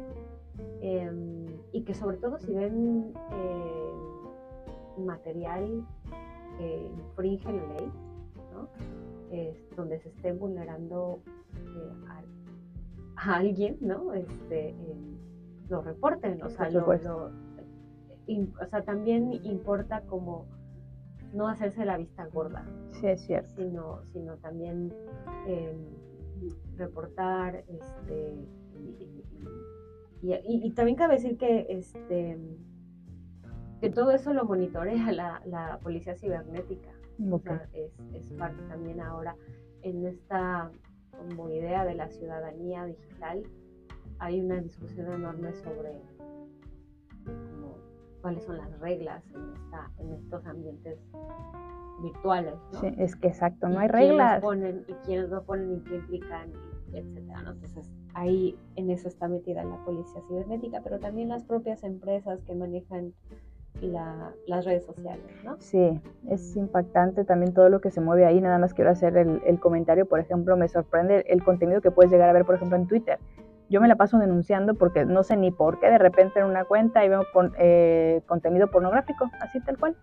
Em, 0.80 1.46
y 1.72 1.82
que 1.82 1.94
sobre 1.94 2.18
todo 2.18 2.38
si 2.38 2.52
ven 2.52 3.12
eh, 3.32 3.92
material 4.98 5.84
que 6.58 6.86
infringe 6.86 7.52
la 7.52 7.66
ley, 7.74 7.92
¿no? 8.52 8.68
donde 9.76 9.98
se 10.00 10.08
esté 10.08 10.32
vulnerando 10.32 11.20
eh, 11.54 11.92
a, 13.16 13.36
alguien, 13.36 13.76
¿no? 13.80 14.14
Este, 14.14 14.74
lo 15.68 15.82
reporten, 15.82 16.42
o 16.42 16.48
sea, 16.48 16.68
o 16.68 18.66
sea, 18.66 18.82
también 18.84 19.32
importa 19.44 20.02
como 20.02 20.46
no 21.32 21.48
hacerse 21.48 21.84
la 21.84 21.98
vista 21.98 22.26
gorda. 22.26 22.64
Sí, 22.92 23.06
es 23.06 23.20
cierto. 23.22 23.54
Sino, 23.56 24.00
sino 24.12 24.36
también 24.36 24.92
em, 25.46 25.76
reportar, 26.76 27.64
este, 27.68 28.36
y, 30.22 30.70
también 30.72 30.96
cabe 30.96 31.14
decir 31.14 31.36
que, 31.36 31.66
este, 31.68 32.38
que 33.80 33.90
todo 33.90 34.10
eso 34.10 34.32
lo 34.32 34.44
monitorea 34.44 35.12
la, 35.12 35.42
la 35.46 35.78
policía 35.82 36.14
cibernética 36.16 36.90
es, 37.72 38.28
parte 38.38 38.62
también 38.68 39.00
ahora 39.00 39.36
en 39.82 40.06
esta 40.06 40.70
como 41.10 41.48
idea 41.48 41.84
de 41.84 41.94
la 41.94 42.08
ciudadanía 42.08 42.84
digital, 42.84 43.42
hay 44.18 44.40
una 44.40 44.60
discusión 44.60 45.10
enorme 45.12 45.52
sobre 45.54 46.02
cuáles 48.20 48.44
son 48.44 48.58
las 48.58 48.78
reglas 48.80 49.24
en, 49.98 50.12
estos 50.12 50.44
ambientes 50.44 50.98
virtuales. 52.02 52.54
Sí, 52.80 52.88
es 52.98 53.16
que 53.16 53.28
exacto, 53.28 53.68
no 53.68 53.78
hay 53.78 53.88
reglas. 53.88 54.42
Ponen, 54.42 54.84
y 54.88 54.92
quiénes 55.06 55.30
lo 55.30 55.42
ponen 55.44 55.76
y 55.76 55.80
qué 55.80 55.96
implican, 55.96 56.52
etcétera. 56.92 57.44
Entonces, 57.46 57.90
ahí 58.12 58.58
en 58.74 58.90
eso 58.90 59.08
está 59.08 59.26
metida 59.28 59.64
la 59.64 59.82
policía 59.84 60.20
cibernética, 60.28 60.82
pero 60.82 60.98
también 60.98 61.28
las 61.30 61.44
propias 61.44 61.82
empresas 61.82 62.42
que 62.42 62.54
manejan 62.54 63.14
las 63.80 64.64
redes 64.64 64.84
sociales, 64.84 65.24
¿no? 65.44 65.56
Sí, 65.58 66.00
es 66.28 66.56
impactante 66.56 67.24
también 67.24 67.54
todo 67.54 67.68
lo 67.68 67.80
que 67.80 67.90
se 67.90 68.00
mueve 68.00 68.26
ahí. 68.26 68.40
Nada 68.40 68.58
más 68.58 68.74
quiero 68.74 68.90
hacer 68.90 69.16
el, 69.16 69.42
el 69.46 69.60
comentario, 69.60 70.06
por 70.06 70.20
ejemplo, 70.20 70.56
me 70.56 70.68
sorprende 70.68 71.24
el 71.28 71.42
contenido 71.44 71.80
que 71.80 71.90
puedes 71.90 72.10
llegar 72.10 72.28
a 72.28 72.32
ver, 72.32 72.44
por 72.44 72.54
ejemplo, 72.54 72.76
en 72.76 72.86
Twitter 72.86 73.18
yo 73.68 73.80
me 73.80 73.88
la 73.88 73.96
paso 73.96 74.18
denunciando 74.18 74.74
porque 74.74 75.04
no 75.04 75.22
sé 75.22 75.36
ni 75.36 75.50
por 75.50 75.80
qué 75.80 75.90
de 75.90 75.98
repente 75.98 76.40
en 76.40 76.46
una 76.46 76.64
cuenta 76.64 77.04
y 77.04 77.08
veo 77.08 77.22
eh, 77.58 78.22
contenido 78.26 78.68
pornográfico, 78.70 79.30
así 79.40 79.60
tal 79.60 79.78
cual, 79.78 79.96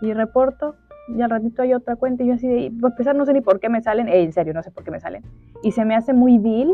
y 0.00 0.12
reporto, 0.12 0.76
y 1.08 1.22
al 1.22 1.30
ratito 1.30 1.62
hay 1.62 1.72
otra 1.72 1.96
cuenta 1.96 2.24
y 2.24 2.28
yo 2.28 2.34
así 2.34 2.46
de, 2.46 2.72
pues 2.80 2.94
pesar 2.94 3.14
no 3.14 3.24
sé 3.24 3.32
ni 3.32 3.40
por 3.40 3.60
qué 3.60 3.68
me 3.68 3.80
salen, 3.82 4.08
en 4.08 4.32
serio, 4.32 4.52
no 4.52 4.62
sé 4.62 4.70
por 4.70 4.84
qué 4.84 4.90
me 4.90 5.00
salen, 5.00 5.22
y 5.62 5.72
se 5.72 5.84
me 5.84 5.94
hace 5.94 6.12
muy 6.12 6.38
vil 6.38 6.72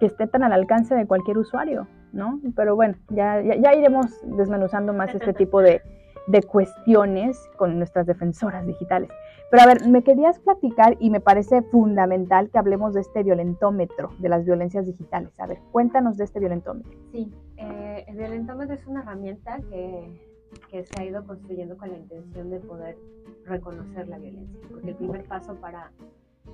que 0.00 0.06
esté 0.06 0.26
tan 0.26 0.42
al 0.42 0.52
alcance 0.52 0.94
de 0.94 1.06
cualquier 1.06 1.38
usuario, 1.38 1.86
¿no? 2.12 2.40
Pero 2.54 2.76
bueno, 2.76 2.96
ya, 3.10 3.40
iremos 3.40 4.06
desmenuzando 4.36 4.92
más 4.92 5.14
este 5.14 5.32
tipo 5.32 5.60
de, 5.60 5.82
de 6.26 6.42
cuestiones 6.42 7.38
con 7.56 7.78
nuestras 7.78 8.06
defensoras 8.06 8.66
digitales. 8.66 9.10
Pero 9.52 9.64
a 9.64 9.66
ver, 9.66 9.86
me 9.86 10.02
querías 10.02 10.38
platicar 10.38 10.96
y 10.98 11.10
me 11.10 11.20
parece 11.20 11.60
fundamental 11.60 12.48
que 12.48 12.58
hablemos 12.58 12.94
de 12.94 13.02
este 13.02 13.22
violentómetro 13.22 14.10
de 14.18 14.30
las 14.30 14.46
violencias 14.46 14.86
digitales. 14.86 15.38
A 15.38 15.46
ver, 15.46 15.58
cuéntanos 15.70 16.16
de 16.16 16.24
este 16.24 16.40
violentómetro. 16.40 16.98
Sí, 17.12 17.30
eh, 17.58 18.02
el 18.08 18.16
violentómetro 18.16 18.74
es 18.74 18.86
una 18.86 19.02
herramienta 19.02 19.60
que, 19.68 20.32
se 20.70 20.88
ha 20.98 21.04
ido 21.04 21.26
construyendo 21.26 21.76
con 21.76 21.90
la 21.90 21.98
intención 21.98 22.48
de 22.48 22.60
poder 22.60 22.96
reconocer 23.44 24.08
la 24.08 24.16
violencia, 24.16 24.58
porque 24.70 24.88
el 24.88 24.96
primer 24.96 25.24
paso 25.24 25.54
para, 25.56 25.92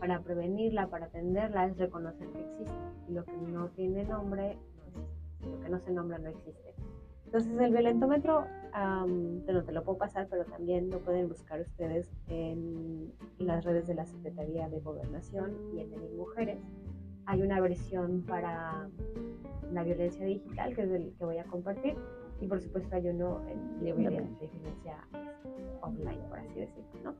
para 0.00 0.20
prevenirla, 0.20 0.88
para 0.88 1.06
atenderla, 1.06 1.66
es 1.66 1.78
reconocer 1.78 2.26
que 2.30 2.40
existe. 2.40 2.74
Y 3.08 3.12
lo 3.12 3.24
que 3.24 3.36
no 3.36 3.68
tiene 3.68 4.02
nombre. 4.06 4.58
Lo 5.42 5.60
que 5.60 5.68
no 5.68 5.78
se 5.78 5.92
nombra 5.92 6.18
no 6.18 6.28
existe. 6.28 6.74
Entonces 7.26 7.58
el 7.58 7.72
violentómetro, 7.72 8.46
no 8.74 9.64
te 9.64 9.72
lo 9.72 9.84
puedo 9.84 9.98
pasar, 9.98 10.28
pero 10.30 10.44
también 10.46 10.88
lo 10.90 10.98
pueden 11.00 11.28
buscar 11.28 11.60
ustedes 11.60 12.10
en 12.28 13.12
las 13.38 13.64
redes 13.64 13.86
de 13.86 13.94
la 13.94 14.06
Secretaría 14.06 14.68
de 14.68 14.80
Gobernación 14.80 15.54
y 15.74 15.80
en 15.80 15.92
el 15.92 16.14
Mujeres. 16.16 16.58
Hay 17.26 17.42
una 17.42 17.60
versión 17.60 18.22
para 18.22 18.88
la 19.70 19.84
violencia 19.84 20.24
digital, 20.24 20.74
que 20.74 20.82
es 20.82 20.90
el 20.90 21.12
que 21.18 21.24
voy 21.26 21.36
a 21.36 21.44
compartir, 21.44 21.96
y 22.40 22.46
por 22.46 22.60
supuesto 22.60 22.96
hay 22.96 23.08
uno 23.08 23.42
en 23.46 23.84
de 23.84 23.92
violencia 23.92 25.06
offline, 25.82 26.20
por 26.30 26.38
así 26.38 26.60
decirlo, 26.60 26.84
¿no? 27.04 27.14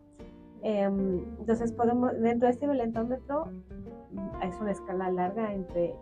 Em, 0.63 1.25
entonces 1.39 1.73
podemos, 1.73 2.19
dentro 2.19 2.47
de 2.47 2.53
este 2.53 2.67
violentómetro 2.67 3.45
es 4.43 4.59
una 4.61 4.73
escala 4.73 5.11
larga 5.11 5.53
entre 5.53 5.95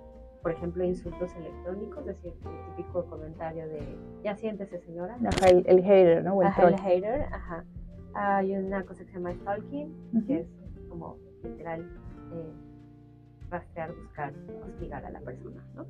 por 0.46 0.54
ejemplo, 0.54 0.84
insultos 0.84 1.34
electrónicos, 1.34 2.06
es 2.06 2.22
decir, 2.22 2.32
el 2.44 2.76
típico 2.76 3.04
comentario 3.06 3.66
de, 3.66 3.82
ya 4.22 4.36
siéntese 4.36 4.78
señora. 4.78 5.18
el, 5.44 5.82
hater, 5.82 6.22
¿no? 6.22 6.40
el, 6.40 6.46
el 6.46 6.78
hater, 6.78 7.22
ajá. 7.32 7.64
Hay 8.14 8.54
una 8.54 8.84
cosa 8.84 9.04
que 9.04 9.10
se 9.10 9.14
llama 9.14 9.34
stalking, 9.34 10.24
que 10.28 10.42
es 10.42 10.48
como 10.88 11.16
literal 11.42 11.80
eh, 12.32 12.52
rastrear, 13.50 13.92
buscar, 13.92 14.34
hostigar 14.68 15.04
a 15.04 15.10
la 15.10 15.18
persona, 15.18 15.66
¿no? 15.74 15.84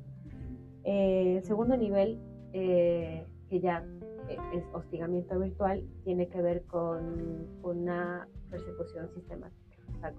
Eh, 0.85 1.39
segundo 1.43 1.77
nivel, 1.77 2.19
eh, 2.53 3.27
que 3.51 3.59
ya 3.59 3.85
es 4.53 4.63
hostigamiento 4.73 5.37
virtual, 5.37 5.87
tiene 6.03 6.29
que 6.29 6.41
ver 6.41 6.63
con 6.63 7.45
una 7.61 8.27
persecución 8.49 9.07
sistemática 9.13 9.66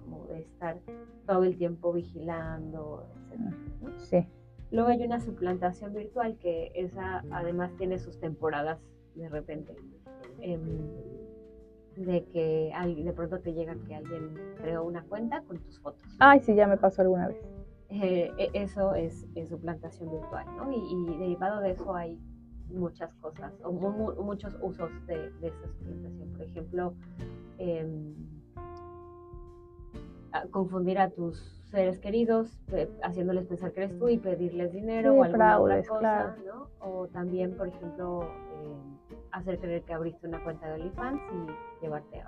como 0.05 0.25
de 0.27 0.41
estar 0.41 0.79
todo 1.25 1.43
el 1.43 1.57
tiempo 1.57 1.93
vigilando, 1.93 3.05
etc. 3.31 3.53
Sí. 3.97 4.27
Luego 4.71 4.89
hay 4.89 5.03
una 5.03 5.19
suplantación 5.19 5.93
virtual 5.93 6.37
que 6.37 6.71
esa 6.75 7.23
además 7.31 7.71
tiene 7.77 7.97
sus 7.97 8.19
temporadas 8.19 8.79
de 9.15 9.29
repente. 9.29 9.75
Em, 10.41 10.89
de 11.95 12.23
que 12.25 12.71
de 13.03 13.13
pronto 13.13 13.39
te 13.39 13.53
llega 13.53 13.75
que 13.85 13.95
alguien 13.95 14.33
creó 14.57 14.83
una 14.85 15.03
cuenta 15.03 15.41
con 15.43 15.57
tus 15.59 15.79
fotos. 15.79 16.07
Ay, 16.19 16.39
sí, 16.39 16.55
ya 16.55 16.67
me 16.67 16.77
pasó 16.77 17.01
alguna 17.01 17.27
vez. 17.27 17.37
Eh, 17.89 18.31
e, 18.37 18.49
eso 18.53 18.93
es, 18.95 19.27
suplantación 19.47 20.11
virtual, 20.11 20.45
¿no? 20.55 20.71
Y, 20.71 21.17
derivado 21.17 21.59
de 21.59 21.71
eso 21.71 21.93
hay 21.93 22.17
muchas 22.69 23.13
cosas, 23.15 23.51
o 23.63 23.71
muchos 23.71 24.55
usos 24.61 24.91
de, 25.07 25.31
de, 25.41 25.47
esa 25.47 25.67
suplantación. 25.67 26.29
Por 26.33 26.41
ejemplo, 26.43 26.93
eh, 27.57 28.13
confundir 30.51 30.99
a 30.99 31.09
tus 31.09 31.37
seres 31.69 31.99
queridos, 31.99 32.49
haciéndoles 33.03 33.45
pensar 33.45 33.71
que 33.73 33.83
eres 33.83 33.99
tú 33.99 34.09
y 34.09 34.17
pedirles 34.17 34.73
dinero 34.73 35.13
o 35.13 35.23
alguna 35.23 35.59
otra 35.59 35.83
cosa, 35.83 36.35
¿no? 36.45 36.67
O 36.79 37.07
también, 37.07 37.55
por 37.55 37.67
ejemplo, 37.67 38.23
eh, 38.23 39.17
hacer 39.31 39.59
creer 39.59 39.83
que 39.83 39.93
abriste 39.93 40.27
una 40.27 40.43
cuenta 40.43 40.67
de 40.67 40.73
OnlyFans 40.73 41.21
y 41.31 41.83
llevarte 41.83 42.23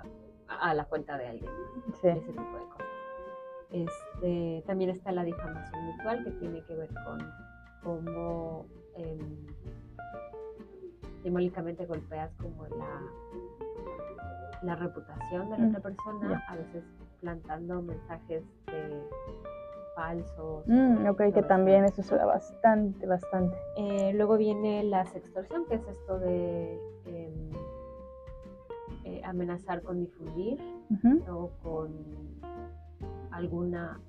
a, 0.48 0.74
la 0.74 0.84
cuenta 0.84 1.18
de 1.18 1.26
alguien. 1.26 1.50
Ese 1.88 2.14
tipo 2.20 2.40
de 2.40 2.64
cosas. 2.68 2.86
Este, 3.70 4.62
también 4.66 4.90
está 4.90 5.12
la 5.12 5.24
difamación 5.24 5.86
virtual 5.86 6.24
que 6.24 6.30
tiene 6.32 6.62
que 6.64 6.74
ver 6.76 6.90
con 7.04 7.18
cómo 7.82 8.66
eh, 8.96 9.18
simbólicamente 11.22 11.86
golpeas 11.86 12.30
como 12.34 12.66
la, 12.66 13.00
la 14.62 14.76
reputación 14.76 15.50
de 15.50 15.58
la 15.58 15.68
otra 15.68 15.80
persona, 15.80 16.44
a 16.48 16.56
veces 16.56 16.84
plantando 17.22 17.80
mensajes 17.80 18.42
falsos. 19.94 20.66
Mm, 20.66 21.06
ok, 21.06 21.32
que 21.32 21.42
también 21.42 21.84
eso 21.84 22.02
se 22.02 22.16
da 22.16 22.26
bastante, 22.26 23.06
bastante. 23.06 23.56
Eh, 23.76 24.12
luego 24.14 24.36
viene 24.36 24.82
la 24.84 25.06
sextorsión, 25.06 25.64
que 25.66 25.76
es 25.76 25.86
esto 25.86 26.18
de 26.18 26.78
em, 27.06 27.50
eh, 29.04 29.22
amenazar 29.24 29.82
con 29.82 30.00
difundir 30.00 30.58
o 31.30 31.50
con 31.62 31.90
alguna, 33.30 34.00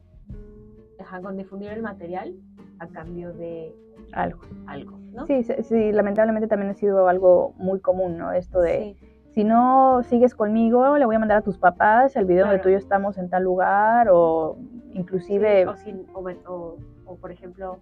con 1.21 1.37
difundir 1.37 1.69
el 1.69 1.81
material 1.81 2.33
a 2.79 2.87
cambio 2.87 3.31
de 3.33 3.75
algo. 4.13 4.41
algo 4.67 5.03
sí, 5.27 5.43
sí, 5.43 5.91
lamentablemente 5.91 6.47
también 6.47 6.71
ha 6.71 6.73
sido 6.73 7.07
algo 7.07 7.53
muy 7.57 7.79
común, 7.79 8.17
¿no? 8.17 8.31
Esto 8.31 8.59
de 8.59 8.95
si 9.33 9.43
no 9.43 10.03
sigues 10.03 10.35
conmigo, 10.35 10.97
le 10.97 11.05
voy 11.05 11.15
a 11.15 11.19
mandar 11.19 11.39
a 11.39 11.41
tus 11.41 11.57
papás 11.57 12.15
el 12.15 12.25
video 12.25 12.45
donde 12.45 12.59
tú 12.59 12.69
y 12.69 12.73
yo 12.73 12.77
estamos 12.77 13.17
en 13.17 13.29
tal 13.29 13.43
lugar 13.43 14.07
o 14.11 14.57
inclusive... 14.93 15.65
o, 15.65 16.77
o, 17.05 17.15
por 17.17 17.31
ejemplo, 17.31 17.79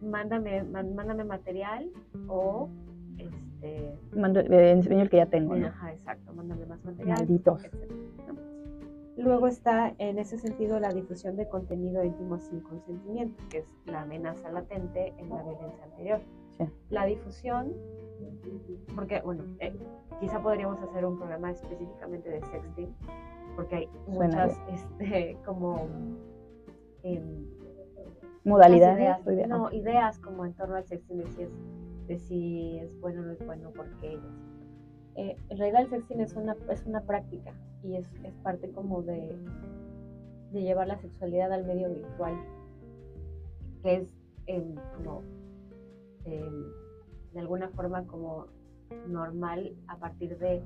mándame, 0.00 0.64
mándame 0.64 1.24
material 1.24 1.88
o 2.26 2.68
este... 3.16 3.96
Mando, 4.16 4.40
eh, 4.40 4.70
enseño 4.72 5.02
el 5.02 5.10
que 5.10 5.18
ya 5.18 5.26
tengo. 5.26 5.54
Ajá, 5.54 5.92
exacto, 5.92 6.32
mándame 6.32 6.66
más 6.66 6.84
material. 6.84 7.18
Malditos. 7.18 7.62
Luego 9.16 9.46
está 9.46 9.94
en 9.98 10.18
ese 10.18 10.38
sentido 10.38 10.80
la 10.80 10.88
difusión 10.88 11.36
de 11.36 11.46
contenido 11.46 12.02
íntimo 12.02 12.38
sin 12.38 12.60
consentimiento, 12.60 13.40
que 13.50 13.58
es 13.58 13.66
la 13.84 14.02
amenaza 14.02 14.50
latente 14.50 15.12
en 15.18 15.28
la 15.28 15.42
violencia 15.42 15.84
anterior. 15.84 16.20
La 16.90 17.04
difusión, 17.04 17.72
porque 18.94 19.20
bueno, 19.22 19.44
eh, 19.60 19.74
quizá 20.20 20.42
podríamos 20.42 20.80
hacer 20.80 21.04
un 21.04 21.16
programa 21.16 21.50
específicamente 21.50 22.30
de 22.30 22.40
sexting, 22.42 22.94
porque 23.56 23.76
hay 23.76 23.88
muchas 24.06 24.58
este, 24.68 25.38
como 25.44 25.88
em, 27.02 27.46
modalidades, 28.44 29.26
ideas, 29.26 29.48
no, 29.48 29.72
ideas. 29.72 30.18
como 30.18 30.44
en 30.44 30.54
torno 30.54 30.76
al 30.76 30.84
sexting 30.84 31.18
de 31.18 31.26
si 31.26 31.42
es, 31.42 31.50
de 32.06 32.18
si 32.18 32.78
es 32.78 33.00
bueno 33.00 33.20
o 33.20 33.24
no 33.24 33.32
es 33.32 33.46
bueno, 33.46 33.70
porque 33.74 34.18
eh, 35.14 35.36
en 35.48 35.58
realidad 35.58 35.82
el 35.82 35.88
sexting 35.88 36.20
es 36.20 36.34
una, 36.34 36.56
es 36.70 36.86
una 36.86 37.02
práctica 37.02 37.52
y 37.82 37.96
es, 37.96 38.08
es 38.24 38.34
parte 38.42 38.70
como 38.70 39.02
de, 39.02 39.36
de 40.52 40.62
llevar 40.62 40.88
la 40.88 40.98
sexualidad 40.98 41.52
al 41.52 41.64
medio 41.66 41.90
virtual, 41.90 42.34
que 43.82 43.96
es 43.96 44.08
em, 44.46 44.74
como 44.96 45.22
em, 46.24 46.81
de 47.32 47.40
alguna 47.40 47.68
forma 47.70 48.04
como 48.06 48.46
normal 49.08 49.72
a 49.88 49.96
partir 49.96 50.38
de, 50.38 50.62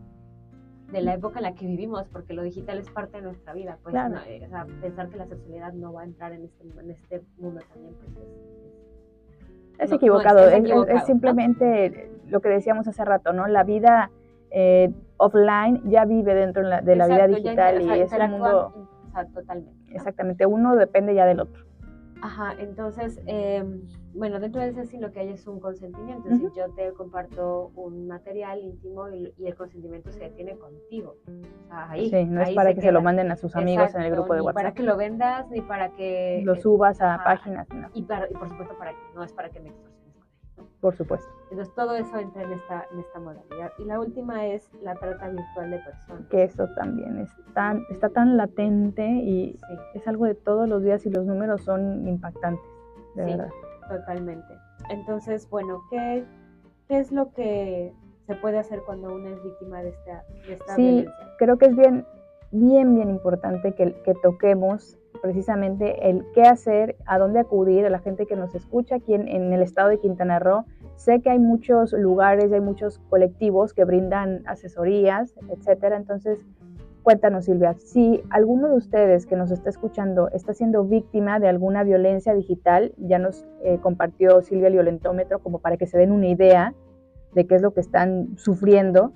de, 0.93 1.01
la 1.01 1.15
época 1.15 1.39
en 1.39 1.45
la 1.45 1.55
que 1.55 1.67
vivimos, 1.67 2.09
porque 2.09 2.35
lo 2.35 2.43
digital 2.43 2.79
es 2.79 2.91
parte 2.91 3.19
de 3.19 3.23
nuestra 3.23 3.53
vida. 3.53 3.79
Pues, 3.83 3.95
eh, 3.95 4.43
o 4.45 4.49
sea, 4.49 4.67
pensar 4.81 5.09
que 5.09 5.17
la 5.17 5.27
sexualidad 5.27 5.73
no 5.73 5.93
va 5.93 6.03
a 6.03 6.05
entrar 6.05 6.33
en 6.33 6.45
este, 6.45 6.65
en 6.65 6.91
este 6.91 7.23
mundo 7.39 7.61
también 7.73 7.95
pues, 7.95 8.11
es, 9.79 9.91
es, 9.91 9.93
equivocado. 9.93 10.49
es, 10.49 11.05
simplemente 11.05 12.11
lo 12.29 12.41
que 12.41 12.49
decíamos 12.49 12.89
hace 12.89 13.05
rato, 13.05 13.33
¿no? 13.33 13.47
La 13.47 13.63
vida 13.63 14.11
eh, 14.51 14.93
offline 15.19 15.83
ya 15.85 16.05
vive 16.05 16.35
dentro 16.35 16.63
de 16.63 16.97
la, 16.97 17.07
vida 17.07 17.29
digital 17.29 17.83
y 17.83 18.01
es 18.01 18.13
un 18.13 18.31
mundo 18.31 18.89
sea, 19.17 19.27
totalmente. 19.33 19.95
Exactamente, 19.95 20.47
uno 20.47 20.77
depende 20.77 21.15
ya 21.15 21.27
del 21.27 21.41
otro. 21.41 21.65
Ajá, 22.23 22.55
entonces, 22.59 23.21
em, 23.27 23.83
bueno, 24.15 24.41
dentro 24.41 24.61
de 24.61 24.69
ese 24.69 24.87
sí 24.87 24.99
lo 24.99 25.13
que 25.13 25.21
hay 25.21 25.29
es 25.31 25.47
un 25.47 25.61
consentimiento. 25.61 26.29
Si 26.31 26.43
yo 26.57 26.73
te 26.75 26.93
comparto 26.93 27.73
un 27.75 28.07
material 28.07 28.61
íntimo 28.61 29.09
y, 29.11 29.33
el 29.39 29.55
consentimiento 29.55 30.11
se 30.13 30.31
tiene 30.31 30.57
contigo. 30.57 31.17
ahí, 31.71 32.11
sí, 32.11 32.25
no 32.25 32.43
es 32.43 32.51
para 32.55 32.75
que 32.75 32.81
se 32.81 32.93
lo 32.93 33.03
manden 33.03 33.31
a 33.31 33.37
sus 33.37 33.55
amigos 33.55 33.95
en 33.95 34.03
el 34.03 34.13
grupo 34.13 34.35
de 34.35 34.41
WhatsApp. 34.41 34.57
Ni 34.57 34.63
para 34.63 34.75
que 34.75 34.83
lo 34.83 34.97
vendas, 34.97 35.51
ni 35.51 35.61
para 35.61 35.91
que... 35.91 36.43
Lo 36.45 36.57
subas 36.57 37.01
a 37.01 37.23
páginas. 37.23 37.69
Y, 37.95 38.03
para, 38.03 38.31
y 38.31 38.35
por 38.35 38.49
supuesto, 38.49 38.77
para, 38.79 38.93
no 39.15 39.23
es 39.23 39.33
para 39.33 39.51
que 39.51 39.61
me 39.61 39.69
extorsiones 39.69 39.96
por 40.81 40.97
supuesto. 40.97 41.29
Entonces 41.51 41.75
todo 41.75 41.95
eso 41.95 42.19
entra 42.19 42.43
en 42.43 42.53
esta, 42.53 42.87
en 42.93 43.01
esta 43.01 43.19
modalidad. 43.19 43.73
Y 43.79 43.85
la 43.85 44.01
última 44.01 44.47
es 44.47 44.71
la 44.83 44.95
trata 44.95 45.29
virtual 45.29 45.71
de 45.71 45.79
personas. 45.79 46.27
Que 46.29 46.45
eso 46.45 46.69
también 46.77 47.19
es 47.19 47.31
tan, 47.55 47.85
está 47.91 48.09
tan 48.09 48.37
latente 48.37 49.07
y 49.07 49.59
es 49.95 50.07
algo 50.07 50.27
de 50.27 50.35
todos 50.35 50.69
los 50.69 50.83
días 50.83 51.07
y 51.07 51.11
los 51.11 51.25
números 51.25 51.63
son 51.63 52.07
impactantes, 52.07 52.65
de 53.15 53.25
sí, 53.25 53.31
verdad. 53.31 53.51
Totalmente. 53.89 54.55
Entonces, 54.91 55.49
bueno, 55.49 55.83
¿qué, 55.91 56.25
¿qué 56.89 56.99
es 56.99 57.13
lo 57.13 57.33
que 57.33 57.93
se 58.27 58.35
puede 58.37 58.59
hacer 58.59 58.83
cuando 58.85 59.15
uno 59.15 59.29
es 59.29 59.43
víctima 59.43 59.83
de 59.83 59.91
esta, 59.91 60.25
de 60.47 60.55
esta 60.55 60.75
sí, 60.75 61.07
creo 61.39 61.59
que 61.59 61.67
es 61.67 61.77
bien, 61.77 62.05
bien, 62.51 62.95
bien 62.95 63.11
importante 63.11 63.73
que, 63.73 63.95
que 64.03 64.15
toquemos 64.15 64.99
precisamente 65.17 66.11
el 66.11 66.25
qué 66.35 66.43
hacer, 66.43 66.97
a 67.07 67.19
dónde 67.19 67.41
acudir, 67.41 67.87
a 67.87 67.91
la 67.91 67.99
gente 67.99 68.27
que 68.27 68.37
nos 68.37 68.55
escucha 68.55 68.97
aquí 68.97 69.15
en, 69.15 69.53
el 69.53 69.63
estado 69.63 69.89
de 69.89 69.99
Quintana 69.99 70.39
Roo 70.39 70.65
Sé 70.97 71.21
que 71.21 71.31
hay 71.31 71.39
muchos 71.39 71.93
lugares, 71.93 72.53
hay 72.53 72.61
muchos 72.61 72.99
colectivos 73.11 73.75
que 73.75 73.85
brindan 73.85 74.43
asesorías, 74.47 75.35
etcétera. 75.51 75.97
Entonces, 75.97 76.39
cuéntanos, 77.03 77.45
Silvia, 77.45 77.75
si 77.75 78.23
alguno 78.31 78.69
de 78.69 78.77
ustedes 78.77 79.27
que 79.27 79.37
nos 79.37 79.51
está 79.51 79.69
escuchando 79.69 80.31
está 80.31 80.55
siendo 80.55 80.85
víctima 80.85 81.39
de 81.39 81.49
alguna 81.49 81.85
violencia 81.85 82.35
digital, 82.35 82.93
ya 82.97 83.19
nos 83.19 83.47
eh, 83.63 83.79
compartió 83.83 84.41
Silvia 84.41 84.69
el 84.69 84.73
violentómetro 84.73 85.39
como 85.41 85.59
para 85.59 85.77
que 85.77 85.87
se 85.87 85.99
den 85.99 86.13
una 86.13 86.29
idea 86.29 86.75
de 87.35 87.47
qué 87.47 87.57
es 87.57 87.63
lo 87.63 87.75
que 87.75 87.81
están 87.81 88.39
sufriendo, 88.39 89.13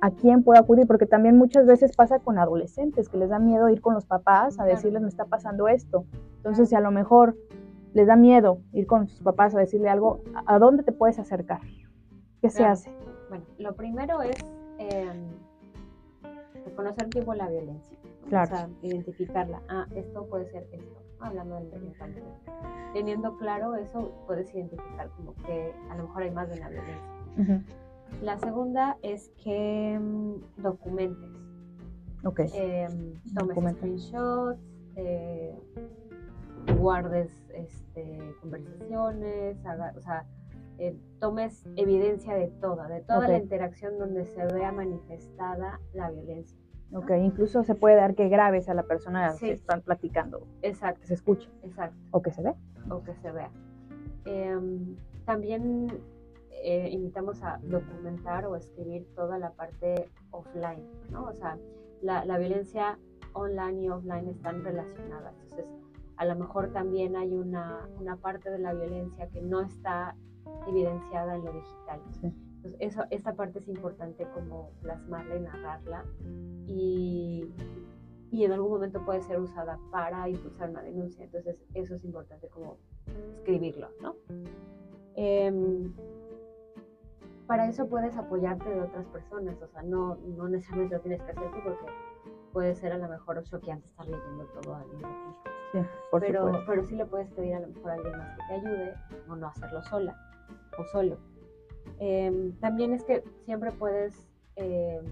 a 0.00 0.10
quién 0.10 0.42
puedo 0.42 0.60
acudir, 0.60 0.86
porque 0.86 1.06
también 1.06 1.36
muchas 1.36 1.66
veces 1.66 1.96
pasa 1.96 2.20
con 2.20 2.38
adolescentes 2.38 3.08
que 3.08 3.16
les 3.16 3.30
da 3.30 3.38
miedo 3.38 3.68
ir 3.68 3.80
con 3.80 3.94
los 3.94 4.06
papás 4.06 4.58
a 4.60 4.64
decirles 4.64 5.02
me 5.02 5.08
está 5.08 5.24
pasando 5.24 5.68
esto. 5.68 6.04
Entonces, 6.36 6.68
si 6.68 6.74
a 6.74 6.80
lo 6.80 6.90
mejor 6.90 7.36
les 7.94 8.06
da 8.06 8.16
miedo 8.16 8.60
ir 8.72 8.86
con 8.86 9.08
sus 9.08 9.22
papás 9.22 9.54
a 9.54 9.58
decirle 9.58 9.88
algo, 9.88 10.22
¿a 10.46 10.58
dónde 10.58 10.82
te 10.82 10.92
puedes 10.92 11.18
acercar? 11.18 11.60
¿Qué 12.40 12.50
se 12.50 12.64
hace? 12.64 12.92
Bueno, 13.28 13.44
lo 13.58 13.74
primero 13.74 14.22
es 14.22 14.36
eh, 14.78 15.10
reconocer 16.64 17.10
tipo 17.10 17.34
la 17.34 17.48
violencia. 17.48 17.98
Claro. 18.28 18.52
O 18.52 18.56
sea, 18.56 18.68
identificarla. 18.82 19.62
Ah, 19.68 19.86
esto 19.94 20.26
puede 20.26 20.46
ser 20.46 20.68
esto. 20.72 21.02
Hablando 21.20 21.56
del 21.56 21.70
delincuente. 21.70 22.22
Teniendo 22.92 23.36
claro 23.38 23.74
eso, 23.74 24.12
puedes 24.26 24.54
identificar 24.54 25.10
como 25.16 25.34
que 25.34 25.72
a 25.90 25.96
lo 25.96 26.04
mejor 26.04 26.22
hay 26.22 26.30
más 26.30 26.48
de 26.48 26.58
una 26.58 26.68
violencia. 26.68 27.64
La 28.22 28.38
segunda 28.38 28.96
es 29.02 29.30
que 29.42 29.98
mm, 29.98 30.62
documentes. 30.62 31.30
Ok. 32.24 32.40
Eh, 32.54 32.88
tomes 33.34 33.76
screenshots, 33.76 34.60
eh, 34.96 35.54
guardes 36.78 37.32
este, 37.54 38.34
conversaciones, 38.40 39.56
o 39.96 40.00
sea, 40.00 40.26
eh, 40.78 40.96
tomes 41.20 41.66
evidencia 41.76 42.34
de 42.34 42.48
toda, 42.60 42.88
de 42.88 43.00
toda 43.02 43.28
la 43.28 43.38
interacción 43.38 43.98
donde 43.98 44.26
se 44.26 44.44
vea 44.46 44.72
manifestada 44.72 45.80
la 45.92 46.10
violencia. 46.10 46.58
Ok, 46.94 47.10
incluso 47.22 47.64
se 47.64 47.74
puede 47.74 47.96
dar 47.96 48.14
que 48.14 48.28
grabes 48.28 48.68
a 48.68 48.74
la 48.74 48.84
persona 48.84 49.34
que 49.38 49.52
están 49.52 49.82
platicando. 49.82 50.46
Exacto. 50.62 51.00
Que 51.02 51.06
se 51.08 51.14
escuche. 51.14 51.50
Exacto. 51.62 51.96
O 52.12 52.22
que 52.22 52.30
se 52.30 52.42
ve. 52.42 52.54
O 52.90 53.02
que 53.02 53.14
se 53.16 53.30
vea. 53.30 53.50
Em, 54.24 54.96
también 55.26 55.88
eh, 56.62 56.88
invitamos 56.90 57.42
a 57.42 57.58
documentar 57.62 58.46
o 58.46 58.56
escribir 58.56 59.06
toda 59.14 59.38
la 59.38 59.50
parte 59.52 60.08
offline, 60.30 60.82
¿no? 61.10 61.24
O 61.24 61.34
sea, 61.34 61.58
la, 62.02 62.24
la 62.24 62.38
violencia 62.38 62.98
online 63.32 63.82
y 63.82 63.88
offline 63.88 64.28
están 64.28 64.64
relacionadas. 64.64 65.34
Entonces, 65.42 65.66
a 66.16 66.24
lo 66.24 66.36
mejor 66.36 66.72
también 66.72 67.16
hay 67.16 67.32
una, 67.32 67.88
una 67.98 68.16
parte 68.16 68.50
de 68.50 68.58
la 68.58 68.74
violencia 68.74 69.28
que 69.28 69.40
no 69.40 69.60
está 69.60 70.16
evidenciada 70.66 71.36
en 71.36 71.44
lo 71.44 71.52
digital. 71.52 72.00
Entonces, 72.06 72.76
eso, 72.80 73.02
esta 73.10 73.34
parte 73.34 73.60
es 73.60 73.68
importante 73.68 74.26
como 74.34 74.72
plasmarla 74.82 75.36
y 75.36 75.40
narrarla 75.40 76.04
y, 76.66 77.48
y, 78.32 78.44
en 78.44 78.52
algún 78.52 78.70
momento 78.70 79.04
puede 79.04 79.22
ser 79.22 79.38
usada 79.38 79.78
para 79.92 80.28
impulsar 80.28 80.70
una 80.70 80.82
denuncia. 80.82 81.24
Entonces, 81.24 81.62
eso 81.74 81.94
es 81.94 82.04
importante 82.04 82.48
como 82.48 82.78
escribirlo, 83.36 83.88
¿no? 84.02 84.16
Em, 85.14 85.92
para 87.48 87.66
eso 87.66 87.88
puedes 87.88 88.14
apoyarte 88.16 88.68
de 88.68 88.82
otras 88.82 89.06
personas, 89.06 89.56
o 89.62 89.66
sea, 89.68 89.82
no, 89.82 90.16
no 90.16 90.48
necesariamente 90.48 90.96
lo 90.96 91.00
tienes 91.00 91.22
que 91.22 91.30
hacer 91.30 91.50
tú 91.50 91.56
porque 91.64 91.86
puede 92.52 92.74
ser 92.74 92.92
a 92.92 92.98
lo 92.98 93.08
mejor 93.08 93.42
choqueante 93.42 93.88
estar 93.88 94.06
leyendo 94.06 94.44
todo 94.60 94.76
al 94.76 94.86
mismo 94.88 95.08
tiempo. 95.08 95.42
Sí, 95.72 95.78
pero, 96.20 96.62
pero 96.66 96.84
sí 96.84 96.94
le 96.94 97.06
puedes 97.06 97.30
pedir 97.30 97.54
a 97.54 97.60
lo 97.60 97.68
mejor 97.68 97.90
a 97.90 97.94
alguien 97.94 98.18
más 98.18 98.36
que 98.36 98.42
te 98.46 98.54
ayude 98.54 98.94
o 99.28 99.36
no 99.36 99.48
hacerlo 99.48 99.82
sola 99.82 100.16
o 100.78 100.84
solo. 100.84 101.16
Em, 101.98 102.52
también 102.60 102.92
es 102.92 103.02
que 103.04 103.24
siempre 103.46 103.72
puedes 103.72 104.28
em, 104.56 105.04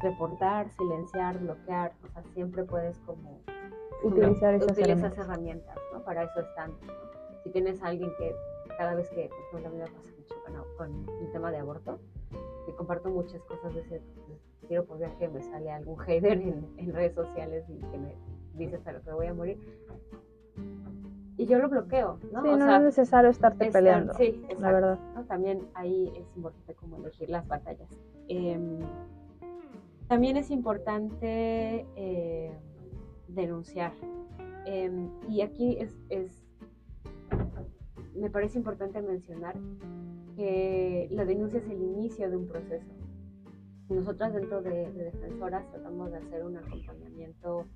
reportar, 0.00 0.70
silenciar, 0.70 1.38
bloquear, 1.38 1.92
o 2.04 2.08
sea, 2.08 2.24
siempre 2.34 2.64
puedes 2.64 2.98
como 3.00 3.40
utilizar, 4.02 4.54
esas, 4.54 4.76
herramientas. 4.76 5.18
herramientas. 5.18 5.76
¿no? 5.92 6.04
Para 6.04 6.24
eso 6.24 6.40
están. 6.40 6.72
Si 7.44 7.50
tienes 7.50 7.80
a 7.82 7.88
alguien 7.88 8.10
que 8.18 8.34
cada 8.82 8.96
vez 8.96 9.08
que, 9.10 9.30
por 9.52 9.60
ejemplo, 9.60 9.68
a 9.68 9.70
mí 9.70 9.78
me 9.78 9.84
pasa 9.84 10.10
mucho 10.18 10.34
con, 10.76 11.06
con 11.06 11.18
el 11.20 11.30
tema 11.30 11.52
de 11.52 11.58
aborto, 11.58 12.00
que 12.66 12.74
comparto 12.74 13.10
muchas 13.10 13.40
cosas 13.44 13.72
de 13.74 13.80
ese, 13.80 14.02
quiero 14.66 14.84
por 14.86 14.98
viaje 14.98 15.28
me 15.28 15.40
sale 15.40 15.70
algún 15.70 15.96
hater 15.98 16.32
en, 16.32 16.92
redes 16.92 17.14
sociales 17.14 17.64
y 17.68 17.78
que 17.78 17.98
me 17.98 18.16
dice 18.54 18.74
hasta 18.74 18.90
lo 18.90 19.02
que 19.02 19.12
voy 19.12 19.26
a 19.28 19.34
morir. 19.34 19.56
Y 21.36 21.46
yo 21.46 21.60
lo 21.60 21.68
bloqueo, 21.68 22.18
¿no? 22.32 22.42
Sí, 22.42 22.48
no 22.48 22.76
es 22.76 22.82
necesario 22.82 23.30
estarte 23.30 23.70
peleando. 23.70 24.14
Sí, 24.14 24.44
la 24.58 24.72
verdad. 24.72 24.98
También 25.28 25.60
ahí 25.74 26.12
es 26.16 26.36
importante 26.36 26.74
como 26.74 26.96
elegir 26.96 27.30
las 27.30 27.46
batallas. 27.46 27.88
Em, 28.26 28.80
también 30.08 30.36
es 30.36 30.50
importante 30.50 31.86
eh, 31.94 32.52
denunciar. 33.28 33.92
Em, 34.66 35.08
y 35.28 35.42
aquí 35.42 35.76
es, 35.78 35.96
es, 36.08 36.41
me 38.14 38.30
parece 38.30 38.58
importante 38.58 39.00
mencionar 39.02 39.56
que 40.36 41.08
la 41.10 41.24
denuncia 41.24 41.58
es 41.58 41.66
el 41.66 41.82
inicio 41.82 42.28
de 42.30 42.36
un 42.36 42.46
proceso. 42.46 42.92
Nosotras 43.88 44.32
dentro 44.32 44.62
de, 44.62 44.90
Defensoras 44.92 45.70
tratamos 45.70 46.10
de 46.10 46.18
hacer 46.18 46.44
un 46.44 46.56
acompañamiento 46.56 47.66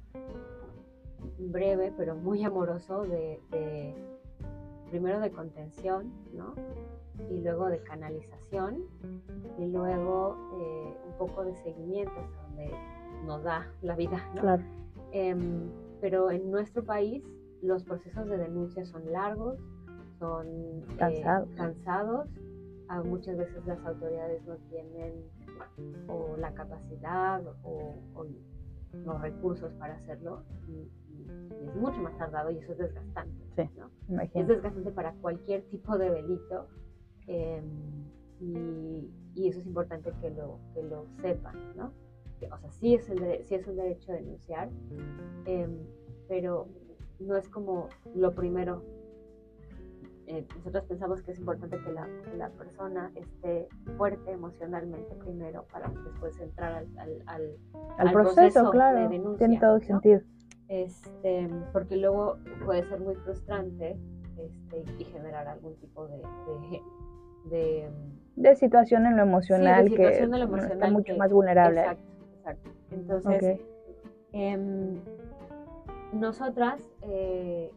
breve 1.38 1.92
pero 1.96 2.14
muy 2.14 2.44
amoroso 2.44 3.02
de, 3.02 3.40
primero 4.90 5.20
de 5.20 5.30
contención, 5.30 6.12
¿no? 6.32 6.54
Y 7.30 7.40
luego 7.40 7.66
de 7.66 7.80
canalización 7.82 8.84
y 9.58 9.66
luego 9.66 10.36
eh, 10.60 10.96
un 11.06 11.18
poco 11.18 11.44
de 11.44 11.54
seguimiento 11.56 12.12
hasta 12.18 12.42
donde 12.42 12.70
nos 13.24 13.42
da 13.42 13.70
la 13.82 13.96
vida, 13.96 14.22
¿no? 14.34 14.40
Claro. 14.42 14.62
Em, 15.12 15.70
pero 16.00 16.30
en 16.30 16.50
nuestro 16.50 16.84
país 16.84 17.24
los 17.62 17.84
procesos 17.84 18.28
de 18.28 18.36
denuncia 18.36 18.84
son 18.84 19.10
largos, 19.10 19.58
son 20.18 20.46
eh, 20.98 21.24
cansados. 21.56 22.28
muchas 23.04 23.36
veces 23.36 23.64
las 23.66 23.84
autoridades 23.84 24.44
no 24.46 24.56
tienen 24.70 25.12
o 26.08 26.36
la 26.36 26.52
capacidad 26.54 27.42
o, 27.62 27.94
los 28.92 29.20
recursos 29.20 29.72
para 29.74 29.94
hacerlo 29.94 30.42
y, 30.68 30.88
es 31.60 31.74
mucho 31.74 32.00
más 32.00 32.16
tardado 32.18 32.50
y 32.50 32.58
eso 32.58 32.72
es 32.72 32.78
desgastante. 32.78 33.44
Sí, 33.56 33.68
¿no? 33.76 34.20
Es 34.20 34.46
desgastante 34.46 34.92
para 34.92 35.12
cualquier 35.14 35.62
tipo 35.70 35.98
de 35.98 36.10
delito 36.10 36.68
em, 37.26 37.64
y, 38.40 39.10
y, 39.34 39.48
eso 39.48 39.58
es 39.58 39.66
importante 39.66 40.12
que 40.20 40.30
lo, 40.30 40.60
que 40.72 40.82
lo 40.82 41.06
sepan, 41.20 41.56
¿no? 41.76 41.92
o 42.44 42.58
sea, 42.58 42.70
sí 42.70 42.94
es, 42.94 43.08
el 43.08 43.44
sí 43.44 43.54
es 43.54 43.66
un 43.66 43.76
derecho 43.76 44.12
a 44.12 44.16
denunciar, 44.16 44.68
em, 45.46 45.78
pero 46.28 46.68
no 47.18 47.36
es 47.36 47.48
como 47.48 47.88
lo 48.14 48.34
primero 48.34 48.82
eh, 50.28 50.44
nosotros 50.56 50.84
pensamos 50.84 51.22
que 51.22 51.32
es 51.32 51.38
importante 51.38 51.78
que 51.78 51.92
la, 51.92 52.08
la, 52.36 52.50
persona 52.50 53.12
esté 53.14 53.68
fuerte 53.96 54.32
emocionalmente 54.32 55.14
primero 55.16 55.64
para 55.72 55.88
después 55.88 56.38
entrar 56.40 56.84
al, 56.98 57.22
al, 57.26 57.56
al, 57.98 58.12
proceso, 58.12 58.70
claro, 58.70 59.02
de 59.02 59.08
denuncia. 59.08 59.46
Tiene 59.46 59.60
todo 59.60 59.78
sentido. 59.78 60.20
Este, 60.68 61.48
porque 61.72 61.96
luego 61.96 62.38
puede 62.64 62.82
ser 62.88 62.98
muy 62.98 63.14
frustrante 63.14 63.96
este, 64.36 64.84
y 64.98 65.04
generar 65.04 65.46
algún 65.46 65.76
tipo 65.76 66.08
de, 66.08 66.20
de, 67.48 67.88
de, 68.34 68.56
situación 68.56 69.06
en 69.06 69.16
lo 69.16 69.22
emocional 69.22 69.88
que 69.94 70.08
está 70.08 70.90
mucho 70.90 71.16
más 71.16 71.30
vulnerable. 71.30 71.80
Exacto, 71.82 72.04
exacto. 72.38 72.70
Entonces, 72.90 73.60
em, 74.32 75.00
nosotras, 76.12 76.82
eh, 77.02 77.70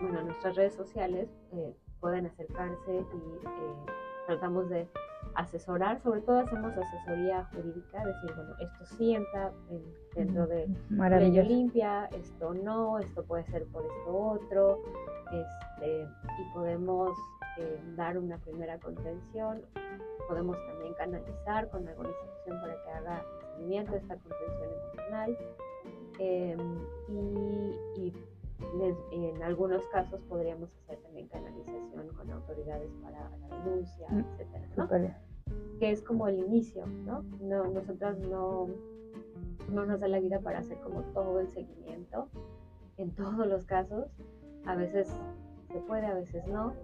bueno, 0.00 0.22
nuestras 0.22 0.56
redes 0.56 0.74
sociales 0.74 1.28
eh, 1.52 1.74
pueden 2.00 2.26
acercarse 2.26 2.92
y 2.92 2.98
eh, 2.98 3.92
tratamos 4.26 4.68
de 4.68 4.88
asesorar, 5.34 6.00
sobre 6.02 6.22
todo 6.22 6.40
hacemos 6.40 6.72
asesoría 6.76 7.44
jurídica, 7.52 8.04
decir, 8.04 8.34
bueno, 8.34 8.54
esto 8.60 8.86
sí 8.96 9.14
entra 9.14 9.52
dentro 10.14 10.46
de 10.46 10.68
ley 10.90 11.30
limpia, 11.42 12.06
esto 12.06 12.54
no, 12.54 12.98
esto 12.98 13.24
puede 13.24 13.44
ser 13.44 13.66
por 13.66 13.84
esto 13.84 14.16
otro, 14.16 14.82
este, 15.32 16.02
y 16.02 16.54
podemos 16.54 17.10
eh, 17.58 17.80
dar 17.96 18.18
una 18.18 18.38
primera 18.38 18.78
contención, 18.78 19.62
podemos 20.28 20.56
también 20.66 20.94
canalizar 20.94 21.68
con 21.70 21.86
alguna 21.86 22.08
institución 22.08 22.60
para 22.60 22.82
que 22.82 22.90
haga 22.90 23.24
seguimiento 23.52 23.92
de 23.92 23.98
esta 23.98 24.16
contención 24.16 24.70
emocional, 24.72 25.38
em, 26.18 26.78
y, 27.96 28.12
en 29.12 29.42
algunos 29.42 29.82
casos 29.88 30.20
podríamos 30.28 30.70
hacer 30.84 30.98
también 31.02 31.28
canalización 31.28 32.08
con 32.08 32.30
autoridades 32.30 32.90
para 33.02 33.30
la 33.30 33.64
denuncia, 33.64 34.06
mm, 34.10 34.18
etcétera, 34.18 34.68
¿no? 34.76 34.88
Que 35.78 35.90
es 35.90 36.02
como 36.02 36.28
el 36.28 36.38
inicio, 36.38 36.86
¿no? 36.86 37.22
no 37.40 37.64
nosotras 37.64 38.18
no, 38.18 38.68
no 39.70 39.86
nos 39.86 40.00
da 40.00 40.08
la 40.08 40.20
vida 40.20 40.40
para 40.40 40.58
hacer 40.58 40.78
como 40.80 41.02
todo 41.14 41.40
el 41.40 41.48
seguimiento 41.48 42.28
en 42.96 43.10
todos 43.14 43.46
los 43.46 43.64
casos. 43.64 44.06
A 44.66 44.76
veces 44.76 45.08
se 45.72 45.78
puede, 45.80 46.06
a 46.06 46.14
veces 46.14 46.46
no, 46.46 46.74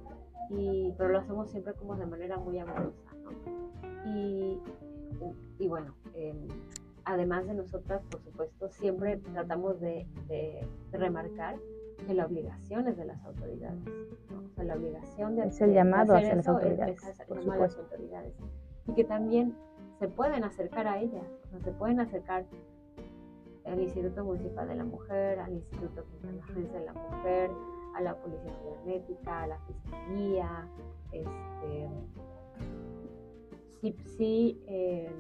y, 0.51 0.93
pero 0.97 1.11
lo 1.11 1.18
hacemos 1.18 1.51
siempre 1.51 1.74
como 1.74 1.97
de 1.97 2.07
manera 2.07 2.39
muy 2.39 2.59
amorosa, 2.59 3.11
¿no? 3.22 4.11
Y, 4.11 4.61
y 5.59 5.68
bueno, 5.68 5.95
em, 6.14 6.47
además 7.07 7.46
de 7.46 7.54
nosotras, 7.54 8.02
por 8.11 8.20
supuesto, 8.20 8.68
siempre 8.68 9.16
tratamos 9.32 9.80
de, 9.80 10.07
de, 10.26 10.68
remarcar 10.92 11.57
que 12.07 12.12
la 12.12 12.26
obligación 12.26 12.86
es 12.88 12.96
de 12.96 13.04
las 13.07 13.24
autoridades, 13.24 13.80
¿no? 14.30 14.44
o 14.44 14.48
sea, 14.54 14.64
la 14.64 14.74
obligación 14.74 15.36
de, 15.36 15.46
es 15.46 15.61
el 15.61 15.72
llamado 15.72 16.14
hacia 16.14 16.34
las 16.34 16.48
autoridades, 16.48 17.00
por 17.26 17.40
supuesto. 17.42 17.80
autoridades, 17.82 18.34
y 18.88 18.92
que 18.92 19.04
también 19.04 19.57
se 19.98 20.09
pueden 20.09 20.44
acercar 20.44 20.88
a 20.88 21.00
ellas, 21.00 21.24
o 21.44 21.48
sea, 21.48 21.61
se 21.61 21.72
pueden 21.72 22.00
acercar 22.00 22.44
al 23.64 23.80
Instituto 23.80 24.24
Municipal 24.24 24.68
de 24.68 24.74
la 24.74 24.84
Mujer, 24.84 25.38
al 25.38 25.52
Instituto 25.52 26.04
Quintana 26.11 26.78
de 26.78 26.84
la 26.84 26.92
Mujer, 26.92 27.50
a 27.94 28.00
la 28.00 28.16
Policía 28.16 28.52
Cibernética, 28.52 29.42
a 29.42 29.46
la 29.46 29.59
Fiscalía, 29.61 30.68
este, 31.12 31.88
sí, 33.80 33.96
sí, 34.16 34.62
eh, 34.66 35.11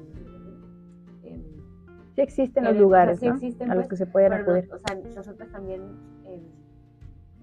sí 2.16 2.22
existen 2.22 2.64
los 2.64 2.76
lugares 2.76 3.22
a 3.22 3.26
los 3.26 3.40
pues, 3.40 3.88
que 3.88 3.96
se 3.96 4.06
pueden 4.06 4.32
acudir. 4.32 4.68
o 4.72 4.78
sea, 4.78 4.96
nosotros 4.96 5.50
también 5.52 5.82
em, 6.24 6.42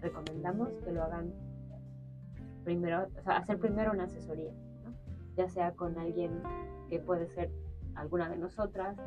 recomendamos 0.01 0.69
que 0.83 0.91
lo 0.91 1.03
hagan 1.03 1.31
primero, 2.63 3.07
o 3.19 3.21
sea, 3.21 3.37
hacer 3.37 3.59
primero 3.59 3.91
una 3.91 4.05
asesoría, 4.05 4.51
¿no? 4.83 4.93
ya 5.37 5.47
sea 5.47 5.73
con 5.73 5.97
alguien 5.99 6.41
que 6.89 6.99
puede 6.99 7.27
ser 7.27 7.51
alguna 7.95 8.27
de 8.29 8.37
nosotras 8.37 8.97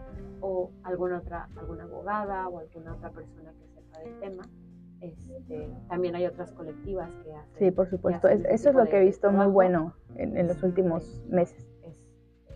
o 0.40 0.70
alguna 0.84 1.18
otra, 1.18 1.48
alguna 1.56 1.84
abogada 1.84 2.48
o 2.48 2.60
alguna 2.60 2.94
otra 2.94 3.10
persona 3.10 3.52
que 3.52 3.66
sepa 3.66 3.98
del 3.98 4.20
tema 4.20 4.42
este, 5.00 5.68
también 5.88 6.14
hay 6.14 6.26
otras 6.26 6.52
colectivas 6.52 7.10
que 7.22 7.34
hacen. 7.34 7.58
Sí, 7.58 7.70
por 7.70 7.88
supuesto. 7.88 8.28
eso 8.28 8.68
es 8.70 8.74
lo 8.74 8.86
que 8.86 8.98
he 8.98 9.04
visto 9.04 9.30
muy 9.30 9.46
bueno 9.46 9.94
en, 10.14 10.46
los 10.46 10.62
últimos 10.62 11.22
meses. 11.28 11.68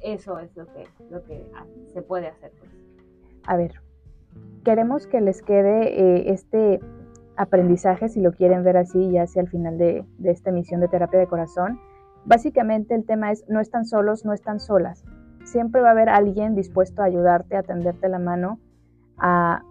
eso 0.01 0.39
es 0.39 0.57
lo 0.57 0.67
que, 0.67 0.87
lo 1.11 1.23
que 1.25 1.45
se 1.93 2.03
puede 2.03 2.29
hacer. 2.29 2.53
Pues. 2.59 2.90
A 3.47 3.57
ver, 3.57 3.81
queremos 4.65 5.07
que 5.07 5.21
les 5.21 5.43
quede 5.43 6.01
eh, 6.01 6.33
este 6.33 6.81
aprendizaje, 7.37 8.09
si 8.09 8.21
lo 8.21 8.33
quieren 8.33 8.63
ver 8.65 8.77
así, 8.77 9.11
ya 9.11 9.23
hacia 9.23 9.43
el 9.43 9.49
final 9.49 9.79
de, 9.79 10.05
esta 10.25 10.51
emisión 10.51 10.81
de 10.81 10.89
terapia 10.89 11.19
de 11.19 11.27
corazón. 11.27 11.81
Básicamente 12.25 12.95
el 12.95 13.07
tema 13.07 13.33
es, 13.33 13.45
no 13.49 13.61
están 13.61 13.87
solos, 13.87 14.25
no 14.25 14.33
están 14.33 14.61
solas. 14.61 15.05
Siempre 15.45 15.81
va 15.81 15.89
a 15.89 15.93
haber 15.93 16.11
alguien 16.11 16.55
dispuesto 16.55 17.03
a 17.03 17.07
ayudarte, 17.07 17.57
a 17.57 17.63
tenderte 17.63 18.09
la 18.09 18.19
mano, 18.19 18.61
a 19.17 19.63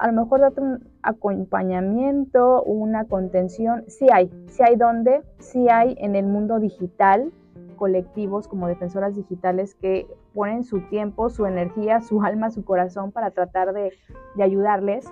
a 0.00 0.06
lo 0.06 0.14
mejor 0.14 0.40
darte 0.40 0.62
un 0.62 0.88
acompañamiento, 1.02 2.62
una 2.62 3.04
contención, 3.04 3.84
sí 3.86 4.06
hay, 4.10 4.30
sí 4.46 4.62
hay 4.62 4.76
donde, 4.76 5.22
sí 5.38 5.68
hay 5.68 5.94
en 5.98 6.16
el 6.16 6.26
mundo 6.26 6.58
digital 6.58 7.32
colectivos 7.80 8.46
como 8.46 8.68
defensoras 8.68 9.16
digitales 9.16 9.74
que 9.74 10.06
ponen 10.34 10.64
su 10.64 10.82
tiempo, 10.90 11.30
su 11.30 11.46
energía, 11.46 12.02
su 12.02 12.22
alma, 12.22 12.50
su 12.50 12.62
corazón 12.62 13.10
para 13.10 13.30
tratar 13.30 13.72
de, 13.72 13.94
de 14.34 14.42
ayudarles, 14.42 15.10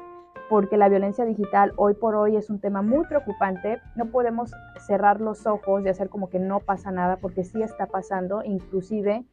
porque 0.50 0.76
la 0.76 0.90
violencia 0.90 1.24
digital 1.24 1.72
hoy 1.76 1.94
por 1.94 2.14
hoy 2.14 2.36
es 2.36 2.50
un 2.50 2.60
tema 2.60 2.82
muy 2.82 3.06
preocupante. 3.06 3.80
No 3.96 4.10
podemos 4.10 4.52
cerrar 4.86 5.18
los 5.22 5.46
ojos 5.46 5.82
y 5.82 5.88
hacer 5.88 6.10
como 6.10 6.28
que 6.28 6.38
no 6.38 6.60
pasa 6.60 6.90
nada, 6.90 7.16
porque 7.16 7.42
sí 7.42 7.62
está 7.62 7.86
pasando, 7.86 8.42
inclusive 8.44 9.24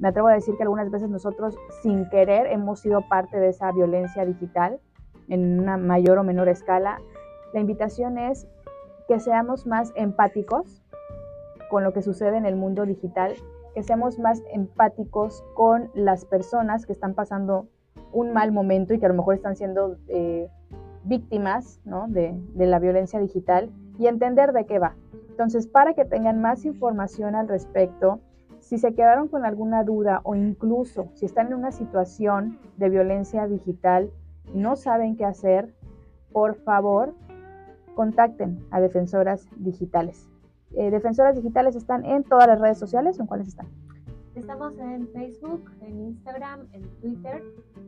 me 0.00 0.08
atrevo 0.08 0.26
a 0.26 0.32
decir 0.32 0.56
que 0.56 0.64
algunas 0.64 0.90
veces 0.90 1.08
nosotros 1.08 1.56
sin 1.82 2.08
querer 2.10 2.48
hemos 2.48 2.80
sido 2.80 3.02
parte 3.08 3.38
de 3.38 3.50
esa 3.50 3.70
violencia 3.70 4.24
digital 4.24 4.80
en 5.28 5.60
una 5.60 5.76
mayor 5.76 6.18
o 6.18 6.24
menor 6.24 6.48
escala. 6.48 6.98
La 7.54 7.60
invitación 7.60 8.18
es 8.18 8.48
que 9.06 9.20
seamos 9.20 9.68
más 9.68 9.92
empáticos 9.94 10.82
con 11.72 11.84
lo 11.84 11.94
que 11.94 12.02
sucede 12.02 12.36
en 12.36 12.44
el 12.44 12.54
mundo 12.54 12.84
digital, 12.84 13.32
que 13.74 13.82
seamos 13.82 14.18
más 14.18 14.42
empáticos 14.52 15.42
con 15.54 15.90
las 15.94 16.26
personas 16.26 16.84
que 16.84 16.92
están 16.92 17.14
pasando 17.14 17.66
un 18.12 18.34
mal 18.34 18.52
momento 18.52 18.92
y 18.92 18.98
que 18.98 19.06
a 19.06 19.08
lo 19.08 19.14
mejor 19.14 19.36
están 19.36 19.56
siendo 19.56 19.96
eh, 20.08 20.50
víctimas 21.04 21.80
de, 22.08 22.38
de 22.52 22.66
la 22.66 22.78
violencia 22.78 23.18
digital 23.20 23.70
y 23.98 24.06
entender 24.06 24.52
de 24.52 24.66
qué 24.66 24.78
va. 24.78 24.96
Entonces, 25.30 25.66
para 25.66 25.94
que 25.94 26.04
tengan 26.04 26.42
más 26.42 26.66
información 26.66 27.34
al 27.34 27.48
respecto, 27.48 28.20
si 28.60 28.76
se 28.76 28.92
quedaron 28.92 29.28
con 29.28 29.46
alguna 29.46 29.82
duda 29.82 30.20
o 30.24 30.34
incluso 30.34 31.08
si 31.14 31.24
están 31.24 31.46
en 31.46 31.54
una 31.54 31.72
situación 31.72 32.58
de 32.76 32.90
violencia 32.90 33.46
digital, 33.46 34.10
no 34.52 34.76
saben 34.76 35.16
qué 35.16 35.24
hacer, 35.24 35.72
por 36.32 36.54
favor, 36.54 37.14
contacten 37.94 38.62
a 38.70 38.78
Defensoras 38.82 39.48
Digitales. 39.56 40.31
Eh, 40.74 40.90
defensoras 40.90 41.36
Digitales 41.36 41.76
están 41.76 42.04
en 42.04 42.24
todas 42.24 42.46
las 42.46 42.60
redes 42.60 42.78
sociales, 42.78 43.18
¿en 43.20 43.26
cuáles 43.26 43.48
están? 43.48 43.66
Estamos 44.34 44.78
en 44.78 45.06
Facebook, 45.08 45.70
en 45.82 46.00
Instagram, 46.00 46.66
en 46.72 46.82
Twitter, 47.00 47.42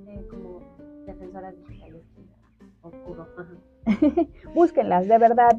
eh, 0.07 0.27
como 0.31 0.61
Defensoras 1.07 1.55
Digitales. 1.57 2.03
Búsquenlas, 4.55 5.09
de 5.09 5.19
verdad. 5.19 5.57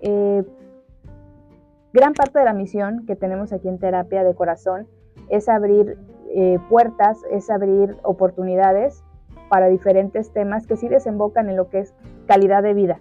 Eh, 0.00 0.44
gran 1.92 2.14
parte 2.14 2.38
de 2.38 2.44
la 2.44 2.54
misión 2.54 3.04
que 3.06 3.16
tenemos 3.16 3.52
aquí 3.52 3.68
en 3.68 3.78
Terapia 3.78 4.22
de 4.22 4.34
Corazón 4.34 4.86
es 5.28 5.48
abrir 5.48 5.98
puertas, 6.68 7.18
es 7.32 7.50
abrir 7.50 7.96
oportunidades 8.04 9.02
para 9.48 9.66
diferentes 9.66 10.32
temas 10.32 10.68
que 10.68 10.76
sí 10.76 10.88
desembocan 10.88 11.48
en 11.48 11.56
lo 11.56 11.68
que 11.68 11.80
es 11.80 11.92
calidad 12.28 12.62
de 12.62 12.72
vida, 12.72 13.00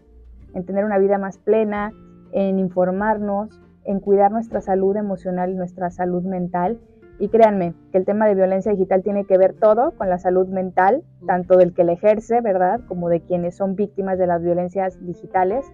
en 0.55 0.65
tener 0.65 0.84
una 0.84 0.97
vida 0.97 1.20
más 1.20 1.38
plena, 1.38 1.93
en 2.32 2.60
informarnos, 2.60 3.62
en 3.86 4.00
cuidar 4.00 4.32
nuestra 4.32 4.62
salud 4.62 4.96
emocional 4.96 5.52
y 5.52 5.56
nuestra 5.56 5.90
salud 5.90 6.24
mental. 6.24 6.80
Y 7.18 7.30
créanme 7.30 7.74
que 7.92 7.98
el 7.98 8.06
tema 8.06 8.28
de 8.28 8.36
violencia 8.36 8.72
digital 8.72 9.04
tiene 9.04 9.26
que 9.26 9.38
ver 9.38 9.54
todo 9.54 9.92
con 9.92 10.10
la 10.10 10.20
salud 10.20 10.48
mental, 10.48 11.04
tanto 11.28 11.58
del 11.58 11.74
que 11.74 11.84
la 11.84 11.94
ejerce, 11.94 12.40
¿verdad?, 12.40 12.80
como 12.88 13.10
de 13.10 13.22
quienes 13.22 13.58
son 13.58 13.76
víctimas 13.76 14.18
de 14.18 14.28
las 14.28 14.42
violencias 14.42 15.04
digitales. 15.06 15.66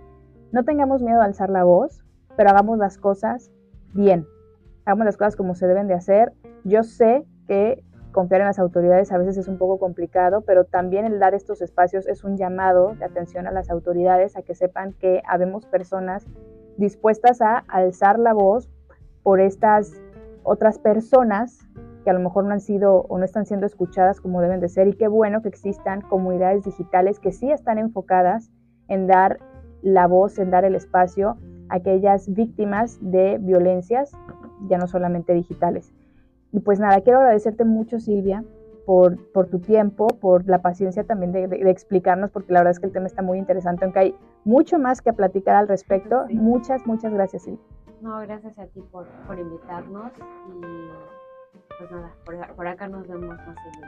No 0.52 0.64
tengamos 0.64 1.04
miedo 1.04 1.22
a 1.22 1.26
alzar 1.26 1.50
la 1.50 1.64
voz, 1.64 2.04
pero 2.36 2.50
hagamos 2.50 2.78
las 2.80 2.98
cosas 2.98 3.52
bien. 3.94 4.26
Hagamos 4.86 5.06
las 5.06 5.18
cosas 5.18 5.36
como 5.36 5.56
se 5.56 5.68
deben 5.68 5.88
de 5.88 5.94
hacer. 5.94 6.34
Yo 6.64 6.84
sé 6.84 7.24
que 7.48 7.84
confiar 8.16 8.40
en 8.40 8.48
las 8.48 8.60
autoridades 8.60 9.12
a 9.12 9.18
veces 9.18 9.36
es 9.36 9.50
un 9.50 9.58
poco 9.58 9.78
complicado, 9.78 10.40
pero 10.40 10.64
también 10.64 11.04
el 11.04 11.20
dar 11.20 11.36
estos 11.36 11.62
espacios 11.62 12.08
es 12.08 12.24
un 12.24 12.38
llamado 12.38 12.96
de 12.96 13.04
atención 13.04 13.46
a 13.46 13.52
las 13.52 13.70
autoridades 13.70 14.38
a 14.38 14.42
que 14.42 14.56
sepan 14.56 14.94
que 14.94 15.22
habemos 15.28 15.66
personas 15.66 16.26
dispuestas 16.78 17.42
a 17.42 17.58
alzar 17.68 18.18
la 18.18 18.32
voz 18.32 18.70
por 19.22 19.42
estas 19.42 20.02
otras 20.44 20.80
personas 20.80 21.60
que 22.06 22.10
a 22.10 22.14
lo 22.14 22.22
mejor 22.22 22.46
no 22.46 22.54
han 22.54 22.62
sido 22.62 23.02
o 23.10 23.18
no 23.18 23.26
están 23.26 23.46
siendo 23.46 23.66
escuchadas 23.66 24.22
como 24.22 24.40
deben 24.40 24.62
de 24.62 24.70
ser 24.70 24.88
y 24.88 24.94
qué 24.94 25.10
bueno 25.10 25.42
que 25.42 25.50
existan 25.50 26.00
comunidades 26.00 26.64
digitales 26.64 27.20
que 27.20 27.34
sí 27.34 27.52
están 27.52 27.80
enfocadas 27.80 28.50
en 28.88 29.08
dar 29.08 29.40
la 29.82 30.08
voz, 30.08 30.40
en 30.40 30.52
dar 30.52 30.64
el 30.64 30.76
espacio 30.76 31.36
a 31.68 31.76
aquellas 31.76 32.34
víctimas 32.34 32.98
de 33.02 33.40
violencias, 33.42 34.14
ya 34.70 34.78
no 34.78 34.88
solamente 34.88 35.34
digitales. 35.34 35.92
Y 36.56 36.62
pues 36.62 36.80
nada, 36.80 37.02
quiero 37.02 37.20
agradecerte 37.20 37.66
mucho, 37.66 38.00
Silvia, 38.00 38.42
por, 38.86 39.18
por 39.34 39.48
tu 39.48 39.60
tiempo, 39.60 40.08
por 40.08 40.48
la 40.48 40.62
paciencia 40.62 41.04
también 41.04 41.34
de, 41.34 41.44
explicarnos, 41.70 42.32
porque 42.32 42.54
la 42.54 42.62
verdad 42.62 42.72
es 42.72 42.80
que 42.80 42.86
el 42.86 42.94
tema 42.94 43.08
está 43.08 43.22
muy 43.22 43.38
interesante, 43.38 43.84
aunque 43.84 44.00
hay 44.00 44.16
mucho 44.46 44.80
más 44.80 45.02
que 45.02 45.12
platicar 45.12 45.58
al 45.58 45.68
respecto. 45.68 46.26
Muchas, 46.30 46.88
muchas 46.88 47.12
gracias, 47.12 47.44
Silvia. 47.44 47.60
No, 48.02 48.22
gracias 48.22 48.58
a 48.58 48.68
ti 48.68 48.82
por, 48.90 49.06
por 49.28 49.38
invitarnos 49.38 50.14
pues 51.78 51.92
nada, 51.92 52.14
por, 52.56 52.68
acá 52.68 52.88
nos 52.88 53.06
vemos 53.06 53.36
más 53.36 53.58
seguido. 53.64 53.88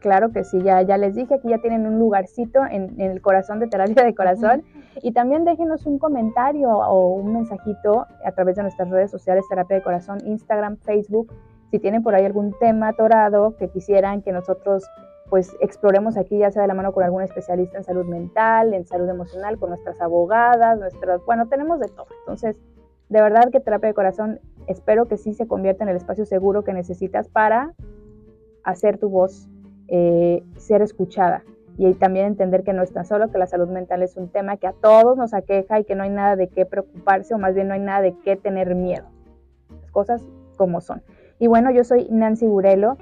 Claro 0.00 0.32
que 0.32 0.44
sí, 0.44 0.60
ya, 0.62 0.82
ya 0.82 0.98
les 0.98 1.14
dije, 1.14 1.34
aquí 1.34 1.48
ya 1.48 1.58
tienen 1.58 1.86
un 1.86 1.98
lugarcito 1.98 2.60
en, 2.66 3.00
en 3.00 3.10
el 3.10 3.22
corazón 3.22 3.58
de 3.58 3.68
terapia 3.68 4.04
de 4.04 4.14
corazón. 4.14 4.64
Y 5.02 5.12
también 5.12 5.46
déjenos 5.46 5.86
un 5.86 5.98
comentario 5.98 6.68
o 6.68 7.14
un 7.14 7.32
mensajito 7.32 8.06
a 8.22 8.32
través 8.32 8.56
de 8.56 8.62
nuestras 8.62 8.90
redes 8.90 9.10
sociales, 9.10 9.46
terapia 9.48 9.78
de 9.78 9.82
corazón, 9.82 10.18
Instagram, 10.26 10.76
Facebook. 10.76 11.32
Si 11.72 11.78
tienen 11.78 12.02
por 12.02 12.14
ahí 12.14 12.26
algún 12.26 12.54
tema 12.60 12.88
atorado 12.88 13.56
que 13.56 13.70
quisieran 13.70 14.20
que 14.20 14.30
nosotros 14.30 14.84
pues 15.30 15.56
exploremos 15.60 16.18
aquí, 16.18 16.36
ya 16.36 16.50
sea 16.50 16.60
de 16.60 16.68
la 16.68 16.74
mano 16.74 16.92
con 16.92 17.02
algún 17.02 17.22
especialista 17.22 17.78
en 17.78 17.84
salud 17.84 18.04
mental, 18.04 18.74
en 18.74 18.84
salud 18.84 19.08
emocional, 19.08 19.58
con 19.58 19.70
nuestras 19.70 19.98
abogadas, 19.98 20.78
nuestras, 20.78 21.24
bueno, 21.24 21.48
tenemos 21.48 21.80
de 21.80 21.88
todo. 21.88 22.08
Entonces, 22.20 22.60
de 23.08 23.22
verdad 23.22 23.50
que 23.50 23.58
terapia 23.58 23.88
de 23.88 23.94
corazón, 23.94 24.40
espero 24.66 25.08
que 25.08 25.16
sí 25.16 25.32
se 25.32 25.46
convierta 25.46 25.84
en 25.84 25.88
el 25.88 25.96
espacio 25.96 26.26
seguro 26.26 26.62
que 26.62 26.74
necesitas 26.74 27.30
para 27.30 27.72
hacer 28.64 28.98
tu 28.98 29.08
voz 29.08 29.48
eh, 29.88 30.44
ser 30.58 30.82
escuchada 30.82 31.42
y 31.78 31.94
también 31.94 32.26
entender 32.26 32.64
que 32.64 32.74
no 32.74 32.82
es 32.82 32.92
tan 32.92 33.06
solo, 33.06 33.30
que 33.30 33.38
la 33.38 33.46
salud 33.46 33.68
mental 33.68 34.02
es 34.02 34.18
un 34.18 34.28
tema 34.28 34.58
que 34.58 34.66
a 34.66 34.74
todos 34.74 35.16
nos 35.16 35.32
aqueja 35.32 35.80
y 35.80 35.84
que 35.84 35.94
no 35.94 36.02
hay 36.02 36.10
nada 36.10 36.36
de 36.36 36.48
qué 36.48 36.66
preocuparse 36.66 37.32
o 37.32 37.38
más 37.38 37.54
bien 37.54 37.68
no 37.68 37.72
hay 37.72 37.80
nada 37.80 38.02
de 38.02 38.14
qué 38.22 38.36
tener 38.36 38.74
miedo. 38.74 39.06
Las 39.80 39.90
cosas 39.90 40.22
como 40.58 40.82
son. 40.82 41.02
Y 41.42 41.48
bueno, 41.48 41.72
yo 41.72 41.82
soy 41.82 42.06
Nancy 42.08 42.46
Burelo 42.46 42.96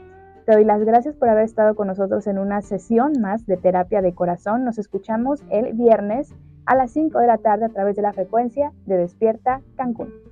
te 0.47 0.53
doy 0.53 0.65
las 0.65 0.83
gracias 0.83 1.15
por 1.15 1.29
haber 1.29 1.45
estado 1.45 1.75
con 1.75 1.89
nosotros 1.89 2.27
en 2.27 2.39
una 2.39 2.63
sesión 2.63 3.13
más 3.21 3.45
de 3.45 3.59
terapia 3.59 4.01
de 4.01 4.15
corazón. 4.15 4.65
Nos 4.65 4.79
escuchamos 4.79 5.45
el 5.51 5.75
viernes 5.75 6.35
a 6.65 6.75
las 6.75 6.91
5 6.93 7.19
de 7.19 7.27
la 7.27 7.37
tarde 7.37 7.67
a 7.67 7.69
través 7.69 7.97
de 7.97 8.03
la 8.03 8.15
frecuencia 8.15 8.73
de 8.87 8.97
Despierta 8.97 9.61
Cancún. 9.77 10.30